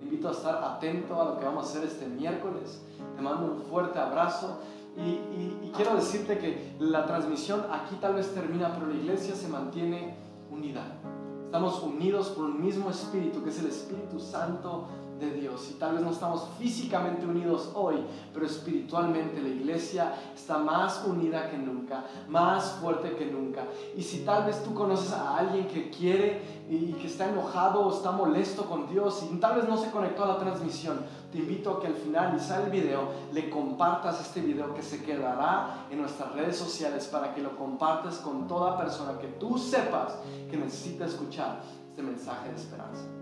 Te 0.00 0.04
invito 0.04 0.30
a 0.30 0.32
estar 0.32 0.64
atento 0.64 1.20
a 1.20 1.26
lo 1.26 1.38
que 1.38 1.44
vamos 1.44 1.64
a 1.64 1.68
hacer 1.68 1.84
este 1.84 2.08
miércoles. 2.08 2.82
Te 3.14 3.22
mando 3.22 3.52
un 3.52 3.62
fuerte 3.62 4.00
abrazo 4.00 4.58
y, 4.96 5.70
quiero 5.76 5.94
decirte 5.94 6.38
que 6.38 6.74
la 6.80 7.06
transmisión 7.06 7.64
aquí 7.70 7.96
tal 8.00 8.14
vez 8.14 8.34
termina, 8.34 8.74
pero 8.74 8.88
la 8.88 8.94
iglesia 8.94 9.34
se 9.34 9.48
mantiene 9.48 10.16
unida. 10.50 10.98
Estamos 11.44 11.82
unidos 11.82 12.30
por 12.30 12.46
un 12.46 12.60
mismo 12.60 12.90
espíritu, 12.90 13.42
que 13.44 13.50
es 13.50 13.60
el 13.60 13.68
Espíritu 13.68 14.18
Santo 14.18 14.86
de 15.18 15.30
Dios. 15.32 15.68
Y 15.70 15.74
tal 15.74 15.94
vez 15.94 16.02
no 16.02 16.10
estamos 16.10 16.48
físicamente 16.58 17.26
unidos 17.26 17.70
hoy, 17.74 17.96
pero 18.32 18.46
espiritualmente 18.46 19.40
la 19.40 19.48
iglesia 19.48 20.14
está 20.34 20.58
más 20.58 21.04
unida 21.06 21.50
que 21.50 21.58
nunca, 21.58 22.04
más 22.28 22.72
fuerte 22.80 23.16
que 23.16 23.26
nunca. 23.26 23.64
Y 23.96 24.02
si 24.02 24.24
tal 24.24 24.44
vez 24.44 24.62
tú 24.62 24.74
conoces 24.74 25.12
a 25.12 25.36
alguien 25.36 25.66
que 25.66 25.90
quiere 25.90 26.58
y 26.68 26.92
que 26.92 27.06
está 27.06 27.28
enojado 27.28 27.80
o 27.86 27.94
está 27.94 28.12
molesto 28.12 28.64
con 28.66 28.88
Dios 28.88 29.24
y 29.30 29.36
tal 29.36 29.56
vez 29.56 29.68
no 29.68 29.76
se 29.76 29.90
conectó 29.90 30.24
a 30.24 30.28
la 30.28 30.38
transmisión, 30.38 30.98
te 31.32 31.38
invito 31.38 31.72
a 31.72 31.80
que 31.80 31.88
al 31.88 31.94
final 31.94 32.34
y 32.36 32.40
sale 32.40 32.66
el 32.66 32.70
video, 32.70 33.10
le 33.32 33.50
compartas 33.50 34.20
este 34.20 34.40
video 34.40 34.74
que 34.74 34.82
se 34.82 35.02
quedará 35.02 35.86
en 35.90 36.00
nuestras 36.00 36.32
redes 36.32 36.56
sociales 36.56 37.06
para 37.06 37.34
que 37.34 37.42
lo 37.42 37.56
compartas 37.56 38.18
con 38.18 38.46
toda 38.46 38.78
persona 38.78 39.18
que 39.18 39.28
tú 39.28 39.58
sepas 39.58 40.18
que 40.50 40.56
necesita 40.56 41.06
escuchar 41.06 41.60
este 41.90 42.02
mensaje 42.02 42.48
de 42.48 42.56
esperanza. 42.56 43.17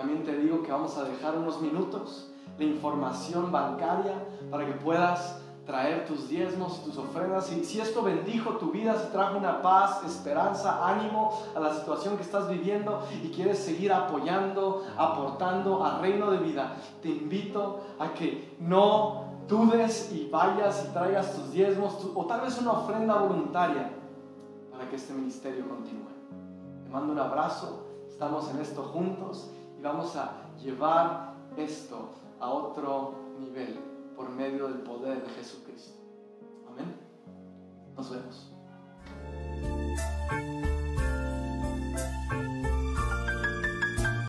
También 0.00 0.24
te 0.24 0.34
digo 0.34 0.62
que 0.62 0.72
vamos 0.72 0.96
a 0.96 1.04
dejar 1.04 1.36
unos 1.36 1.60
minutos 1.60 2.30
de 2.56 2.64
información 2.64 3.52
bancaria 3.52 4.14
para 4.50 4.64
que 4.64 4.72
puedas 4.72 5.42
traer 5.66 6.06
tus 6.06 6.30
diezmos 6.30 6.80
y 6.80 6.86
tus 6.86 6.96
ofrendas. 6.96 7.52
Y 7.52 7.62
si 7.66 7.82
esto 7.82 8.00
bendijo 8.00 8.52
tu 8.52 8.70
vida, 8.70 8.96
si 8.96 9.12
trajo 9.12 9.36
una 9.36 9.60
paz, 9.60 10.02
esperanza, 10.06 10.88
ánimo 10.88 11.38
a 11.54 11.60
la 11.60 11.74
situación 11.74 12.16
que 12.16 12.22
estás 12.22 12.48
viviendo 12.48 13.06
y 13.22 13.28
quieres 13.28 13.58
seguir 13.58 13.92
apoyando, 13.92 14.86
aportando 14.96 15.84
al 15.84 16.00
reino 16.00 16.30
de 16.30 16.38
vida, 16.38 16.76
te 17.02 17.10
invito 17.10 17.80
a 17.98 18.14
que 18.14 18.56
no 18.58 19.24
dudes 19.48 20.10
y 20.14 20.30
vayas 20.30 20.86
y 20.88 20.94
traigas 20.94 21.34
tus 21.34 21.52
diezmos 21.52 22.08
o 22.14 22.24
tal 22.24 22.40
vez 22.40 22.58
una 22.58 22.72
ofrenda 22.72 23.16
voluntaria 23.16 23.90
para 24.72 24.88
que 24.88 24.96
este 24.96 25.12
ministerio 25.12 25.68
continúe. 25.68 26.08
Te 26.84 26.88
mando 26.88 27.12
un 27.12 27.18
abrazo, 27.18 27.84
estamos 28.08 28.48
en 28.48 28.60
esto 28.60 28.82
juntos 28.94 29.50
y 29.80 29.82
vamos 29.82 30.14
a 30.14 30.42
llevar 30.62 31.32
esto 31.56 32.10
a 32.38 32.50
otro 32.50 33.14
nivel 33.38 33.78
por 34.14 34.28
medio 34.28 34.68
del 34.68 34.82
poder 34.82 35.22
de 35.22 35.30
Jesucristo. 35.30 35.98
Amén. 36.68 36.94
Nos 37.96 38.10
vemos. 38.10 38.52